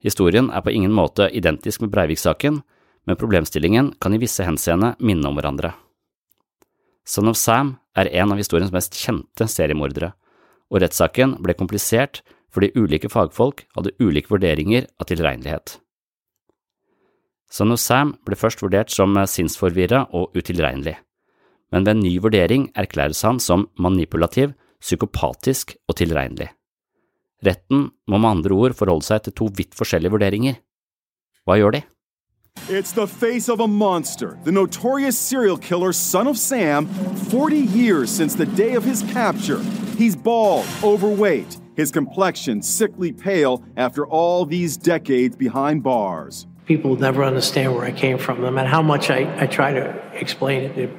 Historien 0.03 0.51
er 0.51 0.63
på 0.65 0.75
ingen 0.75 0.95
måte 0.95 1.29
identisk 1.31 1.83
med 1.83 1.93
Breivik-saken, 1.95 2.63
men 3.05 3.21
problemstillingen 3.21 3.93
kan 4.01 4.15
i 4.15 4.21
visse 4.23 4.45
henseende 4.47 4.95
minne 4.99 5.29
om 5.29 5.39
hverandre. 5.39 5.75
Son 7.05 7.29
of 7.29 7.37
Sam 7.37 7.77
er 7.97 8.11
en 8.17 8.33
av 8.33 8.41
historiens 8.41 8.73
mest 8.73 8.97
kjente 8.97 9.47
seriemordere, 9.51 10.15
og 10.73 10.81
rettssaken 10.83 11.37
ble 11.45 11.55
komplisert 11.59 12.23
fordi 12.55 12.71
ulike 12.79 13.11
fagfolk 13.11 13.65
hadde 13.75 13.95
ulike 13.99 14.31
vurderinger 14.31 14.87
av 15.01 15.11
tilregnelighet. 15.11 15.79
Så 17.51 17.67
når 17.67 17.79
Sam 17.83 18.15
ble 18.27 18.39
først 18.39 18.63
vurdert 18.63 18.91
som 18.91 19.15
sinnsforvirra 19.31 20.07
og 20.15 20.35
utilregnelig, 20.39 20.97
men 21.75 21.87
ved 21.87 21.97
en 21.97 22.05
ny 22.07 22.13
vurdering 22.23 22.69
erklæres 22.79 23.23
han 23.27 23.41
som 23.43 23.69
manipulativ, 23.79 24.55
psykopatisk 24.83 25.75
og 25.89 25.97
tilregnelig. 25.99 26.51
Retten 27.45 27.89
må 28.07 28.19
med 28.21 28.31
andre 28.31 28.55
ord 28.55 28.77
forholde 28.79 29.07
seg 29.07 29.25
til 29.25 29.35
to 29.41 29.49
vidt 29.57 29.75
forskjellige 29.77 30.15
vurderinger. 30.15 30.61
Hva 31.45 31.59
gjør 31.61 31.77
de? 31.77 31.83
It's 32.71 32.93
the 32.93 33.07
face 33.07 33.49
of 33.49 33.61
a 33.61 33.67
monster, 33.67 34.39
the 34.45 34.53
notorious 34.53 35.19
serial 35.19 35.57
killer 35.59 35.93
Son 35.93 36.29
of 36.29 36.39
Sam, 36.39 36.87
40 37.31 37.57
years 37.57 38.11
since 38.11 38.35
the 38.35 38.47
day 38.47 38.75
of 38.75 38.85
his 38.85 39.03
capture. 39.13 39.61
He's 39.99 40.17
bald, 40.17 40.65
overweight, 40.83 41.59
his 41.77 41.91
complexion 41.91 42.63
sickly 42.63 43.13
pale 43.13 43.65
after 43.77 44.07
all 44.07 44.47
these 44.47 44.77
decades 44.77 45.37
behind 45.37 45.83
bars. 45.83 46.47
People 46.67 46.97
never 46.97 47.23
understand 47.23 47.75
where 47.75 47.85
I 47.85 47.93
came 47.93 48.19
from, 48.19 48.41
no 48.41 48.51
matter 48.51 48.69
how 48.69 48.83
much 48.83 49.11
I, 49.11 49.43
I 49.43 49.47
try 49.47 49.73
to 49.73 49.91
explain 50.15 50.63
it. 50.63 50.77
They, 50.77 50.91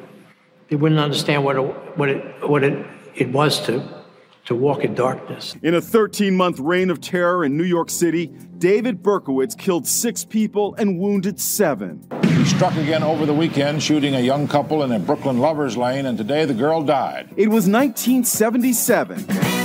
they 0.70 0.76
wouldn't 0.76 1.00
understand 1.00 1.44
what 1.44 1.56
it, 1.56 1.98
what 1.98 2.10
it, 2.10 2.50
what 2.50 2.64
it, 2.64 2.86
it 3.16 3.32
was 3.32 3.66
to, 3.66 4.04
to 4.46 4.54
walk 4.54 4.84
in 4.84 4.94
darkness. 4.94 5.56
In 5.64 5.74
a 5.74 5.82
13 5.82 6.36
month 6.36 6.60
reign 6.60 6.92
of 6.92 7.02
terror 7.02 7.44
in 7.44 7.58
New 7.58 7.64
York 7.64 7.90
City, 7.90 8.28
David 8.60 9.02
Berkowitz 9.02 9.58
killed 9.58 9.88
six 9.88 10.24
people 10.24 10.76
and 10.76 11.00
wounded 11.00 11.40
seven. 11.40 12.08
He 12.24 12.46
struck 12.46 12.76
again 12.76 13.02
over 13.02 13.26
the 13.26 13.34
weekend, 13.34 13.82
shooting 13.82 14.14
a 14.16 14.20
young 14.20 14.48
couple 14.48 14.84
in 14.84 14.92
a 14.92 15.00
Brooklyn 15.00 15.40
lovers 15.40 15.76
lane, 15.76 16.06
and 16.06 16.16
today 16.16 16.46
the 16.46 16.54
girl 16.54 16.84
died. 16.84 17.30
It 17.38 17.48
was 17.48 17.68
1977. 17.68 19.65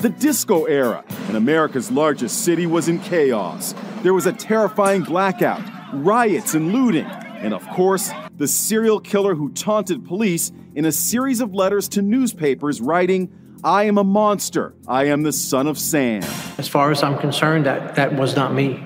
The 0.00 0.08
disco 0.08 0.64
era, 0.64 1.04
and 1.28 1.36
America's 1.36 1.90
largest 1.90 2.42
city 2.42 2.64
was 2.64 2.88
in 2.88 3.00
chaos. 3.00 3.74
There 4.02 4.14
was 4.14 4.24
a 4.24 4.32
terrifying 4.32 5.02
blackout, 5.02 5.60
riots 5.92 6.54
and 6.54 6.72
looting, 6.72 7.04
and 7.04 7.52
of 7.52 7.68
course, 7.68 8.10
the 8.34 8.48
serial 8.48 8.98
killer 8.98 9.34
who 9.34 9.50
taunted 9.52 10.06
police 10.06 10.52
in 10.74 10.86
a 10.86 10.92
series 10.92 11.42
of 11.42 11.54
letters 11.54 11.86
to 11.90 12.00
newspapers 12.00 12.80
writing, 12.80 13.30
I 13.62 13.84
am 13.84 13.98
a 13.98 14.04
monster. 14.04 14.72
I 14.88 15.04
am 15.04 15.22
the 15.22 15.32
son 15.32 15.66
of 15.66 15.78
Sam. 15.78 16.22
As 16.56 16.66
far 16.66 16.90
as 16.90 17.02
I'm 17.02 17.18
concerned, 17.18 17.66
that, 17.66 17.96
that 17.96 18.14
was 18.14 18.34
not 18.34 18.54
me. 18.54 18.82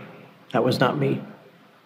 That 0.53 0.65
was 0.65 0.81
not 0.81 0.99
me. 0.99 1.23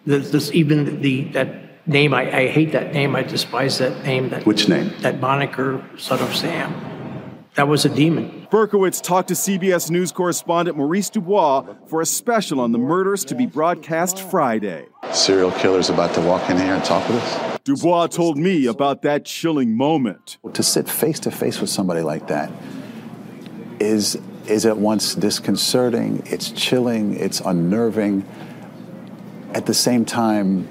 This, 0.07 0.31
this 0.31 0.51
even 0.53 1.01
the 1.01 1.25
that 1.33 1.87
name, 1.87 2.15
I, 2.15 2.35
I 2.35 2.47
hate 2.47 2.71
that 2.71 2.93
name. 2.93 3.15
I 3.15 3.21
despise 3.21 3.77
that 3.77 4.03
name. 4.03 4.29
That, 4.29 4.47
Which 4.47 4.67
name? 4.67 4.91
That 5.01 5.19
moniker, 5.19 5.87
son 5.99 6.19
of 6.19 6.35
Sam. 6.35 7.45
That 7.53 7.67
was 7.67 7.85
a 7.85 7.89
demon. 7.89 8.38
Berkowitz 8.49 8.99
talked 8.99 9.27
to 9.27 9.35
CBS 9.35 9.91
News 9.91 10.11
correspondent 10.11 10.75
Maurice 10.75 11.11
Dubois 11.11 11.65
for 11.85 12.01
a 12.01 12.05
special 12.05 12.59
on 12.59 12.71
the 12.71 12.79
murders 12.79 13.23
to 13.25 13.35
be 13.35 13.45
broadcast 13.45 14.19
Friday. 14.23 14.87
Serial 15.11 15.51
killer's 15.51 15.91
about 15.91 16.15
to 16.15 16.21
walk 16.21 16.49
in 16.49 16.57
here 16.57 16.73
and 16.73 16.83
talk 16.83 17.07
with 17.07 17.21
us? 17.21 17.59
Dubois 17.63 18.07
told 18.07 18.39
me 18.39 18.65
about 18.65 19.03
that 19.03 19.23
chilling 19.23 19.77
moment. 19.77 20.39
To 20.53 20.63
sit 20.63 20.89
face 20.89 21.19
to 21.19 21.31
face 21.31 21.61
with 21.61 21.69
somebody 21.69 22.01
like 22.01 22.27
that 22.27 22.51
is 23.79 24.17
is 24.47 24.65
at 24.65 24.77
once 24.77 25.13
disconcerting, 25.13 26.23
it's 26.25 26.49
chilling, 26.49 27.15
it's 27.15 27.39
unnerving. 27.41 28.25
At 29.53 29.67
the 29.67 29.75
same 29.75 30.05
time, 30.05 30.67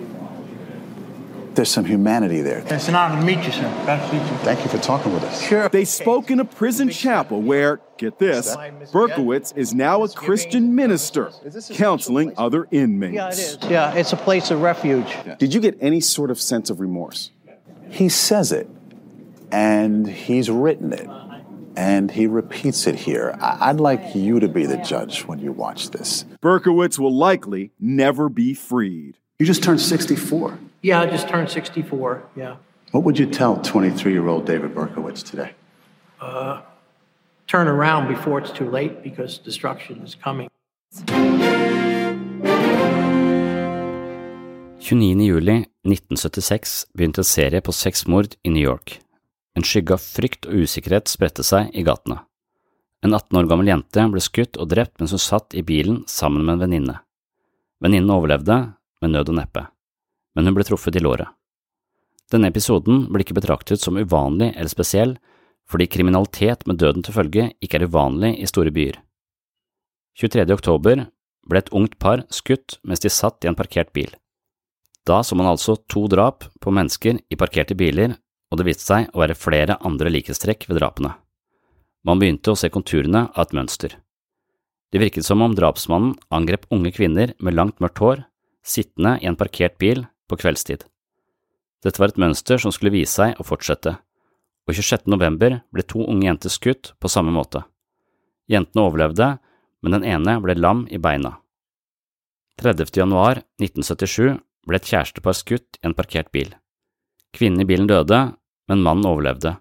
there's 1.55 1.71
some 1.71 1.85
humanity 1.85 2.41
there. 2.41 2.59
It's 2.67 2.89
an 2.89 2.95
honor 2.95 3.21
to 3.21 3.27
meet 3.27 3.45
you, 3.45 3.51
sir. 3.53 3.63
Glad 3.85 4.07
to 4.09 4.15
meet 4.15 4.23
you. 4.31 4.37
Thank 4.39 4.63
you 4.63 4.69
for 4.71 4.79
talking 4.79 5.13
with 5.13 5.25
us. 5.25 5.43
Sure. 5.43 5.69
They 5.69 5.85
spoke 5.85 6.31
in 6.31 6.41
a 6.41 6.45
prison 6.45 6.89
chapel 6.91 7.41
where, 7.43 7.81
get 7.97 8.19
this, 8.19 8.55
Berkowitz 8.93 9.57
is 9.57 9.75
now 9.75 10.03
a 10.05 10.09
Christian 10.09 10.75
minister 10.75 11.31
counseling 11.75 12.33
other 12.37 12.69
inmates. 12.71 13.15
Yeah, 13.15 13.29
it 13.29 13.39
is. 13.39 13.59
Yeah, 13.69 13.95
it's 13.95 14.13
a 14.13 14.17
place 14.17 14.51
of 14.51 14.61
refuge. 14.63 15.13
Did 15.39 15.53
you 15.55 15.61
get 15.61 15.77
any 15.81 16.01
sort 16.01 16.31
of 16.31 16.41
sense 16.41 16.71
of 16.71 16.81
remorse? 16.81 17.31
He 17.91 18.09
says 18.09 18.53
it, 18.53 18.69
and 19.51 20.07
he's 20.07 20.51
written 20.51 20.93
it, 20.93 21.09
and 21.77 22.11
he 22.11 22.27
repeats 22.27 22.87
it 22.87 22.95
here. 22.97 23.37
I- 23.41 23.71
I'd 23.71 23.81
like 23.81 24.15
you 24.15 24.39
to 24.41 24.49
be 24.49 24.67
the 24.67 24.77
judge 24.77 25.23
when 25.25 25.39
you 25.39 25.53
watch 25.53 25.91
this. 25.91 26.25
Berkowitz 26.43 26.99
will 26.99 27.15
likely 27.15 27.73
never 27.81 28.29
be 28.29 28.53
freed. 28.55 29.15
You 29.39 29.47
just 29.47 29.63
turned 29.63 29.81
64. 29.81 30.59
Yeah, 30.83 31.01
I 31.01 31.07
just 31.07 31.29
turned 31.29 31.51
64. 31.51 32.22
Yeah. 32.37 32.57
What 32.93 33.05
would 33.05 33.18
you 33.18 33.26
tell 33.26 33.57
23 33.57 34.12
year 34.12 34.29
old 34.29 34.47
David 34.47 34.74
Berkowitz 34.74 35.22
today? 35.22 35.51
Uh, 36.20 36.61
turn 37.47 37.68
around 37.68 38.09
before 38.09 38.39
it's 38.39 38.53
too 38.53 38.70
late 38.70 39.03
because 39.03 39.39
destruction 39.39 40.03
is 40.05 40.14
coming. 40.14 40.49
29. 44.81 45.20
juli 45.20 45.66
1976 45.85 46.87
begynte 46.95 47.20
en 47.20 47.24
serie 47.24 47.61
på 47.61 47.72
seks 47.72 48.07
mord 48.07 48.37
i 48.43 48.51
New 48.51 48.62
York. 48.62 49.01
En 49.55 49.62
skygge 49.66 49.93
av 49.93 50.01
frykt 50.01 50.47
og 50.47 50.62
usikkerhet 50.64 51.11
spredte 51.11 51.43
seg 51.45 51.74
i 51.74 51.83
gatene. 51.83 52.22
En 53.05 53.14
18 53.14 53.37
år 53.39 53.51
gammel 53.51 53.68
jente 53.68 54.07
ble 54.11 54.22
skutt 54.22 54.57
og 54.57 54.70
drept 54.70 55.03
mens 55.03 55.12
hun 55.12 55.22
satt 55.22 55.55
i 55.55 55.64
bilen 55.66 56.05
sammen 56.07 56.47
med 56.47 56.57
en 56.57 56.62
venninne. 56.64 56.97
Venninnen 57.83 58.14
overlevde, 58.14 58.59
med 59.03 59.12
nød 59.12 59.35
og 59.35 59.37
neppe, 59.39 59.66
men 60.39 60.47
hun 60.47 60.55
ble 60.55 60.62
truffet 60.62 60.95
i 60.95 61.03
låret. 61.03 61.26
Denne 62.30 62.53
episoden 62.53 63.09
ble 63.11 63.24
ikke 63.24 63.34
betraktet 63.41 63.82
som 63.82 63.99
uvanlig 63.99 64.53
eller 64.53 64.70
spesiell, 64.70 65.16
fordi 65.68 65.89
kriminalitet 65.91 66.62
med 66.68 66.78
døden 66.78 67.03
til 67.03 67.16
følge 67.16 67.49
ikke 67.59 67.80
er 67.80 67.89
uvanlig 67.91 68.36
i 68.39 68.47
store 68.47 68.70
byer. 68.70 69.01
23. 70.20 70.45
oktober 70.55 71.09
ble 71.49 71.61
et 71.61 71.72
ungt 71.74 71.97
par 71.99 72.22
skutt 72.30 72.76
mens 72.86 73.03
de 73.03 73.11
satt 73.11 73.43
i 73.43 73.51
en 73.51 73.59
parkert 73.59 73.91
bil. 73.97 74.12
Da 75.09 75.24
så 75.24 75.34
man 75.34 75.49
altså 75.51 75.74
to 75.91 76.05
drap 76.12 76.47
på 76.62 76.70
mennesker 76.74 77.18
i 77.18 77.39
parkerte 77.41 77.74
biler, 77.78 78.14
og 78.53 78.61
det 78.61 78.68
viste 78.68 78.86
seg 78.86 79.09
å 79.11 79.22
være 79.24 79.36
flere 79.39 79.78
andre 79.84 80.12
likhetstrekk 80.12 80.68
ved 80.68 80.78
drapene. 80.78 81.14
Man 82.07 82.20
begynte 82.20 82.53
å 82.53 82.61
se 82.61 82.70
konturene 82.70 83.24
av 83.32 83.49
et 83.49 83.57
mønster. 83.57 83.97
Det 84.93 85.03
virket 85.03 85.26
som 85.26 85.43
om 85.45 85.57
drapsmannen 85.57 86.14
angrep 86.32 86.68
unge 86.72 86.93
kvinner 86.95 87.34
med 87.43 87.57
langt 87.59 87.82
mørkt 87.82 88.05
hår, 88.05 88.22
sittende 88.64 89.16
i 89.18 89.28
en 89.28 89.36
parkert 89.36 89.74
bil 89.80 90.05
på 90.29 90.39
kveldstid. 90.39 90.85
Dette 91.85 92.01
var 92.03 92.12
et 92.12 92.20
mønster 92.20 92.61
som 92.61 92.74
skulle 92.74 92.95
vise 92.95 93.14
seg 93.14 93.39
å 93.39 93.47
fortsette, 93.47 93.97
og 94.68 94.76
26. 94.76 95.07
november 95.09 95.61
ble 95.72 95.85
to 95.87 96.03
unge 96.05 96.26
jenter 96.26 96.53
skutt 96.53 96.93
på 97.01 97.11
samme 97.11 97.33
måte. 97.33 97.62
Jentene 98.51 98.85
overlevde, 98.85 99.29
men 99.83 99.95
den 99.95 100.05
ene 100.05 100.39
ble 100.43 100.57
lam 100.59 100.87
i 100.91 100.99
beina. 101.01 101.37
30. 102.59 102.91
januar 102.99 103.45
1977 103.62 104.41
ble 104.68 104.81
et 104.81 104.91
kjærestepar 104.91 105.37
skutt 105.39 105.79
i 105.79 105.87
en 105.87 105.95
parkert 105.97 106.33
bil. 106.35 106.51
Kvinnen 107.37 107.62
i 107.62 107.68
bilen 107.68 107.87
døde, 107.89 108.18
men 108.68 108.83
mannen 108.85 109.07
overlevde, 109.09 109.55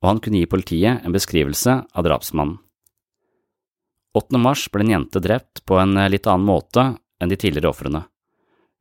og 0.00 0.08
han 0.08 0.22
kunne 0.22 0.40
gi 0.40 0.48
politiet 0.48 1.02
en 1.04 1.16
beskrivelse 1.16 1.80
av 1.90 2.06
drapsmannen. 2.06 2.60
8. 4.16 4.38
mars 4.40 4.62
ble 4.72 4.86
en 4.86 4.92
jente 4.94 5.20
drept 5.20 5.60
på 5.68 5.76
en 5.76 5.92
litt 6.08 6.24
annen 6.30 6.46
måte 6.48 6.86
enn 7.20 7.28
de 7.28 7.36
tidligere 7.36 7.68
ofrene. 7.68 8.06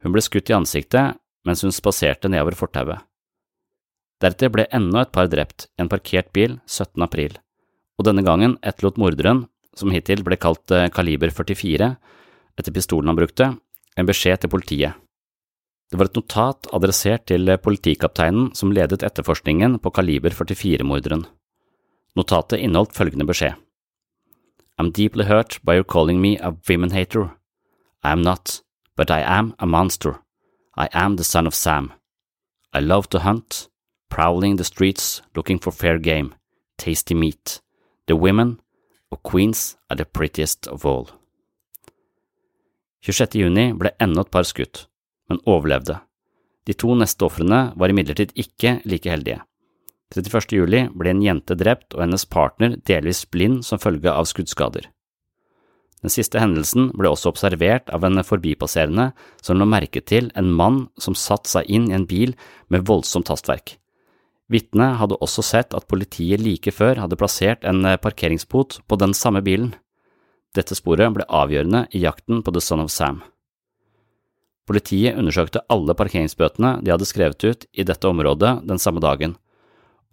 Hun 0.04 0.14
ble 0.14 0.22
skutt 0.24 0.52
i 0.52 0.56
ansiktet 0.56 1.18
mens 1.46 1.64
hun 1.64 1.74
spaserte 1.74 2.30
nedover 2.32 2.58
fortauet. 2.58 3.04
Deretter 4.22 4.52
ble 4.52 4.66
enda 4.74 5.04
et 5.04 5.12
par 5.14 5.28
drept 5.30 5.68
i 5.76 5.84
en 5.84 5.92
parkert 5.92 6.32
bil 6.36 6.60
17. 6.66 7.04
april, 7.04 7.36
og 8.00 8.08
denne 8.08 8.24
gangen 8.26 8.58
etterlot 8.64 9.00
morderen, 9.02 9.46
som 9.76 9.92
hittil 9.92 10.24
ble 10.24 10.38
kalt 10.40 10.72
eh, 10.72 10.88
kaliber 10.94 11.34
44, 11.36 11.90
etter 12.56 12.76
pistolen 12.76 13.12
han 13.12 13.20
brukte, 13.20 13.50
en 13.96 14.08
beskjed 14.08 14.44
til 14.44 14.52
politiet. 14.52 14.96
Det 15.92 16.00
var 16.00 16.10
et 16.10 16.18
notat 16.18 16.68
adressert 16.74 17.28
til 17.30 17.52
politikapteinen 17.62 18.50
som 18.58 18.72
ledet 18.74 19.04
etterforskningen 19.06 19.78
på 19.84 19.92
kaliber 19.94 20.34
44-morderen. 20.34 21.28
Notatet 22.16 22.64
inneholdt 22.64 22.96
følgende 22.96 23.28
beskjed. 23.28 23.60
I'm 24.80 24.92
deeply 24.92 25.24
hurt 25.26 25.60
by 25.64 25.76
your 25.76 25.84
calling 25.84 26.20
me 26.20 26.38
a 26.40 26.56
women 26.68 26.92
hater. 26.92 27.30
I 28.04 28.12
am 28.12 28.22
not, 28.22 28.62
but 28.98 29.12
I 29.12 29.22
am 29.22 29.54
a 29.60 29.66
monster. 29.66 30.20
I 30.78 30.90
am 30.92 31.16
the 31.16 31.24
son 31.24 31.48
of 31.48 31.56
Sam. 31.56 31.94
I 32.74 32.80
love 32.80 33.08
to 33.10 33.20
hunt, 33.20 33.70
prowling 34.10 34.58
the 34.58 34.64
streets 34.64 35.22
looking 35.36 35.60
for 35.60 35.72
fair 35.72 35.98
game, 36.00 36.36
tasty 36.78 37.14
meat. 37.14 37.62
The 38.08 38.16
women, 38.16 38.60
og 39.12 39.24
queens, 39.24 39.78
are 39.90 39.96
the 39.96 40.06
prettiest 40.06 40.68
of 40.68 40.86
all. 40.86 41.08
26. 43.06 43.36
juni 43.40 43.72
ble 43.74 43.94
enda 44.02 44.26
et 44.26 44.32
par 44.32 44.44
skutt, 44.44 44.88
men 45.30 45.40
overlevde. 45.46 46.00
De 46.66 46.74
to 46.74 46.96
neste 46.98 47.24
ofrene 47.24 47.70
var 47.78 47.94
imidlertid 47.94 48.34
ikke 48.36 48.80
like 48.86 49.10
heldige. 49.10 49.40
31. 50.12 50.58
juli 50.58 50.82
ble 50.92 51.14
en 51.14 51.24
jente 51.24 51.56
drept 51.56 51.94
og 51.94 52.04
hennes 52.04 52.26
partner 52.26 52.76
delvis 52.88 53.26
blind 53.26 53.64
som 53.66 53.80
følge 53.82 54.12
av 54.12 54.28
skuddskader. 54.30 54.90
Den 56.06 56.14
siste 56.14 56.38
hendelsen 56.38 56.92
ble 56.94 57.10
også 57.10 57.32
observert 57.32 57.88
av 57.90 58.04
en 58.06 58.22
forbipasserende 58.22 59.08
som 59.42 59.58
la 59.58 59.66
merke 59.66 60.04
til 60.06 60.28
en 60.38 60.52
mann 60.54 60.84
som 61.02 61.16
satte 61.18 61.50
seg 61.50 61.66
inn 61.66 61.88
i 61.90 61.96
en 61.98 62.06
bil 62.06 62.36
med 62.70 62.86
voldsomt 62.86 63.32
hastverk. 63.34 63.80
Vitnet 64.54 65.00
hadde 65.00 65.18
også 65.26 65.42
sett 65.42 65.74
at 65.74 65.88
politiet 65.90 66.44
like 66.46 66.70
før 66.70 67.02
hadde 67.02 67.18
plassert 67.18 67.66
en 67.66 67.82
parkeringsbot 68.04 68.84
på 68.86 69.00
den 69.02 69.18
samme 69.18 69.42
bilen. 69.42 69.72
Dette 70.54 70.78
sporet 70.78 71.10
ble 71.16 71.26
avgjørende 71.26 71.88
i 71.90 72.04
jakten 72.04 72.46
på 72.46 72.54
The 72.54 72.62
Son 72.62 72.86
of 72.86 72.94
Sam. 72.94 73.24
Politiet 74.70 75.18
undersøkte 75.18 75.66
alle 75.74 75.98
parkeringsbøtene 75.98 76.84
de 76.86 76.94
hadde 76.94 77.10
skrevet 77.10 77.42
ut 77.50 77.66
i 77.74 77.82
dette 77.82 78.06
området 78.06 78.60
den 78.70 78.78
samme 78.78 79.02
dagen, 79.02 79.34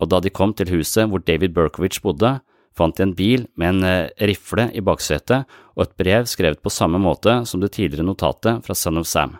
og 0.01 0.09
da 0.09 0.25
de 0.25 0.33
kom 0.33 0.57
til 0.57 0.73
huset 0.73 1.13
hvor 1.13 1.21
David 1.21 1.53
Berkowitz 1.53 2.01
bodde, 2.01 2.39
fant 2.77 2.97
de 2.97 3.05
en 3.07 3.15
bil 3.17 3.47
med 3.61 3.75
en 3.75 3.89
eh, 3.89 4.11
rifle 4.29 4.69
i 4.75 4.83
baksetet 4.85 5.49
og 5.77 5.87
et 5.87 5.97
brev 6.01 6.29
skrevet 6.31 6.63
på 6.63 6.73
samme 6.73 7.01
måte 7.03 7.43
som 7.49 7.63
det 7.63 7.73
tidligere 7.77 8.07
notatet 8.07 8.65
fra 8.67 8.77
Son 8.77 9.01
of 9.01 9.09
Sam. 9.09 9.39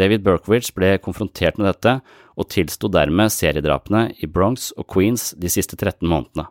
David 0.00 0.24
Berkowitz 0.24 0.72
ble 0.72 0.94
konfrontert 1.04 1.58
med 1.60 1.68
dette 1.68 1.98
og 2.40 2.48
tilsto 2.52 2.88
dermed 2.88 3.32
seriedrapene 3.32 4.06
i 4.24 4.28
Bronx 4.28 4.70
og 4.78 4.88
Queens 4.92 5.32
de 5.36 5.50
siste 5.52 5.76
13 5.76 6.08
månedene. 6.08 6.48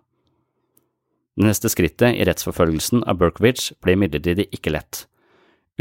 Det 1.38 1.48
neste 1.48 1.72
skrittet 1.72 2.20
i 2.20 2.26
rettsforfølgelsen 2.28 3.06
av 3.10 3.18
Berkowitz 3.22 3.72
ble 3.82 3.96
imidlertid 3.96 4.44
ikke 4.52 4.76
lett. 4.76 5.06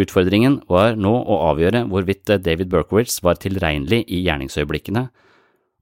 Utfordringen 0.00 0.60
var 0.70 0.94
nå 0.96 1.10
å 1.10 1.40
avgjøre 1.50 1.84
hvorvidt 1.90 2.30
David 2.40 2.70
Berkowitz 2.72 3.18
var 3.26 3.40
tilregnelig 3.42 4.04
i 4.08 4.22
gjerningsøyeblikkene, 4.24 5.08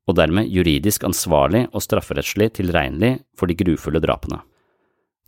og 0.09 0.17
dermed 0.17 0.49
juridisk 0.49 1.05
ansvarlig 1.05 1.67
og 1.69 1.85
strafferettslig 1.85 2.55
tilregnelig 2.57 3.19
for 3.37 3.51
de 3.51 3.57
grufulle 3.59 4.01
drapene. 4.01 4.41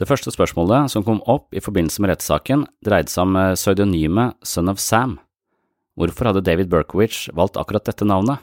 Det 0.00 0.08
første 0.08 0.32
spørsmålet 0.32 0.88
som 0.88 1.04
kom 1.04 1.20
opp 1.28 1.52
i 1.52 1.60
forbindelse 1.60 2.00
med 2.00 2.14
rettssaken, 2.14 2.64
dreide 2.84 3.12
seg 3.12 3.26
om 3.26 3.36
pseudonymet 3.52 4.38
Son 4.48 4.72
of 4.72 4.80
Sam. 4.80 5.18
Hvorfor 6.00 6.30
hadde 6.30 6.46
David 6.46 6.70
Berkowitz 6.72 7.28
valgt 7.36 7.60
akkurat 7.60 7.84
dette 7.84 8.08
navnet? 8.08 8.40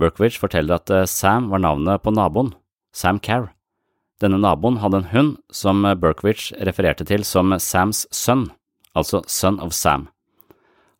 Berkowitz 0.00 0.40
forteller 0.40 0.80
at 0.80 1.10
Sam 1.12 1.50
var 1.52 1.60
navnet 1.60 2.00
på 2.00 2.14
naboen, 2.14 2.54
Sam 2.96 3.20
Carr. 3.20 3.50
Denne 4.22 4.40
naboen 4.40 4.80
hadde 4.80 5.02
en 5.02 5.10
hund 5.12 5.36
som 5.52 5.84
Berkowitz 6.00 6.54
refererte 6.64 7.04
til 7.04 7.26
som 7.28 7.52
Sams 7.60 8.06
sønn, 8.14 8.48
altså 8.96 9.20
Son 9.28 9.60
of 9.60 9.76
Sam. 9.76 10.08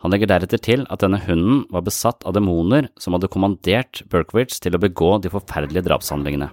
Han 0.04 0.12
legger 0.12 0.28
deretter 0.28 0.60
til 0.60 0.82
at 0.92 1.00
denne 1.00 1.16
hunden 1.24 1.62
var 1.72 1.80
besatt 1.86 2.26
av 2.28 2.34
demoner 2.36 2.90
som 3.00 3.14
hadde 3.16 3.30
kommandert 3.32 4.02
Berkowitz 4.12 4.58
til 4.60 4.76
å 4.76 4.80
begå 4.82 5.14
de 5.24 5.30
forferdelige 5.32 5.80
drapshandlingene. 5.86 6.50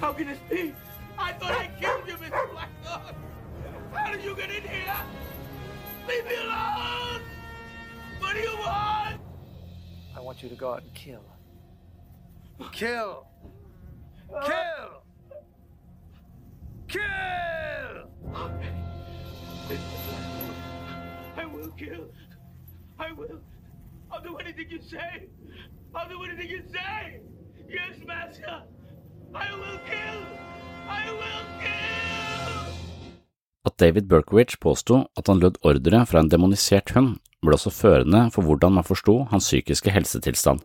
How 0.00 0.12
can 0.16 0.26
this 0.32 0.40
be? 0.48 0.72
I 1.18 1.32
thought 1.32 1.52
I 1.52 1.68
killed 1.80 2.08
you, 2.08 2.16
Mr. 2.16 2.44
Blackthorn. 2.56 3.14
How 3.92 4.12
did 4.12 4.24
you 4.24 4.34
get 4.34 4.48
in 4.48 4.62
here? 4.62 5.00
Leave 6.08 6.24
me 6.24 6.36
alone! 6.48 7.20
What 8.20 8.34
do 8.34 8.40
you 8.40 8.56
want? 8.64 9.20
I 10.16 10.20
want 10.20 10.42
you 10.42 10.48
to 10.48 10.54
go 10.54 10.72
out 10.72 10.82
and 10.82 10.94
kill. 10.94 11.24
Kill! 12.72 13.26
Kill! 14.46 15.05
Kill! 16.88 17.02
I 21.36 21.44
will 21.44 21.70
kill. 21.78 22.04
I 22.98 23.12
will. 23.12 23.40
I'll 24.12 24.22
do 24.22 24.36
anything 24.38 24.70
you 24.70 24.80
say. 24.90 25.28
I'll 25.94 26.08
do 26.08 26.22
anything 26.22 26.48
you 26.48 26.62
say. 26.70 27.20
Yes, 27.68 27.98
Master. 28.06 28.62
I 29.34 29.48
will 29.60 29.80
kill. 29.90 30.20
I 30.88 31.04
will 31.10 31.44
kill. 31.58 32.72
At 33.66 33.78
David 33.78 34.06
Berkowitz 34.06 34.56
påsto 34.56 35.08
at 35.16 35.26
han 35.26 35.40
lød 35.42 35.58
ordre 35.62 36.06
fra 36.06 36.22
en 36.22 36.30
demonisert 36.30 36.94
hund, 36.94 37.16
ble 37.42 37.58
også 37.58 37.74
førende 37.74 38.28
for 38.30 38.46
hvordan 38.46 38.78
man 38.78 38.86
forsto 38.86 39.24
hans 39.32 39.50
psykiske 39.50 39.90
helsetilstand. 39.90 40.62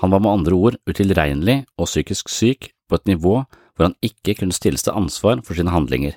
Han 0.00 0.10
var 0.10 0.24
med 0.24 0.30
andre 0.30 0.56
ord 0.56 0.80
utilregnelig 0.88 1.66
og 1.76 1.86
psykisk 1.90 2.28
syk 2.32 2.70
på 2.88 2.94
et 2.96 3.06
nivå 3.06 3.42
hvor 3.78 3.86
han 3.86 3.98
ikke 4.02 4.34
kunne 4.40 4.54
stilles 4.54 4.82
til 4.82 4.96
ansvar 4.98 5.38
for 5.46 5.54
sine 5.54 5.70
handlinger. 5.70 6.16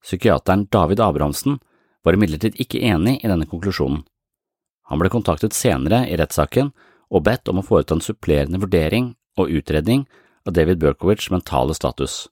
Psykiateren 0.00 0.64
David 0.72 1.02
Abrahamsen 1.04 1.58
var 2.06 2.16
imidlertid 2.16 2.56
ikke 2.56 2.80
enig 2.80 3.18
i 3.20 3.28
denne 3.28 3.44
konklusjonen. 3.50 4.06
Han 4.88 5.00
ble 5.02 5.10
kontaktet 5.12 5.52
senere 5.52 6.06
i 6.08 6.16
rettssaken 6.16 6.72
og 7.12 7.24
bedt 7.26 7.50
om 7.52 7.60
å 7.60 7.66
foreta 7.66 7.92
en 7.96 8.04
supplerende 8.04 8.60
vurdering 8.62 9.12
og 9.36 9.52
utredning 9.52 10.06
av 10.48 10.54
David 10.56 10.80
Berkowitz' 10.80 11.28
mentale 11.34 11.76
status. 11.76 12.26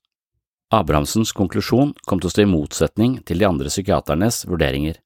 Abrahamsens 0.72 1.34
konklusjon 1.36 1.92
kom 2.08 2.22
til 2.22 2.30
å 2.30 2.32
stå 2.32 2.46
i 2.46 2.50
motsetning 2.50 3.18
til 3.28 3.42
de 3.42 3.46
andre 3.46 3.68
psykiaternes 3.68 4.46
vurderinger. 4.48 4.96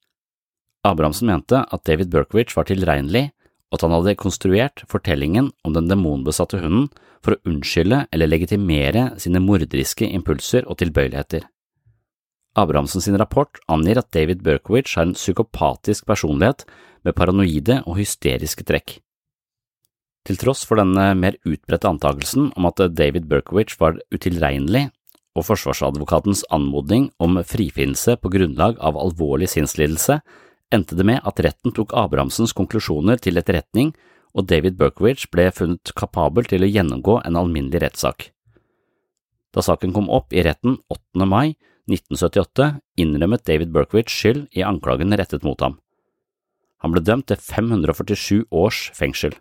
Abrahamsen 0.87 1.29
mente 1.29 1.59
at 1.67 1.85
David 1.85 2.13
Berkowitz 2.15 2.55
var 2.57 2.71
tilregnelig 2.71 3.33
at 3.71 3.85
han 3.85 3.95
hadde 3.95 4.18
konstruert 4.18 4.83
fortellingen 4.91 5.53
om 5.66 5.77
den 5.77 5.89
demonbesatte 5.91 6.61
hunden 6.62 6.89
for 7.25 7.37
å 7.37 7.51
unnskylde 7.51 8.05
eller 8.11 8.31
legitimere 8.31 9.11
sine 9.21 9.43
morderiske 9.45 10.09
impulser 10.09 10.66
og 10.66 10.81
tilbøyeligheter. 10.81 11.45
Abrahamsen 12.59 13.05
sin 13.05 13.18
rapport 13.21 13.61
angir 13.71 14.01
at 14.01 14.11
David 14.14 14.43
Berkowitz 14.43 14.97
har 14.99 15.07
en 15.07 15.14
psykopatisk 15.14 16.09
personlighet 16.09 16.64
med 17.07 17.14
paranoide 17.14 17.81
og 17.87 18.01
hysteriske 18.01 18.66
trekk. 18.66 18.99
Til 20.27 20.37
tross 20.37 20.66
for 20.68 20.81
denne 20.81 21.12
mer 21.16 21.39
utbredte 21.49 21.89
antakelsen 21.89 22.51
om 22.59 22.66
at 22.68 22.83
David 22.93 23.29
Berkowitz 23.31 23.79
var 23.81 24.01
utilregnelig, 24.12 24.91
og 25.39 25.47
forsvarsadvokatens 25.47 26.43
anmodning 26.51 27.07
om 27.23 27.39
frifinnelse 27.47 28.16
på 28.18 28.33
grunnlag 28.35 28.81
av 28.83 28.99
alvorlig 28.99 29.47
sinnslidelse, 29.53 30.18
endte 30.75 30.97
det 30.99 31.07
med 31.07 31.23
at 31.27 31.41
retten 31.45 31.75
tok 31.75 31.95
Abrahamsens 31.99 32.55
konklusjoner 32.57 33.21
til 33.23 33.41
etterretning, 33.41 33.93
og 34.35 34.47
David 34.47 34.77
Berkowitz 34.79 35.27
ble 35.31 35.49
funnet 35.55 35.93
kapabel 35.99 36.47
til 36.47 36.62
å 36.62 36.71
gjennomgå 36.71 37.18
en 37.27 37.39
alminnelig 37.39 37.83
rettssak. 37.83 38.31
Da 39.51 39.64
saken 39.66 39.93
kom 39.95 40.07
opp 40.12 40.31
i 40.33 40.45
retten 40.47 40.79
8. 40.93 41.27
mai 41.27 41.57
1978, 41.91 42.77
innrømmet 43.03 43.47
David 43.47 43.73
Berkowitz 43.75 44.14
skyld 44.14 44.47
i 44.55 44.62
anklagen 44.62 45.16
rettet 45.18 45.47
mot 45.47 45.59
ham. 45.64 45.81
Han 46.81 46.95
ble 46.95 47.03
dømt 47.05 47.27
til 47.29 47.41
547 47.43 48.45
års 48.55 48.87
fengsel. 48.97 49.35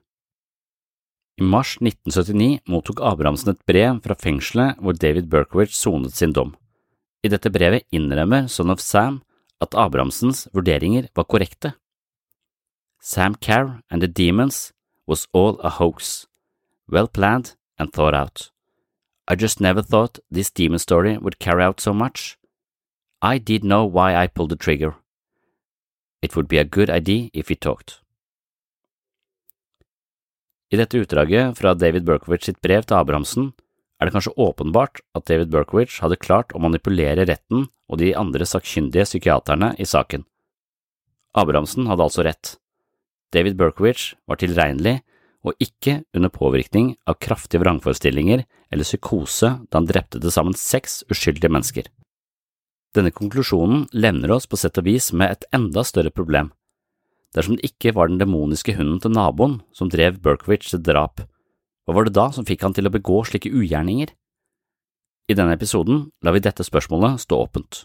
I 1.39 1.45
mars 1.45 1.77
1979 1.79 2.65
mottok 2.67 2.99
Abrahamsen 3.05 3.53
et 3.53 3.61
brev 3.69 4.01
fra 4.03 4.17
fengselet 4.19 4.81
hvor 4.83 4.97
David 4.97 5.29
Berkowitz 5.31 5.77
sonet 5.77 6.17
sin 6.17 6.33
dom. 6.35 6.55
I 7.23 7.31
dette 7.31 7.51
brevet 7.51 7.85
innrømmer 7.95 8.49
Son 8.51 8.73
of 8.73 8.81
Sam 8.83 9.21
at 9.61 9.75
Abrahamsens 9.75 10.47
vurderinger 10.53 11.07
var 11.15 11.23
korrekte. 11.23 11.73
Sam 13.01 13.35
Carr 13.35 13.81
and 13.89 14.01
the 14.01 14.07
Demons 14.07 14.73
was 15.07 15.27
all 15.33 15.59
a 15.59 15.69
hoax, 15.69 16.27
well 16.87 17.07
planned 17.07 17.55
and 17.77 17.91
thought 17.93 18.13
out. 18.13 18.51
I 19.27 19.35
just 19.35 19.61
never 19.61 19.81
thought 19.81 20.19
this 20.31 20.51
demon 20.51 20.79
story 20.79 21.17
would 21.17 21.39
carry 21.39 21.63
out 21.63 21.79
so 21.79 21.93
much. 21.93 22.37
I 23.21 23.37
did 23.37 23.63
know 23.63 23.85
why 23.85 24.15
I 24.15 24.27
pulled 24.27 24.49
the 24.49 24.55
trigger. 24.55 24.95
It 26.21 26.35
would 26.35 26.47
be 26.47 26.57
a 26.57 26.63
good 26.63 26.89
idea 26.89 27.29
if 27.33 27.49
we 27.49 27.55
talked. 27.55 28.01
I 30.71 30.77
dette 30.77 30.99
utdraget 31.01 31.57
fra 31.57 31.73
David 31.73 32.05
Berkowitz 32.05 32.45
sitt 32.45 32.61
brev 32.61 32.83
til 32.83 32.95
Abrahamsen 32.95 33.53
er 33.99 34.07
det 34.07 34.15
kanskje 34.15 34.35
åpenbart 34.39 35.01
at 35.17 35.27
David 35.27 35.51
Berkowitz 35.51 35.99
hadde 36.03 36.19
klart 36.21 36.53
å 36.55 36.61
manipulere 36.63 37.27
retten 37.27 37.67
og 37.89 37.99
de 37.99 38.13
andre 38.15 38.47
sakkyndige 38.47 39.07
psykiaterne 39.09 39.73
i 39.77 39.87
saken. 39.87 40.23
Abrahamsen 41.37 41.89
hadde 41.89 42.05
altså 42.05 42.23
rett. 42.25 42.55
David 43.35 43.59
Berkowitz 43.59 44.13
var 44.29 44.39
tilregnelig 44.41 44.99
og 45.45 45.55
ikke 45.63 46.01
under 46.15 46.31
påvirkning 46.33 46.93
av 47.07 47.19
kraftige 47.23 47.61
vrangforestillinger 47.63 48.43
eller 48.71 48.87
psykose 48.87 49.51
da 49.67 49.79
han 49.79 49.87
drepte 49.89 50.19
til 50.19 50.33
sammen 50.33 50.57
seks 50.57 51.03
uskyldige 51.11 51.51
mennesker. 51.51 51.87
Denne 52.95 53.13
konklusjonen 53.13 53.85
levner 53.93 54.33
oss 54.33 54.47
på 54.49 54.57
sett 54.57 54.79
og 54.81 54.87
vis 54.87 55.11
med 55.13 55.35
et 55.35 55.45
enda 55.53 55.83
større 55.85 56.11
problem. 56.11 56.49
Dersom 57.35 57.59
det 57.59 57.69
ikke 57.69 57.93
var 57.93 58.09
den 58.09 58.17
demoniske 58.17 58.73
hunden 58.79 58.97
til 59.03 59.13
naboen 59.13 59.59
som 59.75 59.91
drev 59.91 60.17
Berkowitz 60.23 60.71
til 60.71 60.81
drap, 60.81 61.21
hva 61.89 61.95
var 61.97 62.05
det 62.05 62.13
da 62.13 62.27
som 62.29 62.45
fikk 62.45 62.61
han 62.61 62.75
til 62.77 62.85
å 62.85 62.93
begå 62.93 63.23
slike 63.25 63.49
ugjerninger? 63.49 64.11
I 65.25 65.33
denne 65.33 65.55
episoden 65.57 66.03
lar 66.21 66.35
vi 66.35 66.43
dette 66.45 66.61
spørsmålet 66.61 67.23
stå 67.23 67.39
åpent. 67.41 67.79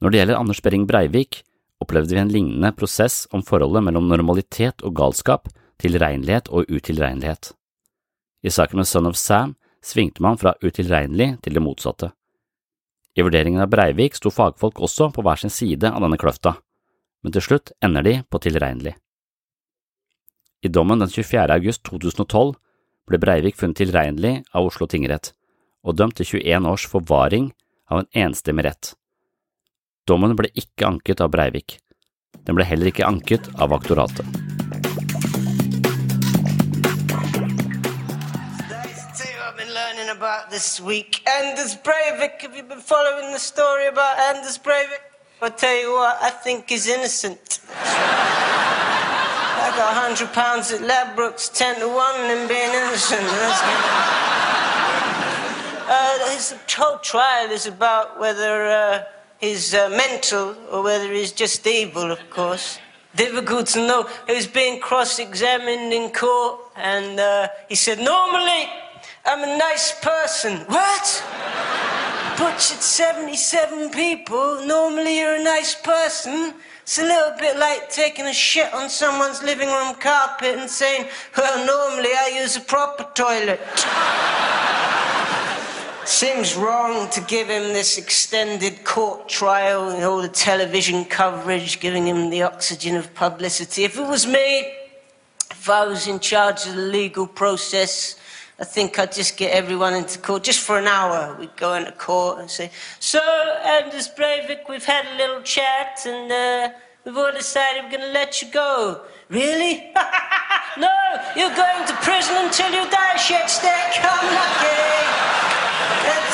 Når 0.00 0.08
det 0.08 0.22
gjelder 0.22 0.40
Anders 0.40 0.62
Behring 0.64 0.88
Breivik, 0.88 1.42
opplevde 1.84 2.16
vi 2.16 2.22
en 2.22 2.32
lignende 2.32 2.72
prosess 2.72 3.26
om 3.28 3.44
forholdet 3.44 3.84
mellom 3.84 4.08
normalitet 4.08 4.80
og 4.88 4.96
galskap, 4.96 5.52
tilregnelighet 5.76 6.48
og 6.48 6.64
utilregnelighet. 6.72 7.52
I 8.40 8.56
saken 8.56 8.80
med 8.80 8.88
Son 8.88 9.12
of 9.12 9.20
Sam 9.20 9.58
svingte 9.84 10.24
man 10.24 10.40
fra 10.40 10.56
utilregnelig 10.64 11.34
til 11.44 11.60
det 11.60 11.64
motsatte. 11.64 12.14
I 13.20 13.24
vurderingen 13.24 13.60
av 13.60 13.68
Breivik 13.68 14.16
sto 14.16 14.32
fagfolk 14.32 14.80
også 14.80 15.12
på 15.12 15.20
hver 15.20 15.44
sin 15.44 15.52
side 15.52 15.92
av 15.92 16.00
denne 16.00 16.16
kløfta, 16.16 16.56
men 17.20 17.36
til 17.36 17.44
slutt 17.44 17.76
ender 17.84 18.00
de 18.00 18.22
på 18.24 18.40
tilregnelig. 18.40 18.96
I 20.62 20.68
dommen 20.68 20.98
den 20.98 21.08
24. 21.08 21.52
august 21.52 21.82
2012 21.84 22.54
ble 23.06 23.18
Breivik 23.20 23.56
funnet 23.56 23.76
tilregnelig 23.82 24.40
av 24.56 24.66
Oslo 24.70 24.88
tingrett 24.90 25.32
og 25.86 25.98
dømt 25.98 26.16
til 26.18 26.40
21 26.40 26.66
års 26.70 26.86
forvaring 26.90 27.50
av 27.92 28.02
en 28.02 28.08
enstemmig 28.26 28.64
rett. 28.66 28.94
Dommen 30.08 30.34
ble 30.38 30.50
ikke 30.54 30.88
anket 30.88 31.22
av 31.22 31.30
Breivik. 31.30 31.78
Den 32.46 32.58
ble 32.58 32.66
heller 32.66 32.90
ikke 32.90 33.06
anket 33.06 33.50
av 33.58 33.74
aktoratet. 33.76 34.26
about? 43.78 45.02
I'll 45.42 45.50
tell 45.50 45.80
you 45.80 45.92
what, 45.92 46.16
I 46.22 46.30
think 46.30 46.70
he's 46.70 46.88
innocent. 46.88 47.60
Got 49.76 49.94
100 49.94 50.32
pounds 50.32 50.72
at 50.72 50.80
Ladbrokes, 50.80 51.52
10 51.52 51.80
to 51.80 51.88
1 51.88 52.20
and 52.30 52.48
being 52.48 52.70
innocent. 52.70 53.22
Uh, 55.88 56.30
his 56.30 56.52
whole 56.74 56.98
trial 56.98 57.48
is 57.52 57.66
about 57.66 58.18
whether 58.18 58.66
uh, 58.66 59.04
he's 59.38 59.72
uh, 59.72 59.88
mental 59.90 60.56
or 60.72 60.82
whether 60.82 61.12
he's 61.12 61.30
just 61.30 61.64
evil, 61.64 62.10
of 62.10 62.18
course. 62.28 62.80
Difficult 63.14 63.68
to 63.68 63.86
know. 63.86 64.08
He 64.26 64.34
was 64.34 64.48
being 64.48 64.80
cross 64.80 65.20
examined 65.20 65.92
in 65.92 66.10
court, 66.10 66.58
and 66.74 67.20
uh, 67.20 67.48
he 67.68 67.76
said, 67.76 68.00
Normally, 68.00 68.68
I'm 69.24 69.44
a 69.44 69.56
nice 69.56 69.94
person. 70.00 70.58
What? 70.66 71.24
Butchered 72.36 72.82
77 72.82 73.90
people. 73.90 74.66
Normally, 74.66 75.20
you're 75.20 75.36
a 75.36 75.44
nice 75.44 75.76
person. 75.76 76.54
It's 76.86 76.98
a 76.98 77.02
little 77.02 77.36
bit 77.36 77.56
like 77.56 77.90
taking 77.90 78.26
a 78.26 78.32
shit 78.32 78.72
on 78.72 78.88
someone's 78.88 79.42
living 79.42 79.66
room 79.66 79.96
carpet 79.96 80.56
and 80.56 80.70
saying, 80.70 81.08
Well, 81.36 81.66
normally 81.66 82.10
I 82.10 82.38
use 82.40 82.56
a 82.56 82.60
proper 82.60 83.08
toilet. 83.12 83.58
Seems 86.06 86.54
wrong 86.54 87.10
to 87.10 87.20
give 87.22 87.48
him 87.48 87.72
this 87.72 87.98
extended 87.98 88.84
court 88.84 89.28
trial 89.28 89.88
and 89.88 90.04
all 90.04 90.22
the 90.22 90.28
television 90.28 91.04
coverage, 91.06 91.80
giving 91.80 92.06
him 92.06 92.30
the 92.30 92.42
oxygen 92.44 92.94
of 92.94 93.12
publicity. 93.14 93.82
If 93.82 93.98
it 93.98 94.06
was 94.06 94.24
me, 94.24 94.72
if 95.50 95.68
I 95.68 95.88
was 95.88 96.06
in 96.06 96.20
charge 96.20 96.66
of 96.66 96.76
the 96.76 96.82
legal 96.82 97.26
process, 97.26 98.14
I 98.58 98.64
think 98.64 98.98
I'd 98.98 99.12
just 99.12 99.36
get 99.36 99.52
everyone 99.52 99.92
into 99.92 100.18
court 100.18 100.44
just 100.44 100.60
for 100.60 100.78
an 100.78 100.86
hour. 100.86 101.36
We'd 101.38 101.56
go 101.56 101.74
into 101.74 101.92
court 101.92 102.38
and 102.40 102.50
say, 102.50 102.70
So, 102.98 103.20
Anders 103.62 104.08
Breivik, 104.08 104.66
we've 104.66 104.84
had 104.84 105.04
a 105.04 105.16
little 105.18 105.42
chat 105.42 106.00
and 106.06 106.32
uh, 106.32 106.70
we've 107.04 107.16
all 107.16 107.32
decided 107.32 107.84
we're 107.84 107.90
going 107.90 108.02
to 108.02 108.12
let 108.12 108.40
you 108.40 108.50
go. 108.50 109.02
Really? 109.28 109.92
no, 110.78 110.88
you're 111.36 111.54
going 111.54 111.86
to 111.86 111.94
prison 112.00 112.36
until 112.38 112.70
you 112.70 112.90
die, 112.90 113.16
shitstick. 113.16 114.00
I'm 114.02 114.34
lucky. 114.34 115.35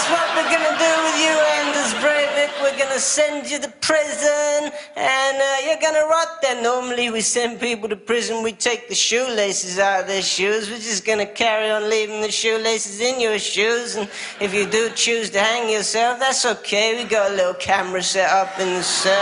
That's 0.02 0.18
what 0.18 0.34
we're 0.34 0.50
gonna 0.50 0.78
do 0.78 1.02
with 1.04 1.18
you, 1.22 1.30
Anders 1.30 1.94
Breivik. 2.02 2.50
We're 2.60 2.76
gonna 2.76 2.98
send 2.98 3.48
you 3.48 3.60
to 3.60 3.68
prison, 3.80 4.72
and 4.96 5.36
uh, 5.40 5.56
you're 5.64 5.80
gonna 5.80 6.04
rot 6.06 6.42
there. 6.42 6.60
Normally, 6.60 7.10
we 7.10 7.20
send 7.20 7.60
people 7.60 7.88
to 7.88 7.94
prison, 7.94 8.42
we 8.42 8.50
take 8.50 8.88
the 8.88 8.96
shoelaces 8.96 9.78
out 9.78 10.00
of 10.00 10.06
their 10.08 10.22
shoes. 10.22 10.68
We're 10.68 10.78
just 10.78 11.04
gonna 11.04 11.26
carry 11.26 11.70
on 11.70 11.88
leaving 11.88 12.20
the 12.20 12.32
shoelaces 12.32 13.00
in 13.00 13.20
your 13.20 13.38
shoes, 13.38 13.94
and 13.94 14.08
if 14.40 14.52
you 14.52 14.66
do 14.66 14.90
choose 14.90 15.30
to 15.30 15.40
hang 15.40 15.70
yourself, 15.70 16.18
that's 16.18 16.44
okay. 16.46 17.00
We 17.00 17.08
got 17.08 17.30
a 17.30 17.34
little 17.34 17.54
camera 17.54 18.02
set 18.02 18.28
up 18.28 18.58
in 18.58 18.74
the 18.74 18.82
cell, 18.82 19.14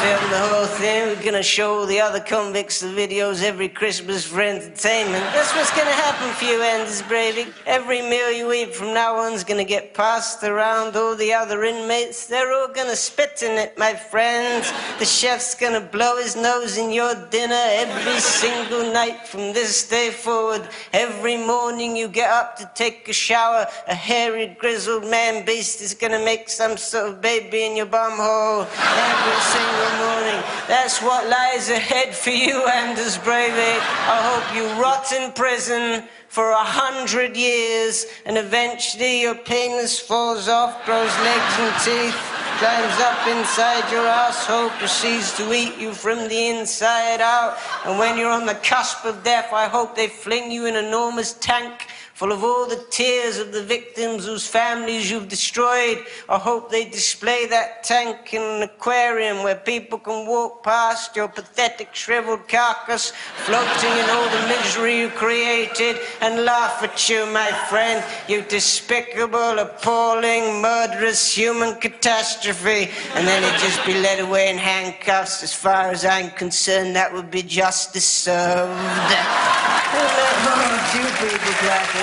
film 0.00 0.30
the 0.30 0.38
whole 0.38 0.66
thing. 0.66 1.08
We're 1.08 1.22
gonna 1.22 1.42
show 1.42 1.84
the 1.84 2.00
other 2.00 2.20
convicts 2.20 2.80
the 2.80 2.86
videos 2.86 3.42
every 3.42 3.68
Christmas 3.68 4.24
for 4.24 4.40
entertainment. 4.40 5.22
That's 5.34 5.54
what's 5.54 5.70
gonna 5.76 5.90
happen 5.90 6.32
for 6.32 6.46
you, 6.46 6.62
Anders 6.62 7.02
Breivik. 7.02 7.52
Every 7.66 8.00
meal 8.00 8.32
you 8.32 8.50
eat 8.54 8.74
from 8.74 8.94
now 8.94 9.16
on's 9.16 9.44
gonna 9.50 9.64
get 9.64 9.94
passed 9.94 10.44
around 10.44 10.94
all 10.94 11.16
the 11.16 11.32
other 11.32 11.64
inmates. 11.64 12.26
They're 12.26 12.52
all 12.52 12.68
gonna 12.68 12.94
spit 12.94 13.42
in 13.42 13.58
it, 13.58 13.76
my 13.76 13.94
friends. 13.94 14.72
The 15.00 15.04
chef's 15.04 15.56
gonna 15.56 15.80
blow 15.80 16.18
his 16.18 16.36
nose 16.36 16.78
in 16.78 16.92
your 16.92 17.16
dinner 17.30 17.64
every 17.84 18.20
single 18.20 18.92
night 18.92 19.26
from 19.26 19.52
this 19.52 19.88
day 19.88 20.10
forward. 20.10 20.62
Every 20.92 21.36
morning 21.36 21.96
you 21.96 22.06
get 22.06 22.30
up 22.30 22.58
to 22.58 22.70
take 22.76 23.08
a 23.08 23.12
shower, 23.12 23.66
a 23.88 23.94
hairy, 23.94 24.56
grizzled 24.56 25.10
man 25.10 25.44
beast 25.44 25.80
is 25.80 25.94
gonna 25.94 26.24
make 26.24 26.48
some 26.48 26.76
sort 26.76 27.08
of 27.08 27.20
baby 27.20 27.64
in 27.64 27.74
your 27.74 27.86
bum 27.86 28.12
hole 28.12 28.62
every 28.62 29.40
single 29.54 29.92
morning. 30.06 30.40
That's 30.68 31.02
what 31.02 31.28
lies 31.28 31.70
ahead 31.70 32.14
for 32.14 32.30
you, 32.30 32.64
Anders 32.68 33.18
Breivik. 33.18 33.82
I 34.14 34.18
hope 34.30 34.46
you 34.54 34.80
rot 34.80 35.10
in 35.10 35.32
prison 35.32 36.04
for 36.30 36.52
a 36.52 36.64
hundred 36.64 37.36
years, 37.36 38.06
and 38.24 38.38
eventually 38.38 39.20
your 39.20 39.34
penis 39.34 39.98
falls 39.98 40.46
off, 40.46 40.86
grows 40.86 41.10
legs 41.26 41.54
and 41.58 41.74
teeth, 41.82 42.14
climbs 42.60 43.00
up 43.00 43.26
inside 43.26 43.90
your 43.90 44.06
asshole, 44.06 44.70
proceeds 44.78 45.36
to 45.36 45.52
eat 45.52 45.76
you 45.76 45.92
from 45.92 46.28
the 46.28 46.46
inside 46.46 47.20
out. 47.20 47.58
And 47.84 47.98
when 47.98 48.16
you're 48.16 48.30
on 48.30 48.46
the 48.46 48.54
cusp 48.54 49.04
of 49.04 49.24
death, 49.24 49.52
I 49.52 49.66
hope 49.66 49.96
they 49.96 50.06
fling 50.06 50.52
you 50.52 50.66
in 50.66 50.76
an 50.76 50.84
enormous 50.84 51.32
tank 51.32 51.88
full 52.20 52.32
of 52.32 52.44
all 52.44 52.68
the 52.68 52.84
tears 52.90 53.38
of 53.38 53.50
the 53.50 53.62
victims 53.62 54.26
whose 54.26 54.46
families 54.46 55.10
you've 55.10 55.26
destroyed. 55.26 56.04
I 56.28 56.36
hope 56.36 56.70
they 56.70 56.84
display 56.84 57.46
that 57.46 57.82
tank 57.82 58.34
in 58.34 58.42
an 58.42 58.62
aquarium 58.62 59.42
where 59.42 59.54
people 59.54 59.98
can 59.98 60.26
walk 60.26 60.62
past 60.62 61.16
your 61.16 61.28
pathetic 61.28 61.94
shriveled 61.94 62.46
carcass 62.46 63.14
floating 63.46 63.94
in 64.02 64.10
all 64.10 64.28
the 64.36 64.48
misery 64.48 64.98
you 64.98 65.08
created 65.08 65.96
and 66.20 66.44
laugh 66.44 66.82
at 66.82 67.08
you, 67.08 67.24
my 67.24 67.50
friend, 67.70 68.04
you 68.28 68.42
despicable, 68.42 69.58
appalling, 69.58 70.60
murderous 70.60 71.34
human 71.34 71.74
catastrophe. 71.80 72.90
And 73.14 73.26
then 73.26 73.42
he'd 73.42 73.60
just 73.60 73.82
be 73.86 73.94
led 73.94 74.20
away 74.20 74.50
in 74.50 74.58
handcuffs. 74.58 75.42
As 75.42 75.54
far 75.54 75.90
as 75.90 76.04
I'm 76.04 76.28
concerned, 76.32 76.96
that 76.96 77.14
would 77.14 77.30
be 77.30 77.42
justice 77.42 78.04
served. 78.04 78.78
Oh. 79.92 80.20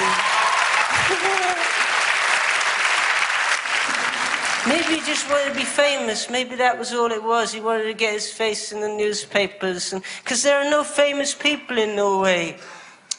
Maybe 4.68 4.96
he 4.96 5.02
just 5.06 5.30
wanted 5.30 5.54
to 5.54 5.56
be 5.56 5.64
famous. 5.64 6.30
Maybe 6.30 6.56
that 6.56 6.78
was 6.78 6.92
all 6.92 7.10
it 7.12 7.24
was. 7.24 7.54
He 7.54 7.62
wanted 7.62 7.86
to 7.86 7.94
get 7.94 8.14
his 8.14 8.30
face 8.30 8.74
in 8.74 8.82
the 8.82 8.90
newspapers. 8.90 9.94
Because 10.24 10.44
there 10.44 10.60
are 10.60 10.70
no 10.70 10.84
famous 10.84 11.34
people 11.34 11.78
in 11.78 11.96
Norway. 11.96 12.58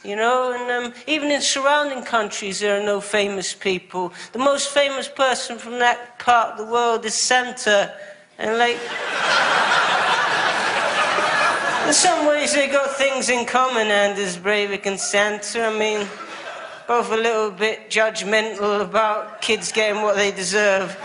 You 0.04 0.16
know, 0.16 0.52
and 0.52 0.86
um, 0.86 0.92
even 1.06 1.30
in 1.30 1.40
surrounding 1.40 2.04
countries, 2.04 2.60
there 2.60 2.78
are 2.78 2.84
no 2.84 3.00
famous 3.00 3.54
people. 3.54 4.12
The 4.32 4.38
most 4.38 4.68
famous 4.68 5.08
person 5.08 5.58
from 5.58 5.78
that 5.78 6.18
part 6.18 6.52
of 6.52 6.58
the 6.58 6.70
world 6.70 7.06
is 7.06 7.14
Santa. 7.14 7.94
And, 8.38 8.58
like, 8.58 8.76
in 11.88 11.94
some 11.94 12.26
ways, 12.26 12.52
they 12.52 12.68
got 12.68 12.94
things 12.96 13.30
in 13.30 13.46
common, 13.46 13.88
Anders 13.88 14.36
Breivik 14.36 14.84
and 14.86 15.00
Santa. 15.00 15.64
I 15.64 15.76
mean, 15.76 16.06
both 16.88 17.12
a 17.12 17.16
little 17.16 17.50
bit 17.50 17.90
judgmental 17.90 18.80
about 18.80 19.42
kids 19.42 19.70
getting 19.70 20.00
what 20.00 20.16
they 20.16 20.30
deserve. 20.30 20.88
Um, 20.88 20.96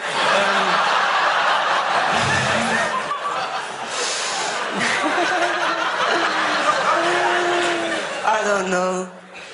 I 8.25 8.39
don't 8.45 8.71
know. 8.71 9.11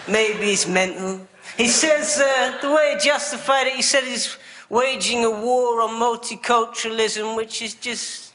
Maybe 0.07 0.45
he's 0.45 0.67
mental. 0.67 1.19
He 1.57 1.67
says 1.67 2.19
uh, 2.19 2.59
the 2.61 2.69
way 2.69 2.93
he 2.93 2.99
justified 3.03 3.65
it, 3.65 3.73
he 3.73 3.81
said 3.81 4.03
he's 4.03 4.37
waging 4.69 5.25
a 5.25 5.31
war 5.31 5.81
on 5.81 5.99
multiculturalism, 5.99 7.35
which 7.35 7.63
is 7.63 7.73
just, 7.73 8.33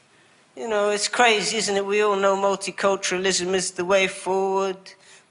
you 0.57 0.67
know, 0.67 0.89
it's 0.89 1.07
crazy, 1.07 1.55
isn't 1.55 1.77
it? 1.77 1.85
We 1.85 2.01
all 2.01 2.17
know 2.17 2.35
multiculturalism 2.35 3.53
is 3.53 3.71
the 3.71 3.85
way 3.85 4.07
forward. 4.07 4.75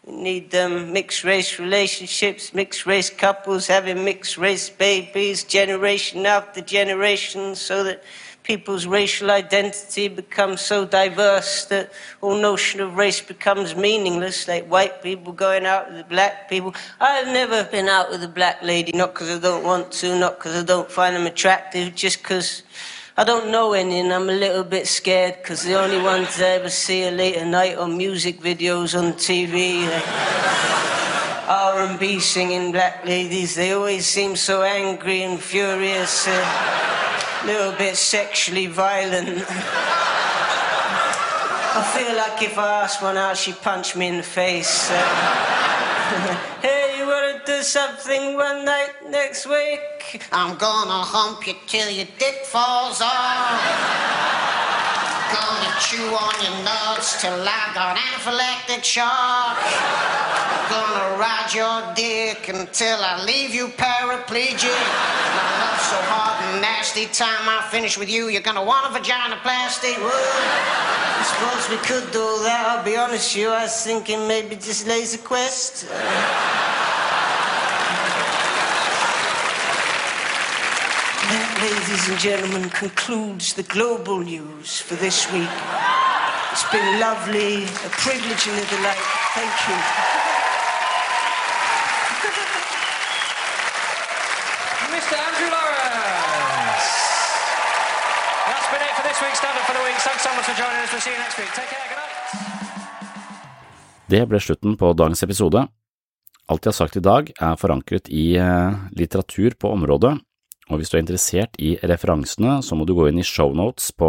We 0.06 0.16
need 0.16 0.50
them 0.50 0.92
mixed 0.92 1.24
race 1.24 1.58
relationships, 1.58 2.52
mixed 2.52 2.84
race 2.84 3.08
couples 3.08 3.66
having 3.66 4.04
mixed 4.04 4.36
race 4.36 4.68
babies, 4.68 5.44
generation 5.44 6.26
after 6.26 6.60
generation, 6.60 7.54
so 7.54 7.84
that 7.84 8.02
people's 8.42 8.86
racial 8.86 9.30
identity 9.30 10.08
becomes 10.08 10.60
so 10.60 10.84
diverse 10.84 11.64
that 11.66 11.90
all 12.20 12.36
notion 12.36 12.80
of 12.80 12.96
race 12.96 13.22
becomes 13.22 13.74
meaningless, 13.74 14.46
like 14.46 14.66
white 14.66 15.02
people 15.02 15.32
going 15.32 15.64
out 15.64 15.88
with 15.88 15.96
the 15.96 16.04
black 16.04 16.50
people. 16.50 16.74
I've 17.00 17.28
never 17.28 17.64
been 17.64 17.88
out 17.88 18.10
with 18.10 18.22
a 18.22 18.28
black 18.28 18.62
lady, 18.62 18.92
not 18.92 19.14
because 19.14 19.30
I 19.30 19.38
don't 19.38 19.64
want 19.64 19.90
to, 19.92 20.18
not 20.18 20.38
because 20.38 20.54
I 20.54 20.66
don't 20.66 20.90
find 20.90 21.16
them 21.16 21.26
attractive, 21.26 21.94
just 21.94 22.18
because 22.18 22.62
I 23.16 23.22
don't 23.22 23.52
know 23.52 23.74
any 23.74 24.00
and 24.00 24.12
I'm 24.12 24.28
a 24.28 24.32
little 24.32 24.64
bit 24.64 24.88
scared 24.88 25.36
because 25.36 25.62
the 25.62 25.74
only 25.80 26.02
ones 26.02 26.40
I 26.40 26.58
ever 26.58 26.68
see 26.68 27.06
are 27.06 27.12
late 27.12 27.36
at 27.36 27.46
night 27.46 27.76
on 27.78 27.96
music 27.96 28.40
videos 28.40 28.98
on 28.98 29.12
TV. 29.12 29.88
Like 29.88 30.02
R&B 31.48 32.18
singing 32.18 32.72
black 32.72 33.04
ladies, 33.04 33.54
they 33.54 33.70
always 33.70 34.04
seem 34.04 34.34
so 34.34 34.64
angry 34.64 35.22
and 35.22 35.38
furious. 35.38 36.26
Uh, 36.26 37.42
little 37.46 37.70
bit 37.78 37.94
sexually 37.94 38.66
violent. 38.66 39.44
I 41.76 41.82
feel 41.94 42.16
like 42.16 42.42
if 42.42 42.58
I 42.58 42.82
asked 42.82 43.00
one 43.00 43.16
out, 43.16 43.36
she'd 43.36 43.62
punch 43.62 43.94
me 43.94 44.08
in 44.08 44.16
the 44.16 44.24
face. 44.24 44.90
Uh, 44.90 46.50
do 47.46 47.62
something 47.62 48.36
one 48.36 48.64
night 48.64 48.92
next 49.08 49.46
week? 49.46 50.22
I'm 50.32 50.56
gonna 50.56 51.02
hump 51.04 51.46
you 51.46 51.54
till 51.66 51.90
your 51.90 52.06
dick 52.18 52.44
falls 52.44 53.00
off. 53.02 53.60
Gonna 55.28 55.72
chew 55.80 56.08
on 56.08 56.34
your 56.40 56.56
nuts 56.64 57.20
till 57.20 57.34
I 57.34 57.70
got 57.74 57.96
anaphylactic 57.96 58.82
shock. 58.82 59.58
Gonna 60.70 61.18
ride 61.18 61.52
your 61.52 61.94
dick 61.94 62.48
until 62.48 62.98
I 63.00 63.22
leave 63.24 63.54
you 63.54 63.68
paraplegic. 63.68 64.80
Love 65.60 65.80
so 65.80 66.00
hard 66.08 66.42
and 66.48 66.62
nasty. 66.62 67.06
Time 67.06 67.48
I 67.48 67.66
finish 67.70 67.98
with 67.98 68.08
you, 68.08 68.28
you're 68.28 68.42
gonna 68.42 68.64
want 68.64 68.86
a 68.86 68.90
vagina 68.98 69.36
plastic. 69.42 69.98
Woo. 69.98 70.08
I 70.08 71.22
suppose 71.28 71.68
we 71.68 71.76
could 71.84 72.10
do 72.12 72.24
that. 72.44 72.64
I'll 72.68 72.84
be 72.84 72.96
honest 72.96 73.34
with 73.34 73.42
you. 73.42 73.48
I 73.50 73.64
was 73.64 73.84
thinking 73.84 74.26
maybe 74.26 74.56
just 74.56 74.86
laser 74.86 75.18
quest. 75.18 75.86
Ladies 81.64 82.04
and 82.10 82.18
gentlemen, 82.20 82.68
concludes 82.68 83.54
the 83.54 83.62
global 83.76 84.18
news 84.20 84.70
for 84.86 84.96
this 85.04 85.18
week. 85.32 85.56
It's 86.52 86.66
been 86.68 87.00
lovely, 87.00 87.64
a 87.88 87.90
privilege 88.04 88.44
and 88.50 88.56
a 88.60 88.66
delight. 88.68 89.04
Thank 89.32 89.54
you. 89.68 89.78
Mr. 94.92 95.16
Andrew 95.26 95.48
Lawrence. 95.56 96.88
That's 98.48 98.68
been 98.72 98.82
it 98.84 98.92
for 98.98 99.04
this 99.08 99.18
week's 99.24 99.40
Standard 99.40 99.64
for 99.68 99.74
the 99.78 99.84
Week. 99.88 99.98
Thanks 100.04 100.22
so 100.26 100.30
much 100.36 100.44
for 100.44 100.56
joining 100.60 100.80
us. 100.84 100.92
We'll 100.92 101.00
see 101.06 101.14
you 101.16 101.22
next 101.24 101.36
week. 101.40 101.48
Take 101.56 101.70
care. 101.72 101.86
Good 101.88 102.00
night. 102.04 102.12
Det 104.12 104.22
ble 104.28 104.40
slutten 104.40 104.76
på 104.76 104.92
dagens 104.92 105.22
episode. 105.24 105.64
Alt 106.44 106.64
jeg 106.64 106.72
har 106.74 106.76
sagt 106.82 106.96
i 107.00 107.00
dag 107.00 107.32
er 107.40 107.56
forankret 107.56 108.12
i 108.12 108.36
eh, 108.36 108.72
litteratur 109.00 109.56
på 109.56 109.72
området, 109.72 110.18
og 110.70 110.80
hvis 110.80 110.90
du 110.90 110.96
er 110.96 111.04
interessert 111.04 111.58
i 111.60 111.74
referansene, 111.82 112.60
så 112.64 112.76
må 112.76 112.86
du 112.88 112.94
gå 112.96 113.08
inn 113.10 113.20
i 113.20 113.26
shownotes 113.26 113.90
på 113.98 114.08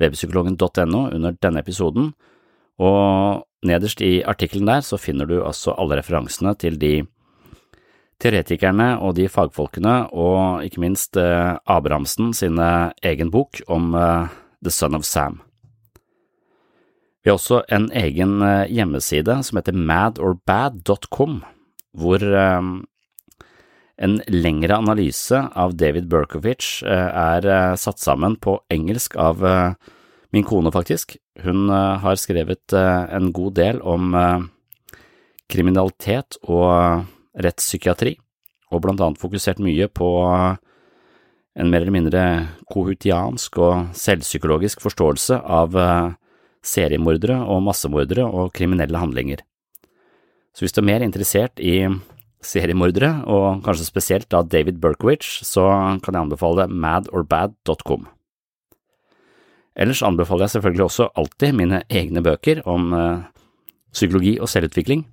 webpsykologen.no 0.00 1.06
under 1.14 1.36
denne 1.40 1.62
episoden, 1.64 2.12
og 2.80 3.46
nederst 3.66 4.00
i 4.04 4.20
artikkelen 4.24 4.68
der 4.68 4.84
så 4.84 4.96
finner 5.00 5.28
du 5.28 5.40
altså 5.44 5.74
alle 5.76 5.98
referansene 6.00 6.54
til 6.56 6.78
de 6.80 6.94
teoretikerne 8.20 8.94
og 9.00 9.16
de 9.16 9.28
fagfolkene, 9.32 10.10
og 10.12 10.64
ikke 10.64 10.84
minst 10.84 11.16
eh, 11.20 11.56
Abrahamsen 11.64 12.34
sin 12.36 12.60
egen 12.60 13.32
bok 13.32 13.60
om 13.68 13.94
eh, 13.96 14.32
The 14.64 14.72
Son 14.72 14.96
of 14.96 15.08
Sam. 15.08 15.40
Vi 17.20 17.28
har 17.28 17.36
også 17.36 17.62
en 17.68 17.90
egen 17.92 18.40
eh, 18.42 18.70
hjemmeside 18.72 19.34
som 19.44 19.58
heter 19.60 19.76
madorbad.com, 19.76 21.42
hvor 21.92 22.22
eh, 22.24 22.68
en 24.00 24.20
lengre 24.32 24.76
analyse 24.76 25.36
av 25.52 25.74
David 25.76 26.08
Berkovich 26.08 26.80
eh, 26.88 27.08
er 27.10 27.46
eh, 27.46 27.76
satt 27.76 28.00
sammen 28.00 28.38
på 28.40 28.56
engelsk 28.72 29.16
av 29.20 29.44
eh, 29.44 29.74
min 30.32 30.46
kone, 30.46 30.72
faktisk. 30.72 31.18
Hun 31.44 31.68
har 31.72 32.18
skrevet 32.20 32.70
en 32.76 33.32
god 33.34 33.54
del 33.56 33.80
om 33.82 34.12
kriminalitet 35.50 36.36
og 36.44 37.02
rettspsykiatri, 37.34 38.12
og 38.70 38.82
blant 38.84 39.02
annet 39.02 39.18
fokusert 39.18 39.58
mye 39.58 39.88
på 39.90 40.10
en 40.30 41.72
mer 41.72 41.80
eller 41.80 41.96
mindre 41.96 42.22
kohutiansk 42.70 43.58
og 43.58 43.90
selvpsykologisk 43.98 44.84
forståelse 44.84 45.40
av 45.42 45.74
seriemordere 46.62 47.40
og 47.50 47.64
massemordere 47.66 48.28
og 48.28 48.54
kriminelle 48.54 49.02
handlinger. 49.02 49.42
Så 50.54 50.62
hvis 50.62 50.76
du 50.76 50.84
er 50.84 50.90
mer 50.92 51.02
interessert 51.02 51.58
i 51.58 51.88
seriemordere, 52.44 53.10
og 53.28 53.60
kanskje 53.66 53.88
spesielt 53.88 54.28
da 54.32 54.42
David 54.42 54.80
Berkowitz, 54.80 55.40
så 55.46 55.66
kan 56.04 56.16
jeg 56.16 56.24
anbefale 56.24 56.66
madorbad.com. 56.68 58.08
Ellers 59.80 60.02
anbefaler 60.04 60.48
jeg 60.48 60.56
selvfølgelig 60.56 60.84
også 60.86 61.08
alltid 61.20 61.56
mine 61.56 61.82
egne 61.88 62.22
bøker 62.24 62.60
om 62.68 62.90
eh, 62.96 63.22
psykologi 63.94 64.34
og 64.40 64.50
selvutvikling. 64.50 65.06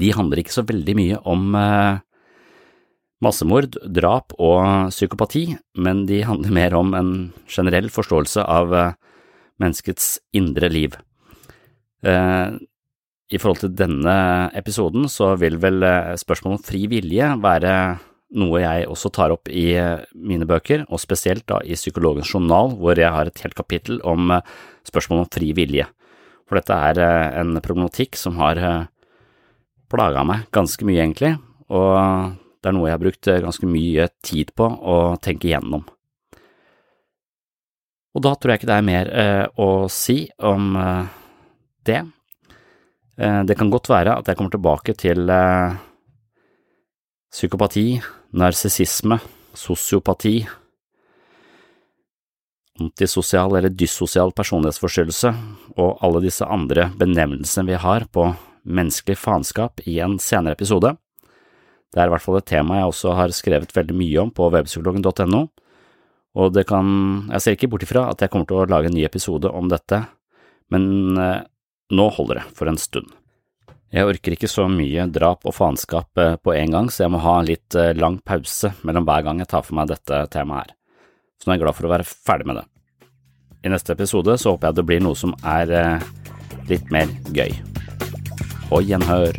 De 0.00 0.10
handler 0.14 0.40
ikke 0.40 0.54
så 0.54 0.64
veldig 0.66 0.96
mye 0.98 1.20
om 1.30 1.54
eh, 1.58 2.00
massemord, 3.22 3.76
drap 3.84 4.34
og 4.38 4.90
psykopati, 4.90 5.46
men 5.76 6.04
de 6.08 6.22
handler 6.26 6.54
mer 6.60 6.76
om 6.78 6.94
en 6.98 7.14
generell 7.50 7.90
forståelse 7.92 8.46
av 8.46 8.74
eh, 8.74 8.94
menneskets 9.62 10.16
indre 10.34 10.70
liv. 10.72 10.96
Eh, 13.24 13.34
I 13.34 13.38
forhold 13.38 13.60
til 13.60 13.74
denne 13.74 14.50
episoden 14.54 15.08
så 15.08 15.36
vil 15.36 15.56
vel 15.58 15.82
eh, 15.82 16.16
spørsmålet 16.16 16.60
om 16.60 16.64
fri 16.64 16.86
vilje 16.86 17.40
være 17.40 17.98
noe 18.34 18.60
jeg 18.60 18.88
også 18.90 19.10
tar 19.14 19.30
opp 19.30 19.48
i 19.48 19.74
eh, 19.78 20.04
mine 20.14 20.46
bøker, 20.46 20.86
og 20.88 21.00
spesielt 21.00 21.46
da 21.46 21.60
i 21.64 21.74
Psykologens 21.74 22.32
journal, 22.34 22.74
hvor 22.76 22.98
jeg 22.98 23.10
har 23.10 23.26
et 23.26 23.40
helt 23.44 23.54
kapittel 23.54 24.00
om 24.02 24.32
spørsmålet 24.84 25.26
om 25.26 25.32
fri 25.32 25.52
vilje. 25.54 25.86
For 26.48 26.58
dette 26.58 26.74
er 26.74 26.98
eh, 26.98 27.40
en 27.40 27.56
problematikk 27.60 28.16
som 28.16 28.36
har 28.36 28.88
plaga 29.88 30.24
meg 30.24 30.48
ganske 30.52 30.84
mye, 30.84 31.00
egentlig, 31.00 31.36
og 31.70 32.34
det 32.60 32.70
er 32.70 32.74
noe 32.74 32.88
jeg 32.88 32.96
har 32.96 33.02
brukt 33.02 33.28
ganske 33.44 33.68
mye 33.68 34.08
tid 34.24 34.50
på 34.56 34.66
å 34.66 34.96
tenke 35.22 35.46
igjennom. 35.48 35.84
Og 38.14 38.22
da 38.24 38.32
tror 38.34 38.52
jeg 38.52 38.62
ikke 38.62 38.70
det 38.70 38.78
er 38.78 38.86
mer 38.86 39.10
å 39.60 39.86
si 39.90 40.16
om 40.38 40.74
det. 41.84 42.00
Det 43.16 43.54
kan 43.54 43.70
godt 43.70 43.86
være 43.92 44.16
at 44.18 44.26
jeg 44.26 44.36
kommer 44.36 44.50
tilbake 44.50 44.94
til 44.98 45.30
psykopati, 47.30 48.00
narsissisme, 48.34 49.20
sosiopati, 49.54 50.40
antisosial 52.80 53.54
eller 53.54 53.70
dyssosial 53.70 54.32
personlighetsforstyrrelse 54.34 55.30
og 55.78 56.02
alle 56.02 56.24
disse 56.24 56.46
andre 56.46 56.88
benevnelsene 56.98 57.68
vi 57.70 57.78
har 57.78 58.06
på 58.10 58.28
menneskelig 58.64 59.18
faenskap 59.20 59.82
i 59.86 60.00
en 60.02 60.18
senere 60.22 60.56
episode. 60.56 60.94
Det 61.92 62.00
er 62.00 62.08
i 62.08 62.14
hvert 62.14 62.24
fall 62.24 62.40
et 62.40 62.48
tema 62.50 62.80
jeg 62.80 62.90
også 62.90 63.14
har 63.14 63.34
skrevet 63.36 63.74
veldig 63.76 63.94
mye 63.94 64.22
om 64.24 64.32
på 64.34 64.48
webpsykologen.no, 64.50 65.44
og 66.34 66.54
det 66.56 66.64
kan, 66.66 66.86
jeg 67.30 67.42
ser 67.42 67.54
ikke 67.54 67.70
bort 67.70 67.84
ifra 67.86 68.08
at 68.10 68.24
jeg 68.24 68.32
kommer 68.32 68.48
til 68.50 68.64
å 68.64 68.66
lage 68.66 68.90
en 68.90 68.96
ny 68.96 69.04
episode 69.06 69.50
om 69.54 69.68
dette, 69.70 70.00
men 70.74 71.18
eh, 71.20 71.44
nå 71.92 72.08
holder 72.16 72.40
det 72.40 72.46
for 72.56 72.70
en 72.70 72.80
stund. 72.80 73.12
Jeg 73.94 74.08
orker 74.10 74.34
ikke 74.34 74.50
så 74.50 74.64
mye 74.66 75.06
drap 75.14 75.44
og 75.46 75.54
faenskap 75.54 76.18
eh, 76.18 76.36
på 76.42 76.54
en 76.56 76.72
gang, 76.74 76.88
så 76.90 77.04
jeg 77.04 77.12
må 77.14 77.20
ha 77.22 77.36
en 77.38 77.46
litt 77.46 77.76
eh, 77.78 77.92
lang 77.94 78.18
pause 78.26 78.72
mellom 78.82 79.06
hver 79.06 79.22
gang 79.26 79.42
jeg 79.42 79.50
tar 79.52 79.62
for 79.66 79.78
meg 79.78 79.92
dette 79.92 80.24
temaet 80.34 80.64
her. 80.64 80.76
Så 81.38 81.46
nå 81.46 81.54
er 81.54 81.60
jeg 81.60 81.64
glad 81.66 81.78
for 81.78 81.86
å 81.86 81.92
være 81.94 82.08
ferdig 82.08 82.48
med 82.50 82.58
det. 82.58 82.66
I 83.64 83.72
neste 83.72 83.94
episode 83.94 84.34
så 84.40 84.54
håper 84.54 84.72
jeg 84.72 84.80
det 84.80 84.86
blir 84.90 85.04
noe 85.04 85.18
som 85.18 85.36
er 85.46 85.70
eh, 85.70 86.08
litt 86.72 86.90
mer 86.94 87.12
gøy. 87.36 87.54
På 88.66 88.82
gjenhør. 88.82 89.38